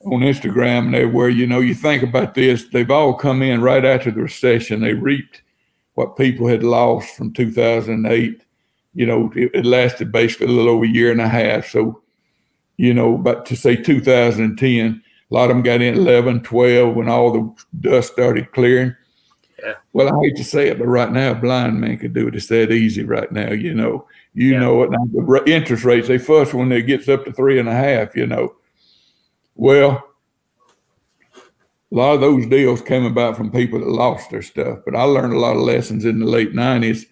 on 0.06 0.22
Instagram 0.22 0.88
and 0.88 0.96
everywhere. 0.96 1.30
You 1.30 1.48
know, 1.48 1.60
you 1.60 1.74
think 1.74 2.04
about 2.04 2.36
this, 2.36 2.66
they've 2.70 2.92
all 2.92 3.14
come 3.14 3.42
in 3.42 3.62
right 3.62 3.84
after 3.84 4.12
the 4.12 4.22
recession. 4.22 4.82
They 4.82 4.94
reaped 4.94 5.42
what 5.96 6.18
people 6.18 6.48
had 6.48 6.64
lost 6.64 7.16
from 7.16 7.34
2008. 7.34 8.42
You 8.94 9.06
know, 9.06 9.32
it, 9.36 9.52
it 9.54 9.66
lasted 9.66 10.12
basically 10.12 10.48
a 10.48 10.52
little 10.52 10.74
over 10.74 10.86
a 10.86 10.90
year 10.90 11.12
and 11.12 11.22
a 11.22 11.28
half. 11.28 11.70
So, 11.70 12.02
you 12.78 12.94
know, 12.94 13.18
but 13.18 13.46
to 13.48 13.56
say 13.56 13.76
2010, 13.76 15.02
a 15.32 15.34
lot 15.34 15.50
of 15.50 15.56
them 15.56 15.64
got 15.64 15.82
in 15.82 15.96
11, 15.96 16.44
12 16.44 16.96
when 16.96 17.10
all 17.10 17.32
the 17.32 17.90
dust 17.90 18.14
started 18.14 18.52
clearing. 18.52 18.96
Yeah. 19.66 19.74
Well, 19.94 20.14
I 20.14 20.24
hate 20.24 20.36
to 20.36 20.44
say 20.44 20.68
it, 20.68 20.78
but 20.78 20.86
right 20.86 21.12
now, 21.12 21.32
a 21.32 21.36
blind 21.36 21.82
man 21.82 21.98
could 21.98 22.14
do 22.14 22.28
it. 22.28 22.36
It's 22.36 22.48
that 22.48 22.72
easy 22.72 23.04
right 23.04 23.32
now. 23.32 23.52
You 23.52 23.74
know, 23.74 24.08
you 24.36 24.52
yeah. 24.52 24.60
know 24.60 24.84
it. 24.84 24.92
Now, 24.92 25.06
the 25.12 25.44
interest 25.48 25.84
rates 25.84 26.08
they 26.08 26.20
fuss 26.20 26.54
when 26.54 26.72
it 26.72 26.84
gets 26.84 27.10
up 27.10 27.26
to 27.26 27.34
three 27.34 27.60
and 27.60 27.68
a 27.68 27.74
half. 27.74 28.16
You 28.16 28.28
know, 28.28 28.56
well, 29.56 30.08
a 31.92 31.96
lot 31.96 32.14
of 32.14 32.22
those 32.22 32.46
deals 32.46 32.82
came 32.82 33.06
about 33.06 33.36
from 33.36 33.52
people 33.52 33.80
that 33.80 33.88
lost 33.88 34.30
their 34.30 34.44
stuff. 34.44 34.80
But 34.86 34.96
I 34.96 35.04
learned 35.04 35.34
a 35.34 35.40
lot 35.40 35.56
of 35.56 35.64
lessons 35.64 36.06
in 36.06 36.20
the 36.20 36.28
late 36.28 36.54
'90s, 36.54 37.06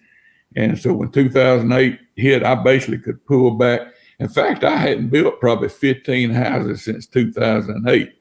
and 0.54 0.78
so 0.78 0.92
when 0.92 1.10
2008 1.10 1.98
hit, 2.14 2.44
I 2.44 2.54
basically 2.54 2.98
could 2.98 3.24
pull 3.26 3.52
back. 3.52 3.80
In 4.20 4.28
fact, 4.28 4.62
I 4.62 4.76
hadn't 4.76 5.08
built 5.08 5.40
probably 5.40 5.68
15 5.68 6.30
houses 6.30 6.84
since 6.84 7.08
2008. 7.08 8.12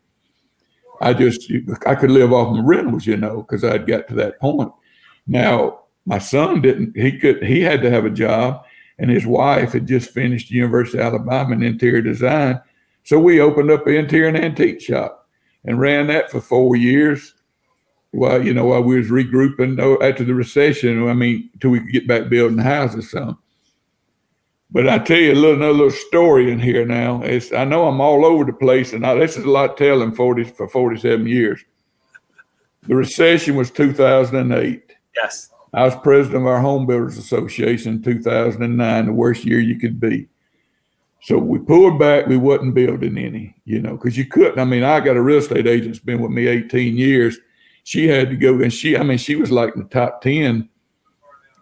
I 1.02 1.14
just 1.14 1.52
I 1.86 1.96
could 1.96 2.12
live 2.12 2.32
off 2.32 2.56
my 2.56 2.62
rentals, 2.64 3.06
you 3.06 3.18
know, 3.18 3.38
because 3.38 3.64
I'd 3.64 3.88
got 3.88 4.08
to 4.08 4.16
that 4.16 4.40
point. 4.40 4.72
Now 5.28 5.82
my 6.06 6.18
son 6.18 6.62
didn't. 6.62 6.96
He 6.98 7.18
could. 7.18 7.44
He 7.44 7.62
had 7.62 7.82
to 7.82 7.90
have 7.90 8.06
a 8.06 8.10
job, 8.10 8.64
and 9.00 9.10
his 9.10 9.26
wife 9.26 9.74
had 9.74 9.88
just 9.88 10.12
finished 10.12 10.52
University 10.52 11.00
of 11.00 11.06
Alabama 11.06 11.54
in 11.54 11.64
interior 11.64 12.02
design. 12.02 12.62
So 13.04 13.20
we 13.20 13.40
opened 13.40 13.72
up 13.72 13.88
an 13.88 13.96
interior 13.96 14.28
and 14.28 14.38
antique 14.38 14.82
shop 14.82 15.28
and 15.66 15.80
ran 15.80 16.08
that 16.08 16.32
for 16.32 16.42
four 16.42 16.76
years. 16.76 17.34
While 18.12 18.46
you 18.46 18.54
know, 18.54 18.66
while 18.66 18.84
we 18.84 18.98
was 18.98 19.10
regrouping 19.10 19.80
after 20.08 20.24
the 20.24 20.36
recession, 20.36 21.08
I 21.10 21.14
mean, 21.14 21.50
till 21.60 21.72
we 21.72 21.80
could 21.80 21.92
get 21.92 22.08
back 22.08 22.30
building 22.30 22.60
houses 22.60 23.10
some. 23.10 23.40
But 24.74 24.90
I 24.90 24.98
tell 24.98 25.20
you 25.20 25.34
a 25.34 25.36
little 25.36 25.56
another 25.56 25.72
little 25.72 25.92
story 25.92 26.52
in 26.52 26.60
here 26.60 26.84
now. 26.84 27.22
It's 27.22 27.54
I 27.54 27.64
know 27.64 27.88
I'm 27.88 28.02
all 28.02 28.26
over 28.26 28.44
the 28.44 28.54
place, 28.54 28.92
and 28.92 29.06
I, 29.06 29.14
this 29.14 29.38
is 29.38 29.46
a 29.46 29.50
lot 29.50 29.78
telling 29.78 30.14
40 30.14 30.46
for 30.46 30.68
47 30.68 31.28
years. 31.28 31.64
The 32.88 32.96
recession 32.96 33.56
was 33.56 33.70
2008. 33.70 34.94
Yes. 35.16 35.52
I 35.76 35.84
was 35.84 35.96
president 35.98 36.42
of 36.42 36.48
our 36.48 36.60
Home 36.60 36.88
Builders 36.88 37.20
Association 37.20 37.94
in 37.94 38.02
2009, 38.02 39.06
the 39.06 39.14
worst 39.14 39.46
year 39.46 39.60
you 39.60 39.80
could 39.80 40.00
be. 40.00 40.28
So 41.22 41.38
we 41.38 41.60
pulled 41.60 42.00
back. 42.00 42.26
We 42.26 42.38
wasn't 42.38 42.74
building 42.74 43.18
any, 43.18 43.56
you 43.66 43.80
know, 43.80 43.96
because 43.96 44.18
you 44.18 44.26
couldn't. 44.26 44.60
I 44.60 44.66
mean, 44.66 44.84
I 44.84 45.00
got 45.00 45.16
a 45.16 45.22
real 45.22 45.38
estate 45.38 45.68
agent 45.68 45.94
that's 45.94 46.04
been 46.04 46.22
with 46.22 46.32
me 46.32 46.48
18 46.48 46.98
years. 46.98 47.38
She 47.84 48.08
had 48.08 48.30
to 48.32 48.36
go, 48.36 48.60
and 48.60 48.74
she, 48.74 48.98
I 48.98 49.04
mean, 49.04 49.20
she 49.20 49.36
was 49.36 49.52
like 49.52 49.76
in 49.76 49.84
the 49.84 49.90
top 49.90 50.22
10 50.22 50.68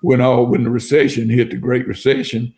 when 0.01 0.21
all 0.21 0.45
when 0.45 0.63
the 0.63 0.69
recession 0.69 1.29
hit, 1.29 1.51
the 1.51 1.57
Great 1.57 1.87
Recession 1.87 2.53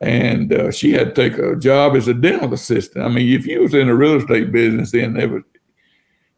and 0.00 0.52
uh, 0.52 0.70
she 0.70 0.92
had 0.92 1.14
to 1.14 1.30
take 1.30 1.38
a 1.38 1.56
job 1.56 1.96
as 1.96 2.08
a 2.08 2.14
dental 2.14 2.54
assistant. 2.54 3.04
I 3.04 3.08
mean, 3.08 3.32
if 3.32 3.46
you 3.46 3.60
was 3.60 3.74
in 3.74 3.88
a 3.88 3.94
real 3.94 4.16
estate 4.16 4.52
business, 4.52 4.92
then 4.92 5.14
was 5.14 5.42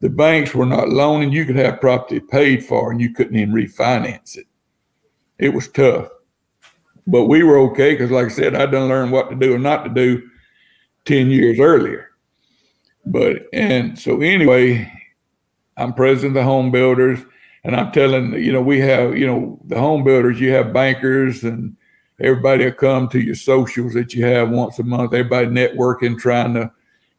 the 0.00 0.08
banks 0.08 0.54
were 0.54 0.66
not 0.66 0.88
loaning. 0.88 1.30
You 1.30 1.44
could 1.44 1.56
have 1.56 1.80
property 1.80 2.20
paid 2.20 2.64
for, 2.64 2.90
and 2.90 3.00
you 3.00 3.12
couldn't 3.12 3.36
even 3.36 3.54
refinance 3.54 4.36
it. 4.36 4.46
It 5.38 5.50
was 5.50 5.68
tough, 5.68 6.08
but 7.06 7.26
we 7.26 7.42
were 7.42 7.58
okay 7.70 7.92
because, 7.92 8.10
like 8.10 8.26
I 8.26 8.30
said, 8.30 8.54
I 8.54 8.66
done 8.66 8.88
learned 8.88 9.12
what 9.12 9.28
to 9.30 9.36
do 9.36 9.54
and 9.54 9.62
not 9.62 9.84
to 9.84 9.90
do 9.90 10.22
ten 11.04 11.28
years 11.28 11.58
earlier. 11.58 12.08
But 13.06 13.42
and 13.52 13.98
so 13.98 14.20
anyway, 14.20 14.90
I'm 15.76 15.92
president 15.92 16.36
of 16.36 16.42
the 16.42 16.44
home 16.44 16.70
builders, 16.70 17.20
and 17.64 17.76
I'm 17.76 17.92
telling 17.92 18.34
you 18.34 18.52
know 18.52 18.62
we 18.62 18.80
have 18.80 19.16
you 19.18 19.26
know 19.26 19.60
the 19.66 19.78
home 19.78 20.02
builders. 20.02 20.40
You 20.40 20.52
have 20.52 20.72
bankers 20.72 21.44
and 21.44 21.76
Everybody 22.20 22.64
will 22.64 22.72
come 22.72 23.08
to 23.08 23.20
your 23.20 23.34
socials 23.34 23.94
that 23.94 24.14
you 24.14 24.24
have 24.24 24.50
once 24.50 24.78
a 24.78 24.82
month. 24.82 25.14
Everybody 25.14 25.46
networking, 25.46 26.18
trying 26.18 26.54
to 26.54 26.70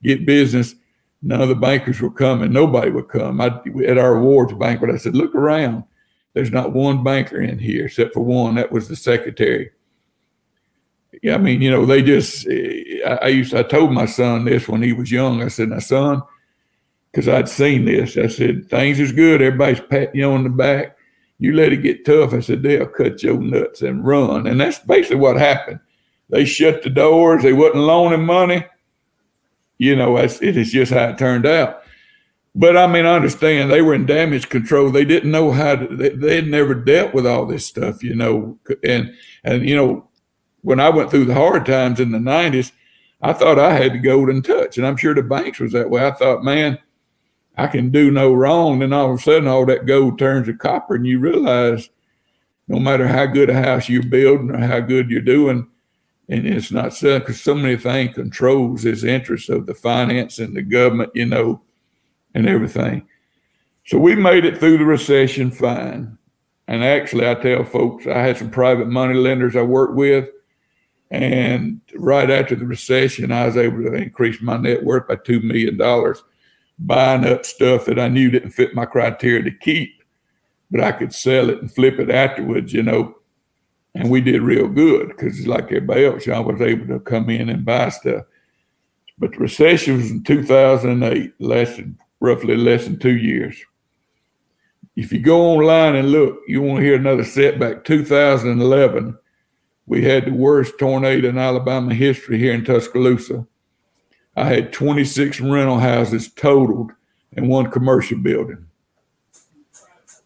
get 0.03 0.25
business. 0.25 0.75
None 1.21 1.41
of 1.41 1.49
the 1.49 1.55
bankers 1.55 2.01
were 2.01 2.11
coming. 2.11 2.51
Nobody 2.51 2.91
would 2.91 3.07
come. 3.07 3.41
I, 3.41 3.47
at 3.85 3.97
our 3.97 4.17
awards 4.17 4.53
banquet, 4.53 4.91
I 4.91 4.97
said, 4.97 5.15
look 5.15 5.35
around. 5.35 5.83
There's 6.33 6.51
not 6.51 6.73
one 6.73 7.03
banker 7.03 7.41
in 7.41 7.59
here 7.59 7.85
except 7.85 8.13
for 8.13 8.21
one. 8.21 8.55
That 8.55 8.71
was 8.71 8.87
the 8.87 8.95
secretary. 8.95 9.71
Yeah, 11.21 11.35
I 11.35 11.37
mean, 11.37 11.61
you 11.61 11.69
know, 11.69 11.85
they 11.85 12.01
just. 12.01 12.47
I, 12.47 13.27
used. 13.27 13.53
I 13.53 13.63
told 13.63 13.91
my 13.91 14.05
son 14.05 14.45
this 14.45 14.67
when 14.67 14.81
he 14.81 14.93
was 14.93 15.11
young. 15.11 15.43
I 15.43 15.49
said, 15.49 15.69
"Now, 15.69 15.79
son, 15.79 16.23
because 17.11 17.27
I'd 17.27 17.49
seen 17.49 17.85
this. 17.85 18.17
I 18.17 18.27
said, 18.27 18.69
things 18.69 18.99
is 18.99 19.11
good. 19.11 19.41
Everybody's 19.41 19.81
patting 19.81 20.15
you 20.15 20.31
on 20.31 20.43
the 20.43 20.49
back. 20.49 20.95
You 21.41 21.53
let 21.53 21.73
it 21.73 21.77
get 21.77 22.05
tough. 22.05 22.35
I 22.35 22.39
said, 22.39 22.61
they'll 22.61 22.85
cut 22.85 23.23
your 23.23 23.41
nuts 23.41 23.81
and 23.81 24.05
run. 24.05 24.45
And 24.45 24.61
that's 24.61 24.77
basically 24.77 25.15
what 25.15 25.37
happened. 25.37 25.79
They 26.29 26.45
shut 26.45 26.83
the 26.83 26.91
doors. 26.91 27.41
They 27.41 27.51
wasn't 27.51 27.83
loaning 27.83 28.23
money. 28.23 28.63
You 29.79 29.95
know, 29.95 30.17
it 30.17 30.39
is 30.39 30.71
just 30.71 30.93
how 30.93 31.09
it 31.09 31.17
turned 31.17 31.47
out. 31.47 31.81
But 32.53 32.77
I 32.77 32.85
mean, 32.85 33.07
I 33.07 33.15
understand 33.15 33.71
they 33.71 33.81
were 33.81 33.95
in 33.95 34.05
damage 34.05 34.49
control. 34.49 34.91
They 34.91 35.03
didn't 35.03 35.31
know 35.31 35.51
how 35.51 35.77
to, 35.77 35.95
they, 35.95 36.09
they 36.09 36.35
had 36.35 36.47
never 36.47 36.75
dealt 36.75 37.15
with 37.15 37.25
all 37.25 37.47
this 37.47 37.65
stuff, 37.65 38.03
you 38.03 38.13
know. 38.13 38.59
And, 38.83 39.11
and, 39.43 39.67
you 39.67 39.75
know, 39.75 40.07
when 40.61 40.79
I 40.79 40.89
went 40.89 41.09
through 41.09 41.25
the 41.25 41.33
hard 41.33 41.65
times 41.65 41.99
in 41.99 42.11
the 42.11 42.19
90s, 42.19 42.71
I 43.19 43.33
thought 43.33 43.57
I 43.57 43.73
had 43.73 43.93
the 43.93 43.99
golden 43.99 44.43
touch. 44.43 44.77
And 44.77 44.85
I'm 44.85 44.95
sure 44.95 45.15
the 45.15 45.23
banks 45.23 45.59
was 45.59 45.71
that 45.71 45.89
way. 45.89 46.05
I 46.05 46.11
thought, 46.11 46.43
man, 46.43 46.77
I 47.57 47.67
can 47.67 47.89
do 47.89 48.11
no 48.11 48.33
wrong. 48.33 48.79
Then 48.79 48.93
all 48.93 49.13
of 49.13 49.19
a 49.19 49.21
sudden, 49.21 49.47
all 49.47 49.65
that 49.65 49.85
gold 49.85 50.17
turns 50.17 50.47
to 50.47 50.53
copper, 50.53 50.95
and 50.95 51.05
you 51.05 51.19
realize 51.19 51.89
no 52.67 52.79
matter 52.79 53.07
how 53.07 53.25
good 53.25 53.49
a 53.49 53.53
house 53.53 53.89
you're 53.89 54.03
building 54.03 54.51
or 54.51 54.59
how 54.59 54.79
good 54.79 55.09
you're 55.09 55.21
doing, 55.21 55.67
and 56.29 56.47
it's 56.47 56.71
not 56.71 56.93
so 56.93 57.19
because 57.19 57.41
so 57.41 57.53
many 57.53 57.75
things 57.75 58.15
controls 58.15 58.83
his 58.83 59.03
interests 59.03 59.49
of 59.49 59.65
the 59.65 59.73
finance 59.73 60.39
and 60.39 60.55
the 60.55 60.61
government, 60.61 61.11
you 61.13 61.25
know, 61.25 61.61
and 62.33 62.47
everything. 62.47 63.05
So 63.85 63.97
we 63.97 64.15
made 64.15 64.45
it 64.45 64.57
through 64.57 64.77
the 64.77 64.85
recession 64.85 65.51
fine. 65.51 66.17
And 66.67 66.85
actually, 66.85 67.27
I 67.27 67.33
tell 67.33 67.65
folks, 67.65 68.07
I 68.07 68.19
had 68.19 68.37
some 68.37 68.49
private 68.49 68.87
money 68.87 69.15
lenders 69.15 69.57
I 69.57 69.63
worked 69.63 69.95
with. 69.95 70.29
And 71.09 71.81
right 71.95 72.29
after 72.29 72.55
the 72.55 72.65
recession, 72.65 73.33
I 73.33 73.45
was 73.45 73.57
able 73.57 73.83
to 73.83 73.93
increase 73.93 74.41
my 74.41 74.55
net 74.55 74.81
worth 74.81 75.09
by 75.09 75.15
$2 75.17 75.43
million 75.43 75.77
buying 76.81 77.25
up 77.25 77.45
stuff 77.45 77.85
that 77.85 77.99
I 77.99 78.07
knew 78.07 78.31
didn't 78.31 78.51
fit 78.51 78.75
my 78.75 78.85
criteria 78.85 79.43
to 79.43 79.51
keep, 79.51 80.03
but 80.69 80.81
I 80.81 80.91
could 80.91 81.13
sell 81.13 81.49
it 81.49 81.61
and 81.61 81.73
flip 81.73 81.99
it 81.99 82.09
afterwards, 82.09 82.73
you 82.73 82.83
know. 82.83 83.15
And 83.93 84.09
we 84.09 84.21
did 84.21 84.41
real 84.41 84.67
good 84.67 85.09
because, 85.09 85.45
like 85.45 85.65
everybody 85.65 86.05
else, 86.05 86.27
I 86.27 86.39
was 86.39 86.61
able 86.61 86.87
to 86.87 86.99
come 86.99 87.29
in 87.29 87.49
and 87.49 87.65
buy 87.65 87.89
stuff. 87.89 88.23
But 89.17 89.33
the 89.33 89.39
recession 89.39 89.97
was 89.97 90.09
in 90.09 90.23
2008, 90.23 91.33
lasted 91.39 91.95
roughly 92.19 92.55
less 92.55 92.85
than 92.85 92.99
two 92.99 93.17
years. 93.17 93.61
If 94.95 95.11
you 95.11 95.19
go 95.19 95.41
online 95.41 95.95
and 95.95 96.11
look, 96.11 96.39
you 96.47 96.61
want 96.61 96.79
to 96.79 96.85
hear 96.85 96.95
another 96.95 97.23
setback. 97.23 97.83
2011, 97.83 99.17
we 99.85 100.03
had 100.03 100.25
the 100.25 100.33
worst 100.33 100.79
tornado 100.79 101.29
in 101.29 101.37
Alabama 101.37 101.93
history 101.93 102.37
here 102.37 102.53
in 102.53 102.63
Tuscaloosa. 102.63 103.45
I 104.35 104.45
had 104.45 104.73
26 104.73 105.41
rental 105.41 105.79
houses 105.79 106.31
totaled 106.33 106.91
and 107.33 107.49
one 107.49 107.69
commercial 107.69 108.17
building. 108.17 108.65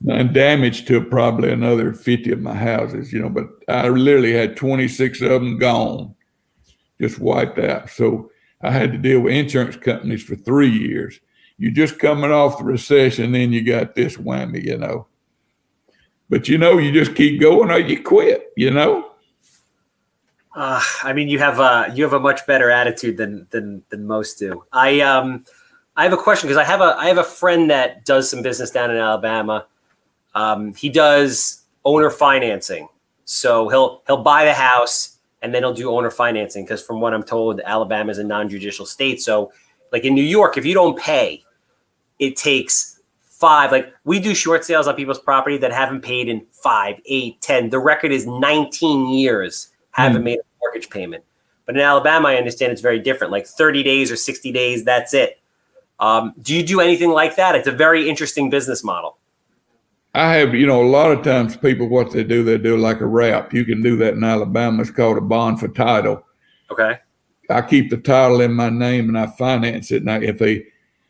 And 0.08 0.34
damage 0.34 0.86
to 0.86 1.02
probably 1.02 1.52
another 1.52 1.94
50 1.94 2.32
of 2.32 2.42
my 2.42 2.54
houses, 2.54 3.12
you 3.12 3.20
know, 3.20 3.30
but 3.30 3.48
I 3.68 3.88
literally 3.88 4.34
had 4.34 4.56
26 4.56 5.22
of 5.22 5.30
them 5.30 5.58
gone, 5.58 6.14
just 7.02 7.18
wiped 7.18 7.58
out. 7.58 7.90
So 7.90 8.30
I 8.62 8.72
had 8.72 8.92
to 8.92 8.98
deal 8.98 9.22
with 9.22 9.34
insurance 9.34 9.78
companies 9.78 10.24
for 10.24 10.36
three 10.36 10.70
years. 10.70 11.20
You're 11.58 11.72
just 11.72 11.98
coming 11.98 12.32
off 12.32 12.58
the 12.58 12.66
recession, 12.66 13.32
then 13.32 13.52
you 13.52 13.64
got 13.64 13.96
this 13.96 14.18
whammy, 14.18 14.64
you 14.64 14.78
know. 14.78 15.08
But 16.30 16.50
you 16.50 16.58
know, 16.58 16.78
you 16.78 16.92
just 16.92 17.16
keep 17.16 17.40
going 17.40 17.72
or 17.72 17.80
you 17.80 18.04
quit, 18.04 18.52
you 18.58 18.72
know. 18.72 19.12
Uh, 20.56 20.82
I 21.04 21.12
mean, 21.12 21.28
you 21.28 21.38
have 21.40 21.60
a 21.60 21.92
you 21.94 22.04
have 22.04 22.14
a 22.14 22.20
much 22.20 22.48
better 22.48 22.72
attitude 22.72 23.18
than 23.18 23.46
than 23.52 23.84
than 23.90 24.08
most 24.08 24.40
do. 24.40 24.64
I 24.72 25.02
um, 25.02 25.44
I 25.98 26.04
have 26.04 26.14
a 26.14 26.18
question 26.18 26.48
because 26.48 26.58
I 26.58 26.64
have 26.64 26.80
a 26.80 26.96
I 26.98 27.08
have 27.08 27.18
a 27.18 27.24
friend 27.26 27.70
that 27.70 28.06
does 28.06 28.30
some 28.30 28.42
business 28.42 28.72
down 28.72 28.90
in 28.90 28.96
Alabama. 28.96 29.68
Um, 30.34 30.74
he 30.74 30.90
does 30.90 31.66
owner 31.84 32.10
financing, 32.10 32.88
so 33.26 33.68
he'll 33.68 34.02
he'll 34.08 34.24
buy 34.24 34.46
the 34.46 34.54
house 34.54 35.18
and 35.42 35.54
then 35.54 35.62
he'll 35.62 35.74
do 35.74 35.92
owner 35.92 36.10
financing 36.10 36.64
because 36.64 36.82
from 36.82 37.02
what 37.02 37.14
I'm 37.14 37.24
told, 37.24 37.60
Alabama 37.66 38.10
is 38.10 38.18
a 38.18 38.24
non-judicial 38.24 38.86
state. 38.86 39.22
So, 39.22 39.52
like 39.92 40.06
in 40.06 40.16
New 40.16 40.24
York, 40.24 40.58
if 40.58 40.66
you 40.66 40.74
don't 40.74 40.98
pay, 40.98 41.44
it 42.18 42.38
takes 42.38 43.02
five. 43.22 43.74
Like 43.74 43.94
we 44.06 44.22
do 44.22 44.34
short 44.34 44.64
sales 44.64 44.88
on 44.88 44.96
people's 44.96 45.20
property 45.20 45.58
that 45.58 45.74
haven't 45.74 46.02
paid 46.02 46.30
in 46.30 46.46
five, 46.52 47.02
eight, 47.08 47.42
ten. 47.42 47.70
The 47.70 47.80
record 47.80 48.14
is 48.14 48.26
19 48.26 49.10
years 49.10 49.70
haven't 49.96 50.22
mm. 50.22 50.26
made 50.26 50.40
a 50.40 50.44
mortgage 50.62 50.90
payment. 50.90 51.24
But 51.66 51.76
in 51.76 51.82
Alabama, 51.82 52.30
I 52.30 52.36
understand 52.36 52.72
it's 52.72 52.82
very 52.82 53.00
different. 53.00 53.32
Like 53.32 53.48
30 53.48 53.82
days 53.84 54.12
or 54.12 54.16
60 54.16 54.52
days, 54.52 54.84
that's 54.84 55.14
it. 55.14 55.40
Um, 56.00 56.34
do 56.42 56.54
you 56.54 56.64
do 56.64 56.82
anything 56.82 57.10
like 57.10 57.36
that? 57.38 57.56
It's 57.56 57.68
a 57.68 57.72
very 57.72 58.10
interesting 58.10 58.50
business 58.50 58.84
model. 58.84 59.18
I 60.14 60.36
have, 60.36 60.54
you 60.54 60.68
know, 60.68 60.84
a 60.84 60.88
lot 60.88 61.12
of 61.12 61.24
times 61.24 61.58
people, 61.58 61.88
what 61.88 62.12
they 62.12 62.24
do, 62.24 62.44
they 62.44 62.58
do 62.58 62.78
like 62.78 63.02
a 63.02 63.06
wrap. 63.06 63.54
You 63.54 63.66
can 63.66 63.82
do 63.82 63.98
that 63.98 64.14
in 64.14 64.24
Alabama. 64.24 64.82
It's 64.82 64.92
called 64.92 65.18
a 65.18 65.22
bond 65.22 65.60
for 65.60 65.68
title. 65.68 66.26
Okay. 66.72 67.00
I 67.50 67.62
keep 67.62 67.90
the 67.90 67.98
title 67.98 68.42
in 68.42 68.54
my 68.54 68.70
name 68.70 69.10
and 69.10 69.18
I 69.18 69.28
finance 69.28 69.92
it. 69.92 70.02
And 70.02 70.12
I, 70.12 70.20
if 70.20 70.40
they, 70.40 70.66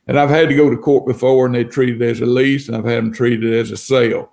and 0.08 0.20
I've 0.20 0.30
had 0.30 0.50
to 0.50 0.56
go 0.56 0.70
to 0.70 0.78
court 0.78 1.06
before 1.06 1.46
and 1.46 1.56
they 1.56 1.64
treat 1.64 2.02
it 2.02 2.06
as 2.06 2.22
a 2.22 2.26
lease 2.26 2.68
and 2.68 2.78
I've 2.78 2.86
had 2.86 2.98
them 2.98 3.14
treat 3.14 3.44
it 3.44 3.58
as 3.58 3.72
a 3.72 3.78
sale. 3.78 4.32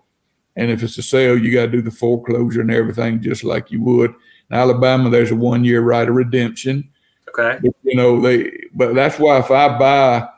And 0.56 0.70
if 0.70 0.82
it's 0.82 0.98
a 0.98 1.02
sale, 1.02 1.38
you 1.38 1.52
got 1.52 1.66
to 1.66 1.72
do 1.72 1.82
the 1.82 1.90
foreclosure 1.90 2.60
and 2.60 2.70
everything 2.70 3.22
just 3.22 3.44
like 3.44 3.70
you 3.70 3.82
would. 3.82 4.14
Alabama, 4.52 5.10
there's 5.10 5.30
a 5.30 5.36
one 5.36 5.64
year 5.64 5.80
right 5.80 6.08
of 6.08 6.14
redemption. 6.14 6.88
Okay. 7.28 7.58
But, 7.62 7.74
you 7.82 7.96
know, 7.96 8.20
they, 8.20 8.52
but 8.74 8.94
that's 8.94 9.18
why 9.18 9.38
if 9.38 9.50
I 9.50 9.78
buy 9.78 10.28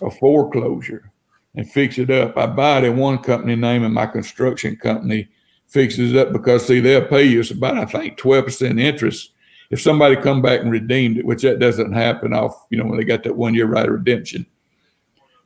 a 0.00 0.10
foreclosure 0.10 1.10
and 1.54 1.70
fix 1.70 1.98
it 1.98 2.10
up, 2.10 2.36
I 2.36 2.46
buy 2.46 2.78
it 2.78 2.84
in 2.84 2.96
one 2.96 3.18
company 3.18 3.54
name 3.54 3.84
and 3.84 3.94
my 3.94 4.06
construction 4.06 4.76
company 4.76 5.28
fixes 5.68 6.12
it 6.12 6.18
up 6.18 6.32
because 6.32 6.66
see, 6.66 6.80
they'll 6.80 7.06
pay 7.06 7.22
you 7.22 7.40
it's 7.40 7.50
about, 7.50 7.78
I 7.78 7.84
think, 7.84 8.18
12% 8.18 8.80
interest. 8.80 9.30
If 9.70 9.80
somebody 9.80 10.16
come 10.16 10.42
back 10.42 10.60
and 10.60 10.70
redeemed 10.70 11.16
it, 11.16 11.24
which 11.24 11.42
that 11.42 11.58
doesn't 11.58 11.92
happen 11.92 12.34
off, 12.34 12.66
you 12.68 12.76
know, 12.76 12.84
when 12.84 12.98
they 12.98 13.04
got 13.04 13.22
that 13.22 13.36
one 13.36 13.54
year 13.54 13.66
right 13.66 13.86
of 13.86 13.92
redemption. 13.92 14.44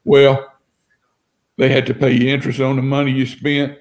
Well, 0.04 0.52
they 1.58 1.68
had 1.68 1.86
to 1.86 1.94
pay 1.94 2.12
you 2.12 2.28
interest 2.28 2.60
on 2.60 2.76
the 2.76 2.82
money 2.82 3.12
you 3.12 3.26
spent 3.26 3.78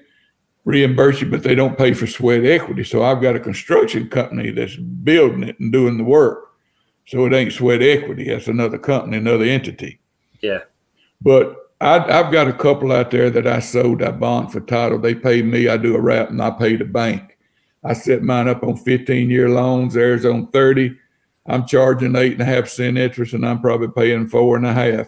reimburse 0.66 1.20
you, 1.20 1.30
but 1.30 1.44
they 1.44 1.54
don't 1.54 1.78
pay 1.78 1.94
for 1.94 2.06
sweat 2.06 2.44
equity. 2.44 2.84
So 2.84 3.02
I've 3.04 3.22
got 3.22 3.36
a 3.36 3.40
construction 3.40 4.08
company 4.08 4.50
that's 4.50 4.76
building 4.76 5.44
it 5.44 5.58
and 5.60 5.72
doing 5.72 5.96
the 5.96 6.04
work. 6.04 6.52
So 7.06 7.24
it 7.24 7.32
ain't 7.32 7.52
sweat 7.52 7.82
equity. 7.82 8.24
That's 8.24 8.48
another 8.48 8.76
company, 8.76 9.16
another 9.16 9.44
entity. 9.44 10.00
Yeah. 10.42 10.62
But 11.22 11.70
I, 11.80 12.00
have 12.12 12.32
got 12.32 12.48
a 12.48 12.52
couple 12.52 12.90
out 12.90 13.12
there 13.12 13.30
that 13.30 13.46
I 13.46 13.60
sold 13.60 14.02
I 14.02 14.10
bond 14.10 14.50
for 14.50 14.60
title. 14.60 14.98
They 14.98 15.14
pay 15.14 15.40
me. 15.40 15.68
I 15.68 15.76
do 15.76 15.94
a 15.94 16.00
wrap 16.00 16.30
and 16.30 16.42
I 16.42 16.50
pay 16.50 16.74
the 16.74 16.84
bank. 16.84 17.38
I 17.84 17.92
set 17.92 18.24
mine 18.24 18.48
up 18.48 18.64
on 18.64 18.76
15 18.76 19.30
year 19.30 19.48
loans. 19.48 19.94
Theirs 19.94 20.24
on 20.24 20.48
30. 20.48 20.98
I'm 21.46 21.64
charging 21.64 22.16
eight 22.16 22.32
and 22.32 22.42
a 22.42 22.44
half 22.44 22.66
cent 22.66 22.98
interest 22.98 23.34
and 23.34 23.46
I'm 23.46 23.60
probably 23.60 23.88
paying 23.88 24.26
four 24.26 24.56
and 24.56 24.66
a 24.66 24.72
half 24.72 25.06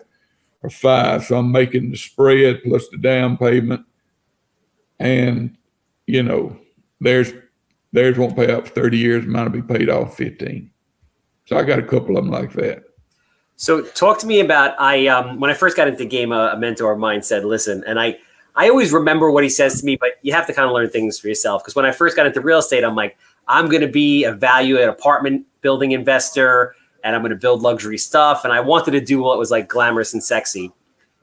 or 0.63 0.71
five. 0.71 1.25
So 1.25 1.37
I'm 1.39 1.51
making 1.51 1.91
the 1.91 1.97
spread 1.97 2.63
plus 2.63 2.89
the 2.91 2.99
down 2.99 3.37
payment 3.37 3.85
and 4.99 5.57
you 6.07 6.23
know, 6.23 6.57
theirs 7.01 7.33
theirs 7.93 8.19
won't 8.19 8.37
pay 8.37 8.53
out 8.53 8.69
for 8.69 8.75
30 8.75 8.99
years, 8.99 9.27
mine 9.27 9.45
will 9.45 9.63
be 9.63 9.63
paid 9.63 9.89
off 9.89 10.17
15. 10.17 10.71
So 11.47 11.57
I 11.57 11.63
got 11.63 11.79
a 11.79 11.83
couple 11.83 12.17
of 12.19 12.25
them 12.25 12.31
like 12.31 12.53
that. 12.53 12.83
So 13.57 13.83
talk 13.83 14.19
to 14.21 14.27
me 14.27 14.41
about 14.41 14.79
I 14.81 15.07
um 15.07 15.41
when 15.41 15.51
I 15.51 15.55
first 15.55 15.77
got 15.77 15.89
into 15.89 16.05
game, 16.05 16.33
a, 16.33 16.53
a 16.53 16.57
mentor 16.59 16.93
of 16.93 16.99
mine 16.99 17.23
said, 17.23 17.45
listen, 17.45 17.85
and 17.87 17.99
I 17.99 18.19
I 18.57 18.69
always 18.69 18.93
remember 18.93 19.31
what 19.31 19.45
he 19.45 19.51
says 19.51 19.81
to 19.81 19.87
me, 19.87 19.97
but 19.97 20.13
you 20.23 20.33
have 20.33 20.47
to 20.49 20.53
kind 20.53 20.67
of 20.67 20.75
learn 20.75 20.91
things 20.91 21.19
for 21.19 21.29
yourself. 21.29 21.63
Because 21.63 21.77
when 21.77 21.87
I 21.87 21.93
first 21.93 22.17
got 22.17 22.27
into 22.27 22.41
real 22.41 22.59
estate, 22.59 22.83
I'm 22.83 22.97
like, 22.97 23.17
I'm 23.47 23.69
going 23.69 23.83
to 23.83 23.89
be 23.89 24.25
a 24.25 24.33
value 24.33 24.81
add 24.81 24.89
apartment 24.89 25.47
building 25.61 25.93
investor 25.93 26.75
and 27.05 27.15
I'm 27.15 27.23
going 27.23 27.31
to 27.31 27.37
build 27.37 27.63
luxury 27.63 27.99
stuff. 27.99 28.45
And 28.45 28.53
I 28.53 28.61
wanted 28.61 28.91
to 28.93 29.01
do 29.01 29.23
what 29.23 29.39
was 29.39 29.51
like 29.53 29.69
glamorous 29.69 30.13
and 30.13 30.23
sexy. 30.23 30.73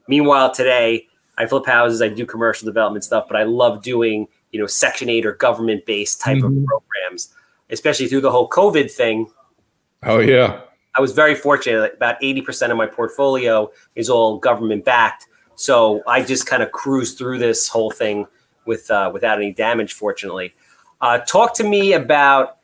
Meanwhile, 0.08 0.52
today 0.52 1.08
I 1.38 1.46
flip 1.46 1.66
houses, 1.66 2.00
I 2.00 2.08
do 2.08 2.24
commercial 2.24 2.66
development 2.66 3.04
stuff, 3.04 3.26
but 3.28 3.36
I 3.36 3.44
love 3.44 3.82
doing, 3.82 4.26
you 4.52 4.60
know, 4.60 4.66
Section 4.66 5.08
8 5.08 5.26
or 5.26 5.32
government 5.32 5.84
based 5.86 6.20
type 6.20 6.38
mm-hmm. 6.38 6.58
of 6.58 6.64
programs, 6.64 7.34
especially 7.70 8.08
through 8.08 8.22
the 8.22 8.30
whole 8.30 8.48
COVID 8.48 8.90
thing. 8.90 9.30
Oh, 10.02 10.20
yeah. 10.20 10.60
I 10.94 11.00
was 11.00 11.12
very 11.12 11.34
fortunate. 11.34 11.94
About 11.94 12.20
80% 12.20 12.70
of 12.70 12.76
my 12.76 12.86
portfolio 12.86 13.70
is 13.94 14.08
all 14.08 14.38
government 14.38 14.84
backed. 14.84 15.26
So 15.56 16.02
I 16.06 16.22
just 16.22 16.46
kind 16.46 16.62
of 16.62 16.72
cruised 16.72 17.18
through 17.18 17.38
this 17.38 17.68
whole 17.68 17.90
thing 17.90 18.26
with 18.66 18.90
uh, 18.90 19.10
without 19.12 19.38
any 19.38 19.52
damage, 19.52 19.92
fortunately. 19.94 20.54
Uh, 21.00 21.18
talk 21.18 21.54
to 21.54 21.64
me 21.64 21.92
about 21.92 22.58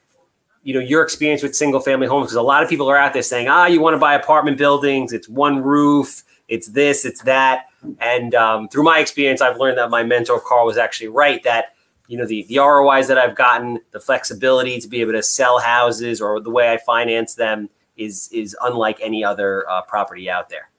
you 0.63 0.75
know 0.75 0.81
your 0.81 1.03
experience 1.03 1.43
with 1.43 1.55
single 1.57 1.81
family 1.81 2.07
homes 2.07 2.27
because 2.27 2.37
a 2.37 2.43
lot 2.43 2.63
of 2.63 2.69
people 2.69 2.89
are 2.89 2.97
out 2.97 3.13
there 3.13 3.23
saying 3.23 3.49
ah 3.49 3.67
you 3.67 3.81
want 3.81 3.95
to 3.95 3.99
buy 3.99 4.15
apartment 4.15 4.57
buildings 4.57 5.13
it's 5.13 5.29
one 5.29 5.61
roof 5.61 6.23
it's 6.47 6.69
this 6.69 7.05
it's 7.05 7.23
that 7.23 7.67
and 8.01 8.35
um, 8.35 8.69
through 8.69 8.83
my 8.83 8.99
experience 8.99 9.41
i've 9.41 9.59
learned 9.59 9.79
that 9.79 9.91
my 9.91 10.03
mentor 10.03 10.41
carl 10.41 10.67
was 10.67 10.79
actually 10.79 11.09
right 11.09 11.43
that 11.43 11.75
you 12.09 12.17
know 12.17 12.27
the, 12.27 12.45
the 12.49 12.57
rois 12.57 13.07
that 13.07 13.19
i've 13.19 13.35
gotten 13.35 13.79
the 13.93 14.01
flexibility 14.01 14.81
to 14.81 14.89
be 14.89 15.01
able 15.01 15.13
to 15.13 15.23
sell 15.23 15.59
houses 15.59 16.21
or 16.21 16.41
the 16.41 16.51
way 16.51 16.71
i 16.71 16.77
finance 16.79 17.35
them 17.35 17.69
is 17.97 18.29
is 18.33 18.57
unlike 18.63 18.99
any 19.01 19.25
other 19.25 19.69
uh, 19.69 19.83
property 19.83 20.31
out 20.31 20.49
there 20.49 20.71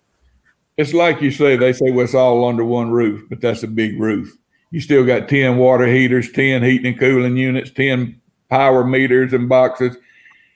it's 0.77 0.93
like 0.93 1.21
you 1.21 1.31
say 1.31 1.55
they 1.55 1.73
say 1.73 1.91
well 1.91 2.05
it's 2.05 2.15
all 2.15 2.47
under 2.47 2.65
one 2.65 2.91
roof 2.91 3.23
but 3.29 3.41
that's 3.41 3.63
a 3.63 3.67
big 3.67 3.99
roof 3.99 4.35
you 4.71 4.79
still 4.81 5.05
got 5.05 5.29
10 5.29 5.57
water 5.57 5.85
heaters 5.85 6.31
10 6.31 6.63
heating 6.63 6.87
and 6.87 6.99
cooling 6.99 7.37
units 7.37 7.71
10 7.71 8.19
power 8.53 8.83
meters 8.83 9.33
and 9.33 9.49
boxes. 9.49 9.97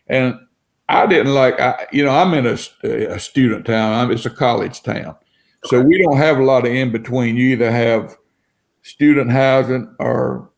And 0.06 0.39
I 0.88 1.08
didn't 1.08 1.34
like, 1.34 1.60
I, 1.60 1.88
you 1.91 2.06
know, 2.06 2.12
I'm 2.12 2.34
in 2.36 2.45
a, 2.45 2.58
a 2.88 3.20
student 3.20 3.66
town. 3.66 3.93
I'm, 3.93 4.12
it's 4.12 4.26
a 4.28 4.30
college 4.30 4.84
town. 4.84 5.16
So 5.68 5.82
we 5.82 6.01
don't 6.01 6.18
have 6.18 6.38
a 6.39 6.43
lot 6.43 6.65
of 6.65 6.72
in 6.72 6.91
between. 6.91 7.36
You 7.36 7.49
either 7.49 7.72
have 7.72 8.18
student 8.84 9.32
housing 9.32 9.93
or 9.99 10.49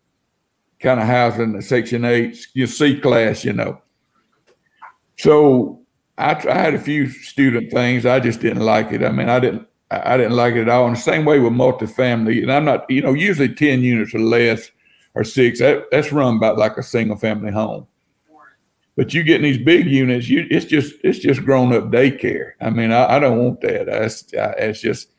kind 0.79 0.99
of 0.99 1.07
housing, 1.07 1.59
Section 1.61 2.05
8, 2.05 2.47
your 2.53 2.67
C 2.67 2.99
class, 2.99 3.43
you 3.43 3.53
know. 3.53 3.81
So 5.17 5.81
I, 6.17 6.31
I 6.31 6.57
had 6.57 6.75
a 6.75 6.79
few 6.79 7.09
student 7.09 7.71
things. 7.71 8.05
I 8.05 8.19
just 8.19 8.39
didn't 8.39 8.63
like 8.63 8.91
it. 8.91 9.03
I 9.03 9.11
mean, 9.11 9.29
I 9.29 9.39
didn't, 9.39 9.67
I 9.91 10.17
didn't 10.17 10.35
like 10.35 10.55
it 10.55 10.61
at 10.61 10.69
all. 10.69 10.87
And 10.87 10.95
the 10.95 11.01
same 11.01 11.25
way 11.25 11.39
with 11.39 11.53
multifamily. 11.53 12.41
And 12.41 12.51
I'm 12.51 12.65
not, 12.65 12.89
you 12.89 13.01
know, 13.01 13.13
usually 13.13 13.53
10 13.53 13.81
units 13.81 14.13
or 14.13 14.19
less 14.19 14.69
or 15.15 15.23
six. 15.23 15.59
That, 15.59 15.85
that's 15.91 16.11
run 16.11 16.37
about 16.37 16.57
like 16.57 16.77
a 16.77 16.83
single 16.83 17.17
family 17.17 17.51
home. 17.51 17.87
But 18.99 19.13
you 19.13 19.23
get 19.23 19.37
in 19.37 19.43
these 19.43 19.57
big 19.57 19.87
units, 19.87 20.27
you 20.27 20.45
it's 20.51 20.65
just 20.65 20.95
it's 21.05 21.19
just 21.19 21.45
grown 21.45 21.71
up 21.71 21.85
daycare. 21.85 22.51
I 22.59 22.69
mean, 22.69 22.91
I, 22.91 23.15
I 23.15 23.19
don't 23.19 23.37
want 23.37 23.61
that. 23.61 23.85
That's 23.85 24.23
that's 24.23 24.81
just 24.81 25.11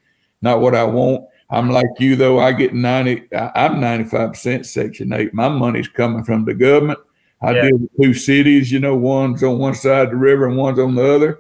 not 0.43 0.61
what 0.61 0.74
I 0.74 0.85
want. 0.85 1.24
I'm 1.49 1.70
like 1.70 1.87
you 1.99 2.14
though. 2.14 2.41
I 2.41 2.53
get 2.53 2.74
ninety. 2.74 3.26
I, 3.35 3.51
I'm 3.55 3.81
ninety 3.81 4.05
five 4.05 4.33
percent 4.33 4.66
Section 4.66 5.14
Eight. 5.14 5.33
My 5.33 5.49
money's 5.49 5.89
coming 5.89 6.24
from 6.24 6.45
the 6.45 6.53
government. 6.53 6.99
I 7.41 7.53
yeah. 7.55 7.62
deal 7.62 7.78
with 7.78 7.91
two 7.99 8.12
cities. 8.12 8.70
You 8.70 8.81
know, 8.81 8.95
one's 8.97 9.43
on 9.43 9.59
one 9.59 9.74
side 9.74 10.05
of 10.05 10.11
the 10.11 10.16
river 10.16 10.47
and 10.47 10.59
one's 10.59 10.78
on 10.78 10.95
the 10.95 11.14
other. 11.14 11.39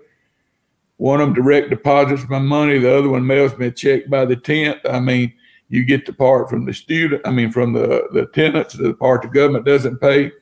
One 0.96 1.20
of 1.20 1.26
them 1.26 1.34
direct 1.34 1.68
deposits 1.68 2.26
my 2.30 2.38
money. 2.38 2.78
The 2.78 2.96
other 2.96 3.10
one 3.10 3.26
mails 3.26 3.54
me 3.58 3.66
a 3.66 3.70
check 3.70 4.08
by 4.08 4.24
the 4.24 4.36
tenth. 4.36 4.78
I 4.88 4.98
mean, 4.98 5.34
you 5.68 5.84
get 5.84 6.06
the 6.06 6.14
part 6.14 6.48
from 6.48 6.64
the 6.64 6.72
student, 6.72 7.20
I 7.26 7.32
mean, 7.32 7.50
from 7.50 7.74
the, 7.74 8.08
the 8.14 8.30
tenants, 8.32 8.72
the 8.72 8.94
part 8.94 9.20
the 9.20 9.28
government 9.28 9.66
doesn't 9.66 10.00
pay. 10.00 10.32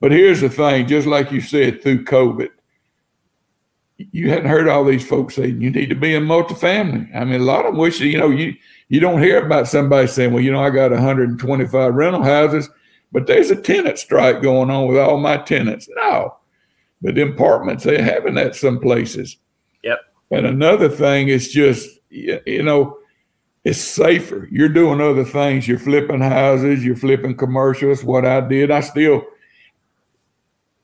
But 0.00 0.12
here's 0.12 0.40
the 0.40 0.48
thing, 0.48 0.86
just 0.86 1.06
like 1.06 1.32
you 1.32 1.40
said 1.40 1.82
through 1.82 2.04
COVID, 2.04 2.50
you 3.96 4.30
hadn't 4.30 4.48
heard 4.48 4.68
all 4.68 4.84
these 4.84 5.06
folks 5.06 5.34
saying 5.34 5.60
you 5.60 5.70
need 5.70 5.88
to 5.88 5.96
be 5.96 6.14
in 6.14 6.24
multifamily. 6.24 7.14
I 7.16 7.24
mean, 7.24 7.40
a 7.40 7.44
lot 7.44 7.66
of 7.66 7.72
them 7.72 7.80
wish, 7.80 8.00
you 8.00 8.16
know, 8.16 8.30
you, 8.30 8.54
you 8.88 9.00
don't 9.00 9.20
hear 9.20 9.44
about 9.44 9.66
somebody 9.66 10.06
saying, 10.06 10.32
well, 10.32 10.42
you 10.42 10.52
know, 10.52 10.62
I 10.62 10.70
got 10.70 10.92
125 10.92 11.94
rental 11.94 12.22
houses, 12.22 12.70
but 13.10 13.26
there's 13.26 13.50
a 13.50 13.60
tenant 13.60 13.98
strike 13.98 14.40
going 14.40 14.70
on 14.70 14.86
with 14.86 14.98
all 14.98 15.18
my 15.18 15.36
tenants. 15.38 15.88
No, 15.96 16.36
but 17.02 17.16
the 17.16 17.22
apartments, 17.22 17.82
they're 17.82 18.02
having 18.02 18.34
that 18.34 18.54
some 18.54 18.78
places. 18.78 19.36
Yep. 19.82 19.98
And 20.30 20.46
another 20.46 20.88
thing 20.88 21.28
is 21.28 21.52
just, 21.52 21.98
you 22.10 22.62
know, 22.62 22.98
it's 23.64 23.78
safer. 23.78 24.48
You're 24.50 24.68
doing 24.68 25.00
other 25.00 25.24
things. 25.24 25.66
You're 25.66 25.78
flipping 25.78 26.20
houses. 26.20 26.84
You're 26.84 26.96
flipping 26.96 27.36
commercials. 27.36 28.04
What 28.04 28.24
I 28.24 28.40
did, 28.40 28.70
I 28.70 28.80
still, 28.80 29.24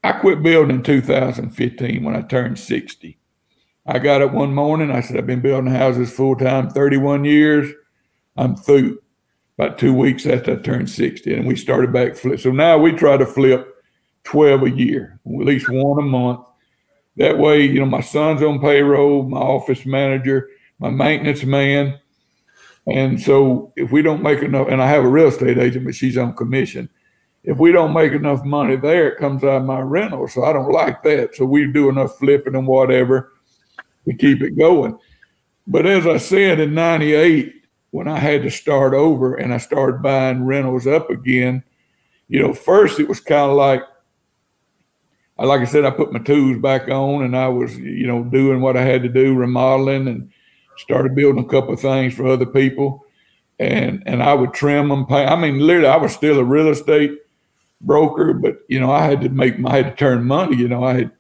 I 0.05 0.13
quit 0.13 0.43
building 0.43 0.77
in 0.77 0.83
2015 0.83 2.05
when 2.05 2.15
I 2.15 2.21
turned 2.21 2.59
60. 2.59 3.19
I 3.87 3.99
got 3.99 4.21
up 4.21 4.33
one 4.33 4.55
morning. 4.55 4.91
I 4.91 5.01
said, 5.01 5.17
I've 5.17 5.27
been 5.27 5.41
building 5.41 5.73
houses 5.73 6.13
full 6.13 6.37
time 6.37 6.69
31 6.69 7.25
years. 7.25 7.71
I'm 8.37 8.55
through. 8.55 9.01
About 9.57 9.79
two 9.79 9.95
weeks 9.95 10.27
after 10.27 10.59
I 10.59 10.63
turned 10.63 10.91
60, 10.91 11.33
and 11.33 11.47
we 11.47 11.55
started 11.55 11.93
back 11.93 12.17
flip. 12.17 12.41
So 12.41 12.51
now 12.51 12.77
we 12.77 12.91
try 12.91 13.17
to 13.17 13.25
flip 13.25 13.85
12 14.25 14.65
a 14.65 14.71
year, 14.71 15.21
at 15.25 15.47
least 15.47 15.69
one 15.69 15.99
a 16.01 16.03
month. 16.03 16.45
That 17.17 17.39
way, 17.39 17.63
you 17.63 17.79
know, 17.79 17.87
my 17.87 18.01
son's 18.01 18.43
on 18.43 18.61
payroll, 18.61 19.23
my 19.23 19.39
office 19.39 19.87
manager, 19.87 20.49
my 20.81 20.91
maintenance 20.91 21.45
man, 21.45 22.01
and 22.87 23.21
so 23.21 23.73
if 23.77 23.93
we 23.93 24.03
don't 24.03 24.23
make 24.23 24.43
enough, 24.43 24.69
and 24.69 24.83
I 24.83 24.89
have 24.89 25.05
a 25.05 25.09
real 25.09 25.29
estate 25.29 25.57
agent, 25.57 25.85
but 25.85 25.95
she's 25.95 26.19
on 26.19 26.35
commission. 26.35 26.89
If 27.45 27.59
we 27.59 27.73
don't 27.73 27.93
make 27.93 28.13
enough 28.13 28.43
money 28.45 28.77
there, 28.77 29.09
it 29.09 29.19
comes 29.19 29.45
out 29.45 29.61
of 29.61 29.65
my 29.65 29.81
rental. 29.81 30.27
So 30.29 30.45
I 30.45 30.53
don't 30.53 30.73
like 30.73 31.03
that. 31.03 31.35
So 31.35 31.45
we 31.45 31.71
do 31.71 31.91
enough 31.91 32.19
flipping 32.19 32.55
and 32.55 32.67
whatever 32.67 33.33
to 34.07 34.15
keep 34.15 34.43
it 34.43 34.59
going. 34.59 34.99
But 35.67 35.87
as 35.87 36.07
I 36.07 36.17
said 36.17 36.61
in 36.61 36.75
98, 36.75 37.55
when 37.91 38.09
I 38.09 38.19
had 38.19 38.43
to 38.43 38.51
start 38.51 38.95
over 38.95 39.35
and 39.35 39.53
I 39.53 39.59
started 39.59 40.03
buying 40.03 40.45
rentals 40.45 40.87
up 40.87 41.11
again, 41.11 41.63
you 42.29 42.41
know, 42.41 42.55
first 42.55 42.99
it 42.99 43.09
was 43.09 43.21
kind 43.21 43.51
of 43.51 43.57
like, 43.57 43.83
like 45.37 45.61
I 45.61 45.65
said, 45.65 45.85
I 45.85 45.91
put 45.91 46.13
my 46.13 46.21
tools 46.21 46.59
back 46.59 46.89
on 46.89 47.25
and 47.25 47.37
I 47.37 47.49
was, 47.49 47.77
you 47.77 48.07
know, 48.07 48.25
doing 48.25 48.61
what 48.61 48.77
I 48.77 48.83
had 48.83 49.03
to 49.03 49.09
do, 49.09 49.35
remodeling 49.35 50.09
and 50.09 50.31
started 50.77 51.15
building 51.15 51.45
a 51.45 51.49
couple 51.49 51.75
of 51.75 51.81
things 51.81 52.15
for 52.15 52.27
other 52.27 52.47
people, 52.47 53.05
and 53.59 54.03
and 54.07 54.23
I 54.23 54.35
would 54.35 54.55
trim 54.55 54.89
them. 54.89 55.07
Pay. 55.07 55.25
I 55.25 55.37
mean, 55.37 55.59
literally, 55.59 55.89
I 55.89 55.97
was 55.97 56.13
still 56.13 56.39
a 56.39 56.45
real 56.45 56.69
estate 56.69 57.19
broker, 57.87 58.33
but 58.33 58.59
you 58.69 58.81
know, 58.81 58.91
I 58.91 59.05
had 59.05 59.21
to 59.23 59.29
make, 59.29 59.55
I 59.65 59.77
had 59.77 59.87
to 59.87 59.97
turn 59.97 60.25
money. 60.25 60.57
You 60.57 60.69
know, 60.69 60.85
I 60.85 60.95
had 60.95 61.11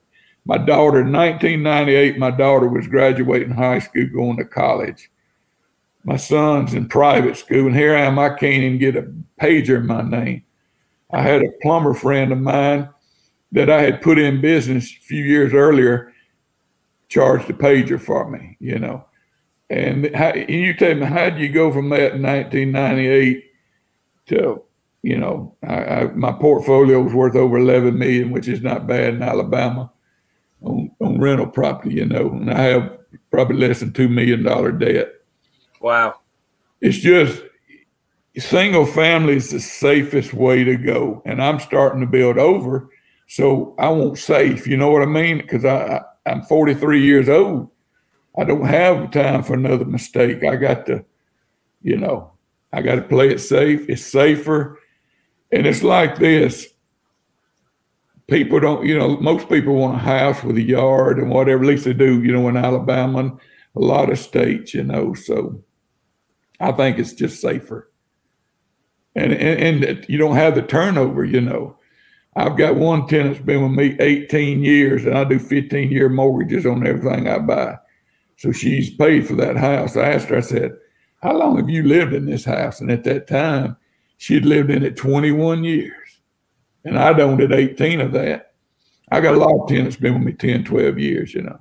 my 0.45 0.59
daughter 0.59 1.01
in 1.01 1.12
1998. 1.12 2.19
My 2.19 2.31
daughter 2.31 2.69
was 2.69 2.87
graduating 2.87 3.53
high 3.53 3.79
school, 3.79 4.07
going 4.12 4.37
to 4.39 4.45
college. 4.45 5.11
My 6.05 6.17
son's 6.17 6.75
in 6.75 6.89
private 6.89 7.37
school, 7.37 7.67
and 7.67 7.77
here 7.77 7.97
I 7.97 8.03
am. 8.03 8.19
I 8.19 8.31
can't 8.31 8.62
even 8.62 8.79
get 8.79 8.97
a 8.97 9.11
pager 9.41 9.79
in 9.79 9.87
my 9.87 10.03
name. 10.03 10.45
I 11.12 11.23
had 11.23 11.43
a 11.43 11.53
plumber 11.62 11.95
friend 11.95 12.33
of 12.33 12.39
mine 12.39 12.89
that 13.53 13.71
I 13.71 13.83
had 13.83 14.03
put 14.03 14.19
in 14.19 14.41
business 14.41 14.91
a 14.91 15.05
few 15.05 15.25
years 15.25 15.55
earlier, 15.55 16.12
charged 17.09 17.49
a 17.49 17.55
pager 17.55 18.01
for 18.01 18.29
me. 18.29 18.57
You 18.61 18.79
know, 18.79 19.07
and 19.71 20.15
how, 20.15 20.35
you 20.35 20.75
tell 20.75 20.95
me, 20.95 21.07
how 21.07 21.31
did 21.31 21.39
you 21.39 21.49
go 21.49 21.73
from 21.73 21.89
that 21.91 22.15
in 22.15 22.23
1998 22.23 23.45
to, 24.27 24.62
you 25.05 25.18
know, 25.18 25.55
I, 25.62 25.74
I, 25.74 26.05
my 26.12 26.32
portfolio 26.32 27.00
was 27.00 27.12
worth 27.12 27.36
over 27.36 27.59
11 27.59 27.98
million, 27.98 28.30
which 28.30 28.48
is 28.48 28.62
not 28.62 28.86
bad 28.86 29.14
in 29.14 29.22
Alabama 29.22 29.92
on, 30.62 30.90
on 31.00 31.20
rental 31.20 31.46
property, 31.46 31.94
you 31.94 32.07
know, 32.07 32.30
and 32.30 32.50
I 32.50 32.62
have 32.62 32.98
probably 33.30 33.57
less 33.57 33.80
than 33.80 33.92
$2 33.92 34.11
million 34.11 34.42
debt. 34.78 35.12
Wow. 35.80 36.20
It's 36.80 36.98
just 36.98 37.42
single 38.36 38.86
family 38.86 39.36
is 39.36 39.50
the 39.50 39.61
safest 39.61 40.32
way 40.32 40.64
to 40.64 40.76
go. 40.76 41.22
And 41.24 41.42
I'm 41.42 41.61
starting 41.61 42.00
to 42.00 42.07
build 42.07 42.38
over. 42.38 42.88
So 43.28 43.74
I 43.78 43.88
want 43.88 44.18
safe, 44.18 44.66
you 44.66 44.76
know 44.76 44.90
what 44.90 45.02
I 45.02 45.07
mean? 45.07 45.38
Because 45.38 45.64
I, 45.64 46.02
I, 46.26 46.30
I'm 46.30 46.42
43 46.42 47.05
years 47.05 47.28
old 47.28 47.70
I 48.36 48.44
don't 48.44 48.66
have 48.66 49.11
time 49.12 49.42
for 49.42 49.55
another 49.55 49.84
mistake. 49.84 50.42
I 50.42 50.57
got 50.57 50.86
to, 50.86 51.05
you 51.82 51.96
know, 51.96 52.32
I 52.72 52.82
got 52.82 52.96
to 52.96 53.02
play 53.02 53.30
it 53.30 53.38
safe. 53.38 53.88
It's 53.88 54.05
safer. 54.05 54.80
And 55.55 55.68
it's 55.68 55.84
like 55.84 56.18
this. 56.18 56.66
People 58.26 58.59
don't, 58.59 58.84
you 58.84 58.98
know, 58.98 59.16
most 59.18 59.48
people 59.48 59.74
want 59.74 59.94
a 59.94 59.98
house 60.00 60.42
with 60.42 60.57
a 60.57 60.62
yard 60.62 61.18
and 61.18 61.30
whatever. 61.30 61.62
At 61.62 61.68
least 61.68 61.84
they 61.84 61.92
do, 61.92 62.22
you 62.24 62.32
know, 62.32 62.48
in 62.48 62.57
Alabama 62.57 63.18
and 63.20 63.40
a 63.76 63.80
lot 63.80 64.11
of 64.11 64.18
states, 64.18 64.74
you 64.74 64.82
know. 64.82 65.14
So 65.14 65.62
I 66.59 66.72
think 66.72 66.98
it's 66.98 67.12
just 67.12 67.40
safer. 67.40 67.88
And, 69.14 69.32
and, 69.32 69.84
and 69.84 70.07
you 70.09 70.18
don't 70.18 70.34
have 70.34 70.57
the 70.57 70.62
turnover, 70.62 71.24
you 71.24 71.40
know. 71.40 71.78
I've 72.34 72.57
got 72.57 72.74
one 72.74 73.07
tenant's 73.07 73.38
been 73.38 73.62
with 73.62 73.78
me 73.78 73.96
18 74.00 74.64
years 74.64 75.05
and 75.05 75.16
I 75.16 75.22
do 75.22 75.38
15 75.38 75.92
year 75.92 76.09
mortgages 76.09 76.66
on 76.66 76.84
everything 76.84 77.28
I 77.28 77.38
buy. 77.38 77.76
So 78.38 78.50
she's 78.50 78.92
paid 78.92 79.24
for 79.28 79.36
that 79.36 79.57
house. 79.57 79.96
I 79.96 80.14
asked 80.14 80.30
her, 80.30 80.38
I 80.38 80.40
said, 80.40 80.72
How 81.22 81.36
long 81.36 81.59
have 81.59 81.68
you 81.68 81.84
lived 81.84 82.12
in 82.12 82.26
this 82.26 82.44
house? 82.44 82.80
And 82.80 82.90
at 82.90 83.05
that 83.05 83.28
time, 83.28 83.76
she'd 84.19 84.45
lived 84.45 84.71
in 84.71 84.83
it 84.83 84.97
21 84.97 85.65
years. 85.65 86.21
And 86.85 86.99
I'd 86.99 87.21
owned 87.21 87.41
it 87.41 87.53
18 87.53 88.01
of 88.01 88.12
that. 88.12 88.53
I 89.11 89.21
got 89.21 89.35
a 89.35 89.39
lot 89.39 89.62
of 89.62 89.69
tenants 89.69 89.97
been 89.97 90.15
with 90.15 90.23
me 90.23 90.33
10, 90.33 90.65
12 90.65 90.99
years, 90.99 91.35
you 91.35 91.43
know. 91.43 91.59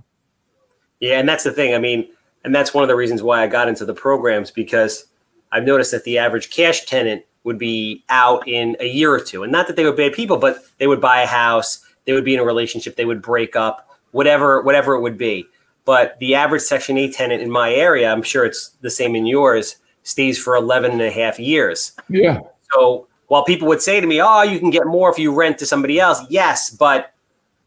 Yeah, 0.99 1.20
and 1.20 1.28
that's 1.28 1.43
the 1.43 1.51
thing. 1.51 1.76
I 1.76 1.80
mean, 1.80 2.10
and 2.43 2.54
that's 2.54 2.74
one 2.74 2.84
of 2.84 2.88
the 2.88 2.95
reasons 2.95 3.22
why 3.24 3.43
I 3.43 3.47
got 3.47 3.68
into 3.68 3.86
the 3.86 3.93
programs 3.93 4.51
because 4.51 5.06
I've 5.51 5.64
noticed 5.64 5.91
that 5.91 6.04
the 6.04 6.18
average 6.18 6.49
cash 6.49 6.86
tenant 6.86 7.24
would 7.43 7.58
be 7.58 8.04
out 8.10 8.47
in 8.47 8.76
a 8.80 8.88
year 8.88 9.14
or 9.14 9.20
two. 9.20 9.43
And 9.43 9.51
not 9.51 9.68
that 9.68 9.76
they 9.76 9.84
were 9.84 9.93
bad 9.93 10.14
people, 10.14 10.38
but 10.38 10.58
they 10.78 10.88
would 10.88 11.01
buy 11.01 11.22
a 11.22 11.28
house, 11.28 11.86
they 12.06 12.14
would 12.14 12.26
be 12.26 12.34
in 12.34 12.39
a 12.39 12.45
relationship, 12.45 12.95
they 12.95 13.06
would 13.06 13.22
break 13.22 13.56
up, 13.56 13.89
whatever, 14.12 14.62
whatever 14.62 14.95
it 14.95 15.01
would 15.01 15.18
be. 15.18 15.45
But 15.86 16.18
the 16.20 16.36
average 16.36 16.62
Section 16.62 16.97
8 16.97 17.14
tenant 17.14 17.41
in 17.41 17.51
my 17.51 17.74
area, 17.74 18.12
I'm 18.12 18.24
sure 18.24 18.45
it's 18.45 18.70
the 18.82 18.89
same 18.89 19.16
in 19.16 19.26
yours, 19.26 19.76
stays 20.04 20.38
for 20.38 20.56
11 20.56 20.91
and 20.91 21.01
a 21.01 21.12
half 21.12 21.39
years. 21.39 21.93
Yeah. 22.10 22.39
So 22.72 23.08
while 23.28 23.43
people 23.43 23.68
would 23.68 23.82
say 23.82 23.99
to 23.99 24.08
me, 24.08 24.22
"Oh, 24.22 24.43
you 24.43 24.60
can 24.60 24.70
get 24.70 24.86
more 24.86 25.10
if 25.10 25.18
you 25.18 25.34
rent 25.34 25.58
to 25.60 25.66
somebody 25.66 25.99
else," 25.99 26.22
yes, 26.30 26.70
but 26.70 27.14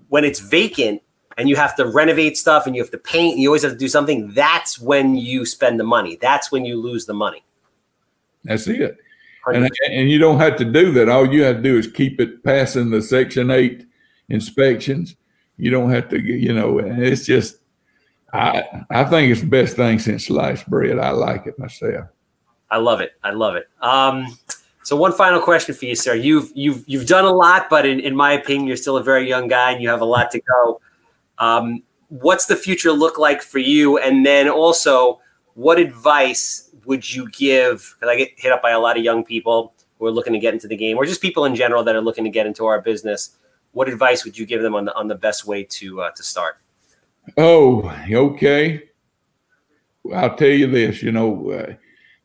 when 0.09 0.25
it's 0.25 0.41
vacant 0.41 1.03
and 1.37 1.49
you 1.49 1.57
have 1.57 1.77
to 1.77 1.87
renovate 1.87 2.37
stuff 2.37 2.67
and 2.67 2.75
you 2.75 2.83
have 2.83 2.91
to 2.91 2.99
paint, 2.99 3.35
and 3.35 3.43
you 3.43 3.49
always 3.49 3.63
have 3.63 3.73
to 3.73 3.79
do 3.79 3.89
something. 3.89 4.33
That's 4.33 4.79
when 4.79 5.17
you 5.17 5.45
spend 5.45 5.79
the 5.79 5.85
money. 5.85 6.17
That's 6.21 6.51
when 6.51 6.65
you 6.65 6.81
lose 6.81 7.07
the 7.07 7.15
money. 7.15 7.45
That's 8.45 8.67
it. 8.69 8.97
And, 9.47 9.71
and 9.91 10.11
you 10.11 10.19
don't 10.19 10.41
have 10.41 10.57
to 10.57 10.65
do 10.65 10.91
that. 10.93 11.09
All 11.09 11.33
you 11.33 11.43
have 11.45 11.57
to 11.57 11.63
do 11.63 11.79
is 11.79 11.87
keep 11.87 12.21
it 12.21 12.43
passing 12.43 12.91
the 12.91 13.01
Section 13.01 13.51
8 13.51 13.87
inspections. 14.29 15.15
You 15.57 15.71
don't 15.71 15.91
have 15.91 16.09
to, 16.09 16.21
you 16.21 16.53
know, 16.53 16.79
it's 16.79 17.27
just, 17.27 17.59
I, 18.33 18.65
I 18.91 19.05
think 19.05 19.31
it's 19.31 19.43
the 19.43 19.47
best 19.47 19.77
thing 19.77 19.99
since 19.99 20.27
sliced 20.27 20.69
bread. 20.69 20.99
I 20.99 21.11
like 21.11 21.47
it 21.47 21.59
myself. 21.59 22.09
I 22.71 22.79
love 22.79 23.01
it. 23.01 23.13
I 23.23 23.31
love 23.31 23.57
it. 23.57 23.69
Um, 23.81 24.27
so 24.83 24.97
one 24.97 25.13
final 25.13 25.41
question 25.41 25.75
for 25.75 25.85
you, 25.85 25.95
sir. 25.95 26.15
You've 26.15 26.51
you've 26.55 26.85
you've 26.87 27.07
done 27.07 27.25
a 27.25 27.33
lot, 27.33 27.69
but 27.69 27.87
in, 27.87 28.01
in 28.01 28.15
my 28.15 28.33
opinion, 28.33 28.67
you're 28.69 28.77
still 28.77 28.97
a 28.97 29.03
very 29.03 29.29
young 29.29 29.49
guy 29.49 29.73
and 29.73 29.83
you 29.83 29.89
have 29.89 30.01
a 30.01 30.05
lot 30.05 30.31
to 30.31 30.41
go. 30.41 30.81
Um, 31.39 31.83
what's 32.09 32.47
the 32.47 32.57
future 32.57 32.93
look 32.93 33.19
like 33.19 33.43
for 33.43 33.59
you? 33.59 33.99
And 33.99 34.25
then 34.25 34.49
also, 34.49 35.21
what 35.55 35.79
advice 35.79 36.71
would 36.85 37.13
you 37.13 37.29
give? 37.31 37.97
Because 37.99 38.13
I 38.13 38.17
get 38.17 38.31
hit 38.37 38.53
up 38.53 38.63
by 38.63 38.71
a 38.71 38.79
lot 38.79 38.97
of 38.97 39.03
young 39.03 39.25
people 39.25 39.75
who 39.99 40.07
are 40.07 40.11
looking 40.11 40.33
to 40.35 40.39
get 40.39 40.55
into 40.55 40.69
the 40.69 40.77
game, 40.77 40.97
or 40.97 41.05
just 41.05 41.21
people 41.21 41.45
in 41.47 41.55
general 41.55 41.83
that 41.85 41.97
are 41.97 42.01
looking 42.01 42.25
to 42.25 42.31
get 42.31 42.47
into 42.47 42.67
our 42.67 42.81
business. 42.81 43.37
What 43.73 43.89
advice 43.89 44.25
would 44.25 44.39
you 44.39 44.47
give 44.47 44.63
them 44.63 44.75
on 44.75 44.85
the 44.85 44.95
on 44.95 45.09
the 45.09 45.15
best 45.15 45.47
way 45.47 45.65
to 45.65 46.01
uh, 46.03 46.11
to 46.13 46.23
start? 46.23 46.59
Oh, 47.37 47.93
okay. 48.09 48.85
I'll 50.15 50.37
tell 50.37 50.49
you 50.49 50.69
this. 50.69 51.03
You 51.03 51.13
know, 51.13 51.51
uh, 51.51 51.75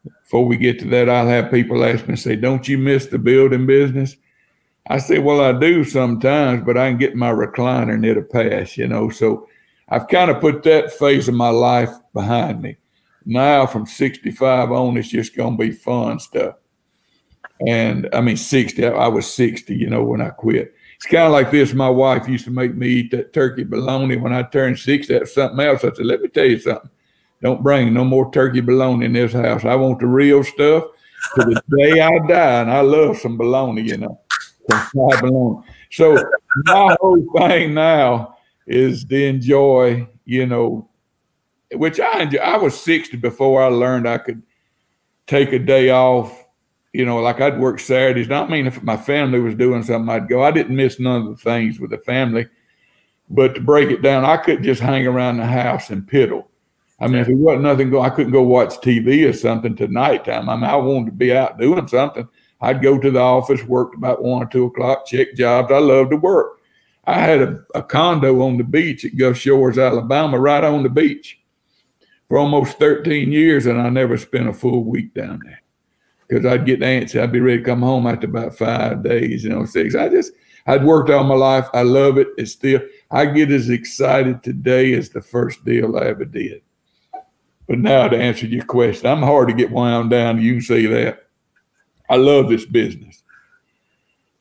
before 0.03 0.45
we 0.45 0.57
get 0.57 0.79
to 0.79 0.87
that, 0.89 1.09
I'll 1.09 1.27
have 1.27 1.51
people 1.51 1.83
ask 1.83 2.07
me, 2.07 2.15
say, 2.15 2.35
"Don't 2.35 2.67
you 2.67 2.77
miss 2.77 3.07
the 3.07 3.19
building 3.19 3.65
business?" 3.65 4.15
I 4.87 4.97
say, 4.97 5.19
"Well, 5.19 5.41
I 5.41 5.57
do 5.57 5.83
sometimes, 5.83 6.63
but 6.65 6.77
I 6.77 6.89
can 6.89 6.97
get 6.97 7.15
my 7.15 7.31
recliner 7.31 7.93
and 7.93 8.05
it'll 8.05 8.23
pass." 8.23 8.77
You 8.77 8.87
know, 8.87 9.09
so 9.09 9.47
I've 9.89 10.07
kind 10.07 10.31
of 10.31 10.41
put 10.41 10.63
that 10.63 10.91
phase 10.93 11.27
of 11.27 11.35
my 11.35 11.49
life 11.49 11.91
behind 12.13 12.61
me 12.61 12.77
now 13.25 13.65
from 13.65 13.85
65 13.85 14.71
on, 14.71 14.97
it's 14.97 15.09
just 15.09 15.35
going 15.35 15.57
to 15.57 15.63
be 15.63 15.71
fun 15.71 16.19
stuff. 16.19 16.55
And 17.67 18.09
I 18.13 18.21
mean, 18.21 18.37
60, 18.37 18.85
I 18.85 19.07
was 19.07 19.31
60, 19.31 19.75
you 19.75 19.89
know, 19.89 20.03
when 20.03 20.21
I 20.21 20.29
quit. 20.29 20.73
It's 20.95 21.05
kind 21.05 21.25
of 21.25 21.31
like 21.31 21.51
this. 21.51 21.73
My 21.73 21.89
wife 21.89 22.27
used 22.27 22.45
to 22.45 22.51
make 22.51 22.75
me 22.75 22.87
eat 22.87 23.11
that 23.11 23.33
turkey 23.33 23.63
bologna 23.63 24.17
when 24.17 24.33
I 24.33 24.43
turned 24.43 24.79
60. 24.79 25.13
That's 25.13 25.33
something 25.33 25.59
else. 25.59 25.83
I 25.83 25.93
said, 25.93 26.05
let 26.05 26.21
me 26.21 26.27
tell 26.27 26.45
you 26.45 26.59
something. 26.59 26.89
Don't 27.41 27.63
bring 27.63 27.93
no 27.93 28.05
more 28.05 28.31
turkey 28.31 28.61
bologna 28.61 29.05
in 29.05 29.13
this 29.13 29.33
house. 29.33 29.65
I 29.65 29.75
want 29.75 29.99
the 29.99 30.07
real 30.07 30.43
stuff 30.43 30.83
to 31.35 31.41
the 31.41 31.61
day 31.77 31.99
I 31.99 32.19
die. 32.27 32.61
And 32.61 32.71
I 32.71 32.81
love 32.81 33.17
some 33.17 33.37
bologna, 33.37 33.81
you 33.81 33.97
know, 33.97 34.19
some 34.69 35.09
bologna. 35.21 35.67
So 35.91 36.17
my 36.65 36.95
whole 36.99 37.25
thing 37.37 37.73
now 37.73 38.37
is 38.67 39.05
to 39.05 39.25
enjoy, 39.25 40.07
you 40.25 40.45
know, 40.45 40.87
which 41.73 41.99
I 41.99 42.21
enjoy. 42.21 42.39
I 42.39 42.57
was 42.57 42.79
60 42.79 43.17
before 43.17 43.63
I 43.63 43.67
learned 43.67 44.07
I 44.07 44.19
could 44.19 44.43
take 45.27 45.51
a 45.51 45.59
day 45.59 45.89
off. 45.89 46.37
You 46.93 47.05
know, 47.05 47.19
like 47.19 47.39
I'd 47.39 47.59
work 47.59 47.79
Saturdays. 47.79 48.27
Not 48.27 48.49
mean 48.49 48.67
if 48.67 48.83
my 48.83 48.97
family 48.97 49.39
was 49.39 49.55
doing 49.55 49.81
something, 49.81 50.13
I'd 50.13 50.27
go. 50.27 50.43
I 50.43 50.51
didn't 50.51 50.75
miss 50.75 50.99
none 50.99 51.21
of 51.21 51.29
the 51.29 51.41
things 51.41 51.79
with 51.79 51.89
the 51.89 51.97
family. 51.99 52.47
But 53.29 53.55
to 53.55 53.61
break 53.61 53.89
it 53.89 54.01
down, 54.01 54.25
I 54.25 54.35
couldn't 54.35 54.65
just 54.65 54.81
hang 54.81 55.07
around 55.07 55.37
the 55.37 55.45
house 55.45 55.89
and 55.89 56.03
piddle. 56.03 56.47
I 57.01 57.07
mean, 57.07 57.17
if 57.17 57.27
it 57.29 57.33
wasn't 57.33 57.63
nothing 57.63 57.89
going, 57.89 58.09
I 58.09 58.13
couldn't 58.13 58.31
go 58.31 58.43
watch 58.43 58.75
TV 58.75 59.27
or 59.27 59.33
something 59.33 59.75
to 59.77 59.87
nighttime. 59.87 60.47
I 60.47 60.55
mean, 60.55 60.65
I 60.65 60.75
wanted 60.75 61.07
to 61.07 61.11
be 61.11 61.33
out 61.35 61.57
doing 61.59 61.87
something. 61.87 62.27
I'd 62.61 62.83
go 62.83 62.99
to 62.99 63.09
the 63.09 63.19
office, 63.19 63.63
worked 63.63 63.95
about 63.95 64.21
one 64.21 64.43
or 64.43 64.45
two 64.45 64.65
o'clock, 64.65 65.07
check 65.07 65.33
jobs. 65.35 65.71
I 65.71 65.79
loved 65.79 66.11
to 66.11 66.17
work. 66.17 66.59
I 67.05 67.19
had 67.19 67.41
a, 67.41 67.59
a 67.73 67.81
condo 67.81 68.43
on 68.43 68.57
the 68.57 68.63
beach 68.63 69.03
at 69.03 69.17
Gulf 69.17 69.37
Shores, 69.37 69.79
Alabama, 69.79 70.39
right 70.39 70.63
on 70.63 70.83
the 70.83 70.89
beach 70.89 71.41
for 72.29 72.37
almost 72.37 72.77
13 72.77 73.31
years, 73.31 73.65
and 73.65 73.81
I 73.81 73.89
never 73.89 74.15
spent 74.15 74.47
a 74.47 74.53
full 74.53 74.83
week 74.83 75.15
down 75.15 75.41
there 75.43 75.61
because 76.27 76.45
I'd 76.45 76.67
get 76.67 76.81
antsy. 76.81 77.19
I'd 77.19 77.31
be 77.31 77.39
ready 77.39 77.57
to 77.57 77.65
come 77.65 77.81
home 77.81 78.05
after 78.05 78.27
about 78.27 78.55
five 78.55 79.03
days, 79.03 79.43
you 79.43 79.49
know, 79.49 79.65
six. 79.65 79.95
I 79.95 80.07
just, 80.07 80.33
I'd 80.67 80.85
worked 80.85 81.09
all 81.09 81.23
my 81.23 81.33
life. 81.33 81.65
I 81.73 81.81
love 81.81 82.19
it. 82.19 82.27
It's 82.37 82.51
still, 82.51 82.79
I 83.09 83.25
get 83.25 83.49
as 83.49 83.71
excited 83.71 84.43
today 84.43 84.93
as 84.93 85.09
the 85.09 85.21
first 85.21 85.65
deal 85.65 85.97
I 85.97 86.05
ever 86.05 86.25
did. 86.25 86.61
But 87.68 87.80
now 87.80 88.07
to 88.07 88.18
answer 88.18 88.45
your 88.45 88.66
question, 88.66 89.07
I'm 89.07 89.22
hard 89.22 89.47
to 89.49 89.53
get 89.53 89.72
wound 89.72 90.09
down. 90.09 90.41
You 90.41 90.53
can 90.53 90.62
see 90.62 90.86
that. 90.88 91.28
I 92.09 92.16
love 92.18 92.49
this 92.49 92.66
business. 92.66 93.24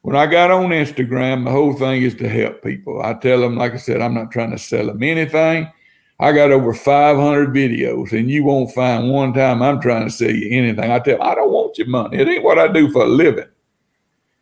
When 0.02 0.16
I 0.16 0.26
got 0.26 0.50
on 0.50 0.70
Instagram, 0.70 1.44
the 1.44 1.50
whole 1.50 1.74
thing 1.74 2.02
is 2.02 2.14
to 2.16 2.28
help 2.28 2.62
people. 2.62 3.02
I 3.02 3.14
tell 3.14 3.40
them, 3.40 3.56
like 3.56 3.74
I 3.74 3.76
said, 3.76 4.00
I'm 4.00 4.14
not 4.14 4.30
trying 4.30 4.50
to 4.50 4.58
sell 4.58 4.86
them 4.86 5.02
anything. 5.02 5.70
I 6.18 6.32
got 6.32 6.50
over 6.50 6.74
500 6.74 7.50
videos, 7.50 8.12
and 8.12 8.30
you 8.30 8.44
won't 8.44 8.72
find 8.72 9.10
one 9.10 9.32
time 9.32 9.62
I'm 9.62 9.80
trying 9.80 10.04
to 10.04 10.10
sell 10.10 10.30
you 10.30 10.48
anything. 10.50 10.90
I 10.90 10.98
tell 10.98 11.18
them, 11.18 11.26
I 11.26 11.34
don't 11.34 11.52
want 11.52 11.78
your 11.78 11.86
money. 11.86 12.18
It 12.18 12.28
ain't 12.28 12.44
what 12.44 12.58
I 12.58 12.68
do 12.68 12.90
for 12.90 13.04
a 13.04 13.08
living. 13.08 13.48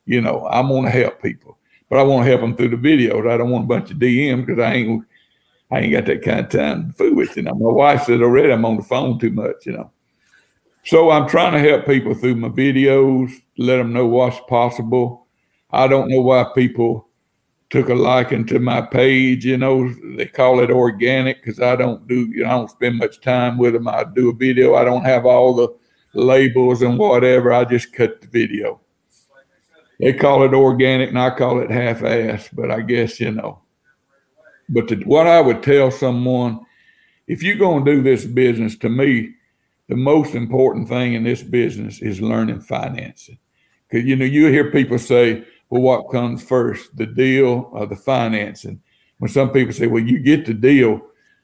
You 0.07 0.21
know, 0.21 0.47
I 0.47 0.61
want 0.61 0.87
to 0.87 0.91
help 0.91 1.21
people, 1.21 1.59
but 1.91 1.99
I 1.99 2.03
want 2.03 2.25
to 2.25 2.31
help 2.31 2.41
them 2.41 2.57
through 2.57 2.71
the 2.71 2.77
videos. 2.77 3.31
I 3.31 3.37
don't 3.37 3.51
want 3.51 3.65
a 3.65 3.69
bunch 3.69 3.91
of 3.91 3.99
DM 3.99 4.47
because 4.47 4.63
I 4.63 4.75
ain't, 4.75 5.05
I 5.71 5.81
ain't 5.81 5.93
got 5.93 6.07
that 6.07 6.23
kind 6.23 6.41
of 6.41 6.49
time 6.49 6.89
to 6.89 6.93
fool 6.95 7.15
with 7.15 7.37
you. 7.37 7.43
Know, 7.43 7.55
my 7.55 7.71
wife 7.71 8.05
said 8.05 8.23
already 8.23 8.51
I'm 8.51 8.65
on 8.65 8.77
the 8.77 8.83
phone 8.83 9.19
too 9.19 9.31
much. 9.31 9.67
You 9.67 9.73
know, 9.73 9.91
so 10.85 11.11
I'm 11.11 11.29
trying 11.29 11.53
to 11.53 11.69
help 11.69 11.87
people 11.87 12.15
through 12.15 12.37
my 12.37 12.49
videos, 12.49 13.33
let 13.59 13.77
them 13.77 13.93
know 13.93 14.07
what's 14.07 14.41
possible. 14.49 15.27
I 15.71 15.87
don't 15.87 16.09
know 16.09 16.23
why 16.23 16.47
people 16.55 17.09
took 17.71 17.91
a 17.91 17.95
liking 17.95 18.47
to 18.47 18.59
my 18.59 18.81
page. 18.81 19.45
You 19.45 19.59
know, 19.59 19.93
they 20.17 20.27
call 20.27 20.61
it 20.61 20.71
organic 20.71 21.43
because 21.43 21.61
I 21.61 21.77
don't 21.77 22.09
do, 22.09 22.27
you 22.33 22.45
know, 22.45 22.49
I 22.49 22.53
don't 22.53 22.71
spend 22.71 22.97
much 22.97 23.21
time 23.21 23.59
with 23.59 23.75
them. 23.75 23.89
I 23.89 24.05
do 24.05 24.31
a 24.31 24.35
video. 24.35 24.75
I 24.75 24.85
don't 24.85 25.05
have 25.05 25.27
all 25.27 25.55
the 25.55 25.69
labels 26.15 26.81
and 26.81 26.99
whatever. 26.99 27.53
I 27.53 27.65
just 27.65 27.93
cut 27.93 28.23
the 28.23 28.27
video. 28.29 28.81
They 30.01 30.15
call 30.15 30.45
it 30.45 30.55
organic 30.55 31.11
and 31.11 31.19
I 31.19 31.31
call 31.37 31.61
it 31.61 31.71
half-ass, 31.71 32.49
but 32.53 32.71
I 32.71 32.81
guess, 32.81 33.21
you 33.21 33.33
know. 33.33 33.61
But 34.69 34.91
what 35.07 35.27
I 35.27 35.41
would 35.41 35.63
tell 35.63 35.91
someone, 35.91 36.61
if 37.27 37.43
you're 37.43 37.57
going 37.57 37.85
to 37.85 37.93
do 37.93 38.03
this 38.03 38.25
business, 38.25 38.77
to 38.79 38.89
me, 38.89 39.35
the 39.89 39.97
most 39.97 40.35
important 40.35 40.89
thing 40.89 41.15
in 41.15 41.25
this 41.25 41.43
business 41.43 42.03
is 42.03 42.21
learning 42.21 42.61
financing. 42.61 43.39
Because, 43.89 44.07
you 44.07 44.17
know, 44.17 44.27
you 44.27 44.47
hear 44.49 44.71
people 44.71 44.99
say, 44.99 45.45
well, 45.71 45.83
what 45.83 46.11
comes 46.11 46.43
first, 46.43 46.95
the 46.97 47.07
deal 47.07 47.71
or 47.73 47.87
the 47.87 47.97
financing? 47.97 48.81
When 49.19 49.31
some 49.31 49.51
people 49.51 49.73
say, 49.73 49.87
well, 49.87 50.03
you 50.03 50.19
get 50.19 50.47
the 50.47 50.55
deal, 50.55 51.01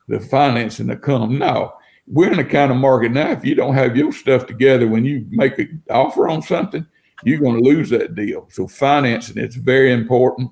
the 0.08 0.20
financing 0.20 0.88
to 0.88 0.96
come. 0.96 1.38
No, 1.38 1.72
we're 2.06 2.30
in 2.30 2.36
the 2.36 2.44
kind 2.44 2.70
of 2.70 2.76
market 2.76 3.12
now, 3.12 3.30
if 3.30 3.44
you 3.44 3.54
don't 3.54 3.74
have 3.74 3.96
your 3.96 4.12
stuff 4.12 4.46
together 4.46 4.86
when 4.86 5.04
you 5.04 5.26
make 5.30 5.58
an 5.58 5.82
offer 5.90 6.28
on 6.28 6.42
something, 6.42 6.86
you're 7.24 7.40
going 7.40 7.62
to 7.62 7.68
lose 7.68 7.88
that 7.90 8.14
deal. 8.14 8.46
So 8.50 8.68
financing, 8.68 9.38
it's 9.38 9.56
very 9.56 9.92
important 9.92 10.50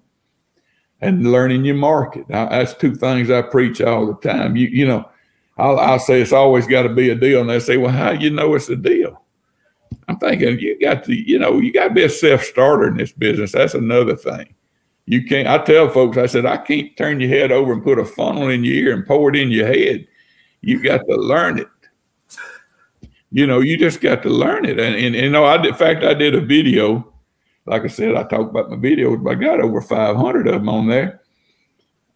and 1.03 1.30
learning 1.30 1.64
your 1.64 1.74
market. 1.74 2.28
Now, 2.28 2.48
that's 2.48 2.74
two 2.74 2.94
things 2.94 3.28
I 3.28 3.42
preach 3.42 3.80
all 3.82 4.07
the 4.07 4.14
time. 4.14 4.57
You, 4.57 4.68
you 4.68 4.86
know, 4.86 5.09
I'll, 5.59 5.78
I'll 5.78 5.98
say 5.98 6.22
it's 6.22 6.32
always 6.32 6.66
got 6.66 6.82
to 6.82 6.88
be 6.88 7.11
a 7.11 7.14
deal. 7.14 7.40
And 7.40 7.50
they 7.50 7.59
say, 7.59 7.76
well, 7.76 7.92
how 7.92 8.12
you 8.12 8.30
know 8.30 8.55
it's 8.55 8.68
a 8.68 8.76
deal? 8.76 9.20
I'm 10.09 10.18
thinking 10.18 10.59
you 10.61 10.78
got 10.80 11.05
to, 11.05 11.14
you 11.14 11.38
know, 11.38 11.59
you 11.59 11.72
got 11.72 11.88
to 11.88 11.94
be 11.94 12.05
a 12.05 12.09
self 12.09 12.42
starter 12.44 12.88
in 12.88 12.96
this 12.96 13.12
business. 13.12 13.53
That's 13.53 13.74
another 13.74 14.16
thing. 14.16 14.55
You 15.07 15.24
can't. 15.24 15.48
I 15.48 15.59
tell 15.59 15.90
folks, 15.90 16.16
I 16.16 16.26
said, 16.26 16.46
I 16.46 16.57
can't 16.57 16.96
turn 16.96 17.20
your 17.20 17.28
head 17.28 17.50
over 17.50 17.72
and 17.72 17.82
put 17.82 17.98
a 17.98 18.05
funnel 18.05 18.48
in 18.48 18.62
your 18.62 18.74
ear 18.74 18.94
and 18.94 19.05
pour 19.07 19.28
it 19.30 19.36
in 19.36 19.50
your 19.50 19.66
head. 19.66 20.07
You 20.61 20.80
got 20.80 20.98
to 21.09 21.16
learn 21.16 21.59
it. 21.59 21.68
You 23.32 23.46
know, 23.46 23.61
you 23.61 23.76
just 23.76 24.00
got 24.00 24.22
to 24.22 24.28
learn 24.28 24.66
it. 24.66 24.78
And, 24.78 24.94
and, 24.94 25.14
and 25.14 25.16
you 25.16 25.30
know, 25.30 25.44
I 25.44 25.61
in 25.64 25.74
fact, 25.74 26.05
I 26.05 26.14
did 26.14 26.36
a 26.36 26.40
video. 26.40 27.11
Like 27.66 27.82
I 27.82 27.88
said, 27.88 28.14
I 28.14 28.24
talked 28.24 28.50
about 28.50 28.70
my 28.70 28.76
videos, 28.76 29.22
but 29.22 29.30
I 29.30 29.34
got 29.34 29.60
over 29.60 29.80
500 29.80 30.46
of 30.48 30.54
them 30.54 30.68
on 30.68 30.88
there. 30.88 31.20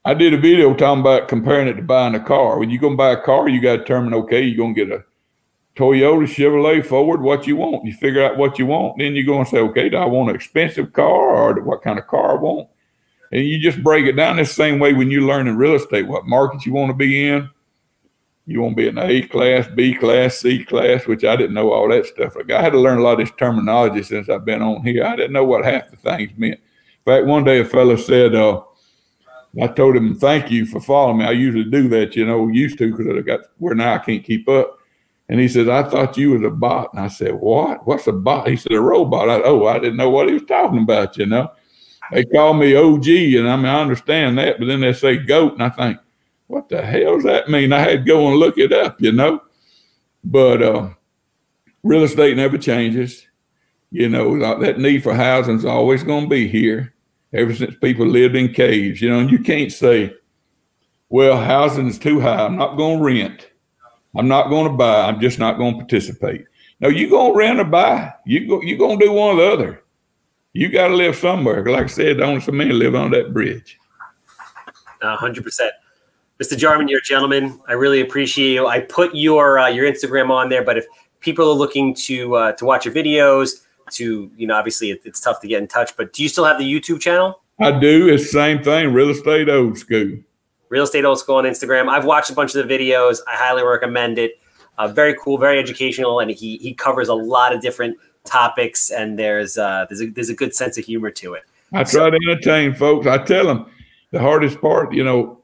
I 0.04 0.14
did 0.14 0.34
a 0.34 0.38
video 0.38 0.74
talking 0.74 1.00
about 1.00 1.28
comparing 1.28 1.68
it 1.68 1.74
to 1.74 1.82
buying 1.82 2.14
a 2.14 2.20
car. 2.20 2.58
When 2.58 2.70
you're 2.70 2.80
going 2.80 2.94
to 2.94 2.96
buy 2.96 3.10
a 3.10 3.20
car, 3.20 3.48
you 3.48 3.60
got 3.60 3.72
to 3.72 3.78
determine, 3.78 4.14
okay, 4.14 4.42
you're 4.42 4.56
going 4.56 4.74
to 4.74 4.84
get 4.84 4.96
a 4.96 5.04
Toyota, 5.76 6.26
Chevrolet, 6.26 6.84
Ford, 6.84 7.20
what 7.20 7.46
you 7.46 7.56
want. 7.56 7.84
You 7.84 7.92
figure 7.92 8.24
out 8.24 8.38
what 8.38 8.58
you 8.58 8.66
want. 8.66 8.98
Then 8.98 9.14
you 9.14 9.26
go 9.26 9.38
and 9.38 9.46
say, 9.46 9.58
okay, 9.58 9.88
do 9.88 9.96
I 9.96 10.06
want 10.06 10.30
an 10.30 10.36
expensive 10.36 10.92
car 10.92 11.06
or 11.08 11.60
what 11.60 11.82
kind 11.82 11.98
of 11.98 12.06
car 12.06 12.38
I 12.38 12.40
want? 12.40 12.68
And 13.32 13.44
you 13.44 13.58
just 13.60 13.82
break 13.82 14.06
it 14.06 14.12
down 14.12 14.36
the 14.36 14.44
same 14.44 14.78
way 14.78 14.94
when 14.94 15.10
you 15.10 15.26
learn 15.26 15.48
in 15.48 15.56
real 15.56 15.74
estate, 15.74 16.06
what 16.06 16.26
market 16.26 16.64
you 16.64 16.72
want 16.72 16.90
to 16.90 16.94
be 16.94 17.28
in. 17.28 17.50
You 18.48 18.62
want 18.62 18.76
to 18.76 18.82
be 18.82 18.88
in 18.88 18.98
A 18.98 19.22
class, 19.22 19.66
B 19.74 19.94
class, 19.94 20.38
C 20.38 20.64
class, 20.64 21.06
which 21.06 21.24
I 21.24 21.34
didn't 21.34 21.54
know 21.54 21.72
all 21.72 21.88
that 21.88 22.06
stuff. 22.06 22.36
Like 22.36 22.50
I 22.52 22.62
had 22.62 22.70
to 22.70 22.80
learn 22.80 22.98
a 22.98 23.02
lot 23.02 23.20
of 23.20 23.26
this 23.26 23.34
terminology 23.36 24.04
since 24.04 24.28
I've 24.28 24.44
been 24.44 24.62
on 24.62 24.84
here. 24.84 25.04
I 25.04 25.16
didn't 25.16 25.32
know 25.32 25.44
what 25.44 25.64
half 25.64 25.90
the 25.90 25.96
things 25.96 26.30
meant. 26.36 26.60
In 26.60 27.12
fact, 27.12 27.26
one 27.26 27.42
day 27.42 27.58
a 27.58 27.64
fellow 27.64 27.96
said, 27.96 28.36
uh, 28.36 28.62
I 29.60 29.66
told 29.68 29.96
him, 29.96 30.14
thank 30.14 30.50
you 30.50 30.64
for 30.66 30.80
following 30.80 31.18
me. 31.18 31.24
I 31.24 31.32
usually 31.32 31.64
do 31.64 31.88
that, 31.88 32.14
you 32.14 32.26
know, 32.26 32.48
used 32.48 32.78
to 32.78 32.90
because 32.90 33.06
I 33.08 33.20
got 33.22 33.40
where 33.58 33.74
now 33.74 33.94
I 33.94 33.98
can't 33.98 34.24
keep 34.24 34.48
up. 34.48 34.78
And 35.28 35.40
he 35.40 35.48
says, 35.48 35.68
I 35.68 35.82
thought 35.82 36.16
you 36.16 36.32
was 36.32 36.42
a 36.42 36.50
bot. 36.50 36.92
And 36.92 37.02
I 37.02 37.08
said, 37.08 37.34
What? 37.34 37.84
What's 37.86 38.06
a 38.06 38.12
bot? 38.12 38.48
He 38.48 38.56
said, 38.56 38.72
A 38.72 38.80
robot. 38.80 39.28
I, 39.28 39.42
oh, 39.42 39.66
I 39.66 39.78
didn't 39.78 39.96
know 39.96 40.10
what 40.10 40.28
he 40.28 40.34
was 40.34 40.44
talking 40.44 40.82
about, 40.82 41.16
you 41.16 41.26
know. 41.26 41.50
They 42.12 42.24
call 42.24 42.54
me 42.54 42.76
OG, 42.76 43.08
and 43.08 43.48
I 43.48 43.56
mean, 43.56 43.66
I 43.66 43.80
understand 43.80 44.38
that, 44.38 44.60
but 44.60 44.66
then 44.66 44.80
they 44.80 44.92
say 44.92 45.16
goat, 45.16 45.54
and 45.54 45.62
I 45.64 45.70
think, 45.70 45.98
what 46.46 46.68
the 46.68 46.82
hell 46.82 47.14
does 47.14 47.24
that 47.24 47.48
mean? 47.48 47.72
I 47.72 47.80
had 47.80 48.04
to 48.04 48.12
go 48.12 48.28
and 48.28 48.36
look 48.36 48.58
it 48.58 48.72
up, 48.72 49.00
you 49.00 49.12
know. 49.12 49.42
But 50.24 50.62
uh, 50.62 50.90
real 51.82 52.04
estate 52.04 52.36
never 52.36 52.58
changes. 52.58 53.26
You 53.90 54.08
know, 54.08 54.58
that 54.60 54.78
need 54.78 55.02
for 55.02 55.14
housing 55.14 55.56
is 55.56 55.64
always 55.64 56.02
going 56.02 56.24
to 56.24 56.30
be 56.30 56.48
here 56.48 56.94
ever 57.32 57.54
since 57.54 57.74
people 57.76 58.06
lived 58.06 58.34
in 58.34 58.52
caves, 58.52 59.00
you 59.00 59.08
know, 59.08 59.20
and 59.20 59.30
you 59.30 59.38
can't 59.38 59.72
say, 59.72 60.14
well, 61.08 61.40
housing 61.40 61.86
is 61.86 61.98
too 61.98 62.20
high. 62.20 62.44
I'm 62.44 62.56
not 62.56 62.76
going 62.76 62.98
to 62.98 63.04
rent. 63.04 63.50
I'm 64.16 64.28
not 64.28 64.48
going 64.48 64.66
to 64.66 64.76
buy. 64.76 65.02
I'm 65.02 65.20
just 65.20 65.38
not 65.38 65.58
going 65.58 65.74
to 65.74 65.78
participate. 65.78 66.44
No, 66.80 66.88
you're 66.88 67.10
going 67.10 67.32
to 67.32 67.38
rent 67.38 67.60
or 67.60 67.64
buy. 67.64 68.12
You 68.24 68.48
go, 68.48 68.62
you 68.62 68.76
going 68.76 68.98
to 68.98 69.06
do 69.06 69.12
one 69.12 69.36
or 69.36 69.40
the 69.40 69.52
other. 69.52 69.84
You 70.52 70.68
got 70.70 70.88
to 70.88 70.94
live 70.94 71.16
somewhere. 71.16 71.64
Like 71.64 71.84
I 71.84 71.86
said, 71.86 72.20
only 72.20 72.40
so 72.40 72.52
many 72.52 72.72
live 72.72 72.94
on 72.94 73.10
that 73.12 73.32
bridge. 73.32 73.78
hundred 75.02 75.44
percent. 75.44 75.72
Mr. 76.40 76.56
Jarman, 76.56 76.88
you're 76.88 77.00
a 77.00 77.02
gentleman. 77.02 77.58
I 77.66 77.72
really 77.72 78.00
appreciate 78.00 78.52
you. 78.52 78.66
I 78.66 78.80
put 78.80 79.14
your 79.14 79.58
uh, 79.58 79.68
your 79.68 79.90
Instagram 79.90 80.30
on 80.30 80.50
there, 80.50 80.62
but 80.62 80.76
if 80.76 80.84
people 81.20 81.48
are 81.50 81.54
looking 81.54 81.94
to 81.94 82.34
uh, 82.36 82.52
to 82.52 82.64
watch 82.64 82.84
your 82.84 82.94
videos, 82.94 83.64
to 83.92 84.30
you 84.36 84.46
know, 84.46 84.54
obviously 84.54 84.90
it, 84.90 85.00
it's 85.04 85.20
tough 85.20 85.40
to 85.40 85.48
get 85.48 85.62
in 85.62 85.68
touch. 85.68 85.96
But 85.96 86.12
do 86.12 86.22
you 86.22 86.28
still 86.28 86.44
have 86.44 86.58
the 86.58 86.70
YouTube 86.70 87.00
channel? 87.00 87.40
I 87.58 87.78
do. 87.78 88.08
It's 88.08 88.24
the 88.24 88.28
same 88.28 88.62
thing. 88.62 88.92
Real 88.92 89.10
estate 89.10 89.48
old 89.48 89.78
school. 89.78 90.18
Real 90.68 90.84
estate 90.84 91.04
old 91.04 91.18
school 91.18 91.36
on 91.36 91.44
Instagram. 91.44 91.88
I've 91.88 92.04
watched 92.04 92.28
a 92.28 92.34
bunch 92.34 92.54
of 92.54 92.66
the 92.66 92.74
videos. 92.74 93.20
I 93.26 93.36
highly 93.36 93.62
recommend 93.64 94.18
it. 94.18 94.38
Uh, 94.76 94.88
very 94.88 95.14
cool, 95.18 95.38
very 95.38 95.58
educational, 95.58 96.20
and 96.20 96.30
he 96.30 96.58
he 96.58 96.74
covers 96.74 97.08
a 97.08 97.14
lot 97.14 97.54
of 97.54 97.62
different 97.62 97.96
topics. 98.24 98.90
And 98.90 99.18
there's 99.18 99.56
uh, 99.56 99.86
there's 99.88 100.02
a 100.02 100.10
there's 100.10 100.28
a 100.28 100.34
good 100.34 100.54
sense 100.54 100.76
of 100.76 100.84
humor 100.84 101.10
to 101.12 101.32
it. 101.32 101.44
I 101.72 101.84
try 101.84 102.10
to 102.10 102.18
entertain 102.28 102.74
folks. 102.74 103.06
I 103.06 103.18
tell 103.18 103.46
them 103.46 103.66
the 104.10 104.20
hardest 104.20 104.60
part, 104.60 104.92
you 104.92 105.02
know, 105.02 105.35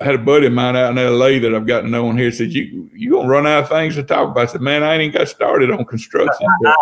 Had 0.00 0.14
a 0.16 0.18
buddy 0.18 0.46
of 0.46 0.52
mine 0.52 0.76
out 0.76 0.96
in 0.96 1.18
LA 1.18 1.38
that 1.38 1.54
I've 1.54 1.66
gotten 1.66 1.86
to 1.86 1.90
know 1.90 2.08
on 2.08 2.18
here 2.18 2.32
said, 2.32 2.52
You 2.52 2.90
you 2.94 3.12
gonna 3.12 3.28
run 3.28 3.46
out 3.46 3.64
of 3.64 3.68
things 3.68 3.94
to 3.94 4.02
talk 4.02 4.30
about? 4.30 4.42
I 4.42 4.46
said, 4.46 4.60
Man, 4.60 4.82
I 4.82 4.94
ain't 4.94 5.02
even 5.02 5.18
got 5.18 5.28
started 5.28 5.70
on 5.70 5.84
construction. 5.84 6.46
But, 6.62 6.76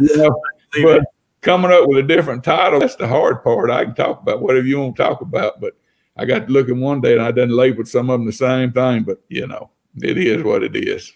you 0.00 0.16
know, 0.16 0.42
but 0.82 1.02
coming 1.40 1.70
up 1.70 1.88
with 1.88 1.98
a 1.98 2.06
different 2.06 2.44
title, 2.44 2.80
that's 2.80 2.96
the 2.96 3.08
hard 3.08 3.42
part. 3.42 3.70
I 3.70 3.84
can 3.84 3.94
talk 3.94 4.20
about 4.20 4.42
whatever 4.42 4.66
you 4.66 4.80
want 4.80 4.96
to 4.96 5.02
talk 5.02 5.20
about, 5.20 5.60
but 5.60 5.74
I 6.16 6.24
got 6.24 6.46
to 6.46 6.52
look 6.52 6.68
at 6.68 6.76
one 6.76 7.00
day 7.00 7.14
and 7.14 7.22
I 7.22 7.30
done 7.30 7.50
labeled 7.50 7.88
some 7.88 8.10
of 8.10 8.20
them 8.20 8.26
the 8.26 8.32
same 8.32 8.72
thing, 8.72 9.02
but 9.02 9.22
you 9.28 9.46
know, 9.46 9.70
it 10.02 10.18
is 10.18 10.42
what 10.42 10.62
it 10.62 10.76
is. 10.76 11.12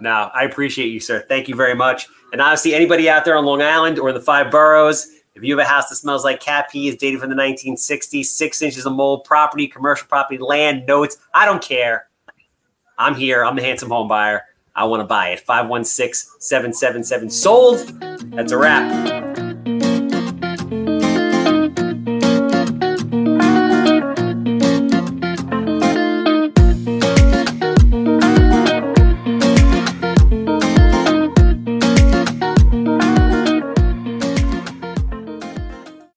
Now, 0.00 0.30
I 0.34 0.44
appreciate 0.44 0.88
you, 0.88 1.00
sir. 1.00 1.24
Thank 1.28 1.48
you 1.48 1.54
very 1.54 1.74
much. 1.74 2.08
And 2.32 2.40
obviously, 2.40 2.74
anybody 2.74 3.08
out 3.08 3.24
there 3.24 3.36
on 3.36 3.44
Long 3.44 3.62
Island 3.62 3.98
or 3.98 4.08
in 4.08 4.14
the 4.14 4.20
five 4.20 4.50
boroughs, 4.50 5.13
if 5.34 5.42
you 5.42 5.56
have 5.56 5.66
a 5.66 5.68
house 5.68 5.88
that 5.88 5.96
smells 5.96 6.24
like 6.24 6.40
cat 6.40 6.70
pee, 6.70 6.88
is 6.88 6.96
dated 6.96 7.20
from 7.20 7.30
the 7.30 7.36
1960s, 7.36 8.26
six 8.26 8.62
inches 8.62 8.86
of 8.86 8.92
mold, 8.92 9.24
property, 9.24 9.66
commercial 9.66 10.06
property, 10.06 10.38
land, 10.38 10.86
notes, 10.86 11.18
I 11.34 11.44
don't 11.44 11.62
care. 11.62 12.08
I'm 12.98 13.14
here. 13.14 13.44
I'm 13.44 13.56
the 13.56 13.62
handsome 13.62 13.90
home 13.90 14.06
buyer. 14.06 14.42
I 14.76 14.84
want 14.84 15.00
to 15.00 15.06
buy 15.06 15.28
it. 15.30 15.40
516 15.40 16.40
777 16.40 17.30
sold. 17.30 17.78
That's 18.32 18.52
a 18.52 18.58
wrap. 18.58 19.43